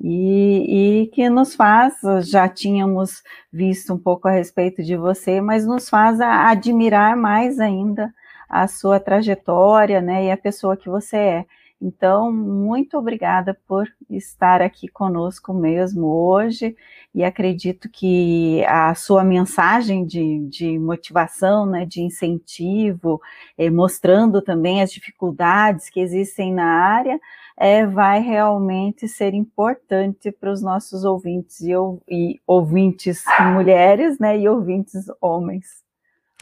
e, 0.00 1.02
e, 1.02 1.06
que 1.08 1.28
nos 1.28 1.54
faz, 1.54 1.98
já 2.22 2.48
tínhamos 2.48 3.22
visto 3.52 3.92
um 3.92 3.98
pouco 3.98 4.26
a 4.26 4.30
respeito 4.30 4.82
de 4.82 4.96
você, 4.96 5.38
mas 5.38 5.66
nos 5.66 5.86
faz 5.90 6.18
admirar 6.18 7.14
mais 7.14 7.60
ainda 7.60 8.10
a 8.48 8.66
sua 8.66 8.98
trajetória, 8.98 10.00
né, 10.00 10.24
e 10.24 10.30
a 10.30 10.38
pessoa 10.38 10.78
que 10.78 10.88
você 10.88 11.16
é. 11.18 11.46
Então, 11.80 12.32
muito 12.32 12.96
obrigada 12.96 13.54
por 13.68 13.86
estar 14.08 14.62
aqui 14.62 14.88
conosco 14.88 15.52
mesmo 15.52 16.06
hoje, 16.06 16.74
e 17.14 17.22
acredito 17.22 17.88
que 17.88 18.64
a 18.66 18.94
sua 18.94 19.22
mensagem 19.22 20.04
de, 20.04 20.40
de 20.48 20.78
motivação, 20.78 21.64
né, 21.64 21.86
de 21.86 22.02
incentivo, 22.02 23.20
eh, 23.56 23.70
mostrando 23.70 24.42
também 24.42 24.82
as 24.82 24.90
dificuldades 24.90 25.88
que 25.88 26.00
existem 26.00 26.52
na 26.52 26.66
área, 26.66 27.20
eh, 27.56 27.86
vai 27.86 28.20
realmente 28.20 29.06
ser 29.06 29.32
importante 29.32 30.32
para 30.32 30.50
os 30.50 30.60
nossos 30.60 31.04
ouvintes 31.04 31.60
e, 31.60 31.72
e 32.08 32.40
ouvintes 32.46 33.22
mulheres, 33.52 34.18
né, 34.18 34.36
e 34.36 34.48
ouvintes 34.48 35.04
homens. 35.20 35.84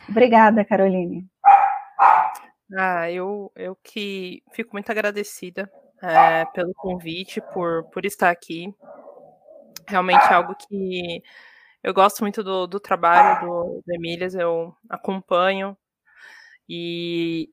Obrigada, 0.08 0.64
Caroline. 0.64 1.26
Ah, 2.74 3.10
eu, 3.10 3.52
eu 3.54 3.76
que 3.82 4.42
fico 4.52 4.70
muito 4.72 4.90
agradecida 4.90 5.70
é, 6.02 6.44
pelo 6.46 6.72
convite, 6.74 7.40
por, 7.52 7.84
por 7.90 8.04
estar 8.06 8.30
aqui. 8.30 8.74
Realmente 9.88 10.24
é 10.24 10.34
algo 10.34 10.54
que 10.54 11.22
eu 11.82 11.92
gosto 11.92 12.20
muito 12.20 12.42
do, 12.42 12.66
do 12.66 12.78
trabalho 12.80 13.46
do, 13.46 13.82
do 13.84 13.94
Emílias, 13.94 14.34
eu 14.34 14.74
acompanho 14.88 15.76
e 16.68 17.50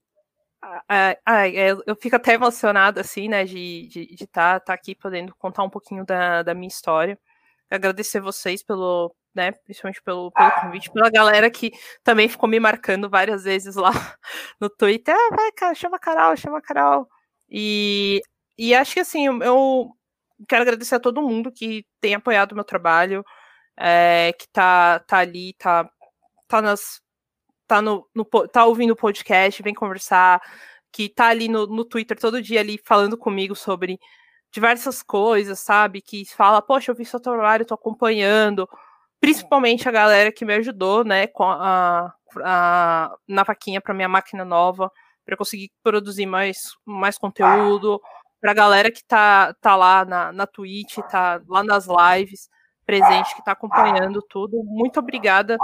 ah, 0.88 1.48
eu 1.86 1.96
fico 1.96 2.16
até 2.16 2.34
emocionada, 2.34 3.02
assim, 3.02 3.28
né, 3.30 3.46
de 3.46 3.88
estar 3.88 4.00
de, 4.00 4.16
de 4.16 4.28
tá, 4.28 4.60
tá 4.60 4.74
aqui 4.74 4.94
podendo 4.94 5.34
contar 5.36 5.64
um 5.64 5.70
pouquinho 5.70 6.06
da, 6.06 6.44
da 6.44 6.54
minha 6.54 6.68
história. 6.68 7.18
Agradecer 7.70 8.20
vocês 8.20 8.64
pelo, 8.64 9.16
né? 9.34 9.52
Principalmente 9.52 10.02
pelo, 10.02 10.32
pelo 10.32 10.52
convite, 10.62 10.92
pela 10.92 11.10
galera 11.10 11.50
que 11.52 11.72
também 12.04 12.28
ficou 12.28 12.50
me 12.50 12.60
marcando 12.60 13.10
várias 13.10 13.44
vezes 13.44 13.76
lá 13.76 13.92
no 14.60 14.70
Twitter. 14.70 15.16
Ah, 15.16 15.36
vai, 15.36 15.52
cara, 15.52 15.76
chama 15.76 15.98
a 15.98 16.00
Carol, 16.00 16.36
chama 16.36 16.58
a 16.58 16.62
Carol. 16.62 17.08
E, 17.50 18.22
e 18.58 18.74
acho 18.74 18.94
que 18.96 19.00
assim, 19.00 19.26
eu 19.26 19.92
quero 20.48 20.62
agradecer 20.62 20.96
a 20.96 21.00
todo 21.00 21.22
mundo 21.22 21.52
que 21.52 21.86
tem 22.02 22.16
apoiado 22.16 22.52
o 22.52 22.56
meu 22.56 22.64
trabalho, 22.64 23.24
é, 23.78 24.34
que 24.38 24.48
tá, 24.50 25.00
tá 25.00 25.20
ali, 25.20 25.54
tá, 25.54 25.90
tá 26.48 26.62
nas. 26.62 27.02
Tá, 27.68 27.82
no, 27.82 28.08
no, 28.16 28.26
tá 28.26 28.66
ouvindo 28.66 28.92
o 28.92 28.96
podcast, 28.96 29.62
vem 29.62 29.76
conversar, 29.76 30.42
que 30.92 31.08
tá 31.08 31.28
ali 31.28 31.48
no, 31.48 31.68
no 31.68 31.86
Twitter 31.86 32.18
todo 32.20 32.42
dia 32.42 32.60
ali 32.62 32.80
falando 32.84 33.16
comigo 33.16 33.56
sobre 33.56 34.00
diversas 34.52 35.04
coisas, 35.04 35.60
sabe? 35.60 36.02
Que 36.02 36.26
fala, 36.26 36.62
poxa, 36.62 36.92
eu 36.92 36.96
vi 36.96 37.06
seu 37.06 37.20
trabalho, 37.20 37.66
tô 37.66 37.76
acompanhando, 37.76 38.68
principalmente 39.20 39.88
a 39.88 39.92
galera 39.92 40.32
que 40.32 40.46
me 40.46 40.56
ajudou, 40.56 41.04
né, 41.04 41.28
com 41.28 41.44
a, 41.44 42.14
a 42.44 43.16
na 43.28 43.44
vaquinha 43.44 43.82
para 43.82 43.94
minha 43.94 44.10
máquina 44.10 44.44
nova, 44.44 44.92
para 45.26 45.38
conseguir 45.38 45.72
produzir 45.84 46.26
mais, 46.26 46.76
mais 46.86 47.18
conteúdo, 47.18 48.00
para 48.00 48.10
a 48.44 48.54
galera 48.54 48.92
que 48.92 49.04
tá, 49.04 49.54
tá 49.62 49.76
lá 49.76 50.06
na, 50.06 50.32
na 50.32 50.48
Twitch, 50.48 50.98
tá 51.10 51.42
lá 51.48 51.64
nas 51.64 51.88
lives, 51.88 52.50
presente, 52.86 53.34
que 53.34 53.42
está 53.42 53.52
acompanhando 53.52 54.22
tudo. 54.22 54.64
Muito 54.64 55.00
obrigada. 55.00 55.58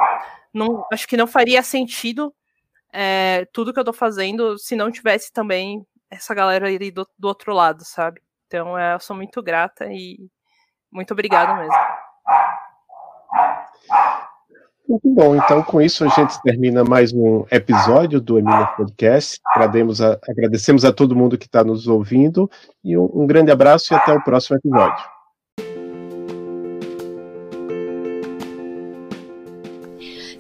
Não, 0.54 0.86
acho 0.92 1.08
que 1.08 1.18
não 1.18 1.28
faria 1.28 1.64
sentido 1.64 2.34
é, 2.92 3.46
tudo 3.52 3.74
que 3.74 3.80
eu 3.80 3.82
estou 3.82 3.94
fazendo 3.94 4.58
se 4.58 4.76
não 4.76 4.92
tivesse 4.92 5.32
também 5.32 5.86
essa 6.10 6.34
galera 6.34 6.68
aí 6.68 6.92
do, 6.92 7.08
do 7.18 7.28
outro 7.28 7.54
lado, 7.54 7.84
sabe? 7.84 8.22
Então, 8.48 8.78
é, 8.78 8.94
eu 8.94 9.00
sou 9.00 9.16
muito 9.16 9.42
grata 9.42 9.86
e 9.92 10.30
muito 10.92 11.12
obrigada 11.12 11.56
mesmo. 11.56 11.76
Muito 14.88 15.10
bom, 15.10 15.36
então 15.36 15.64
com 15.64 15.82
isso 15.82 16.06
a 16.06 16.10
gente 16.10 16.40
termina 16.44 16.84
mais 16.84 17.12
um 17.12 17.44
episódio 17.52 18.22
do 18.22 18.38
Emília 18.38 18.68
Podcast. 18.68 19.42
Agradecemos 19.56 20.86
a, 20.86 20.94
todo 20.94 21.16
mundo 21.16 21.38
que 21.38 21.48
está 21.48 21.64
nos 21.64 21.88
ouvindo 21.88 22.50
e 22.84 22.96
um 22.96 23.26
grande 23.26 23.52
abraço 23.52 23.94
e 23.94 23.96
até 23.96 24.14
o 24.14 24.24
próximo 24.24 24.58
episódio. 24.58 25.15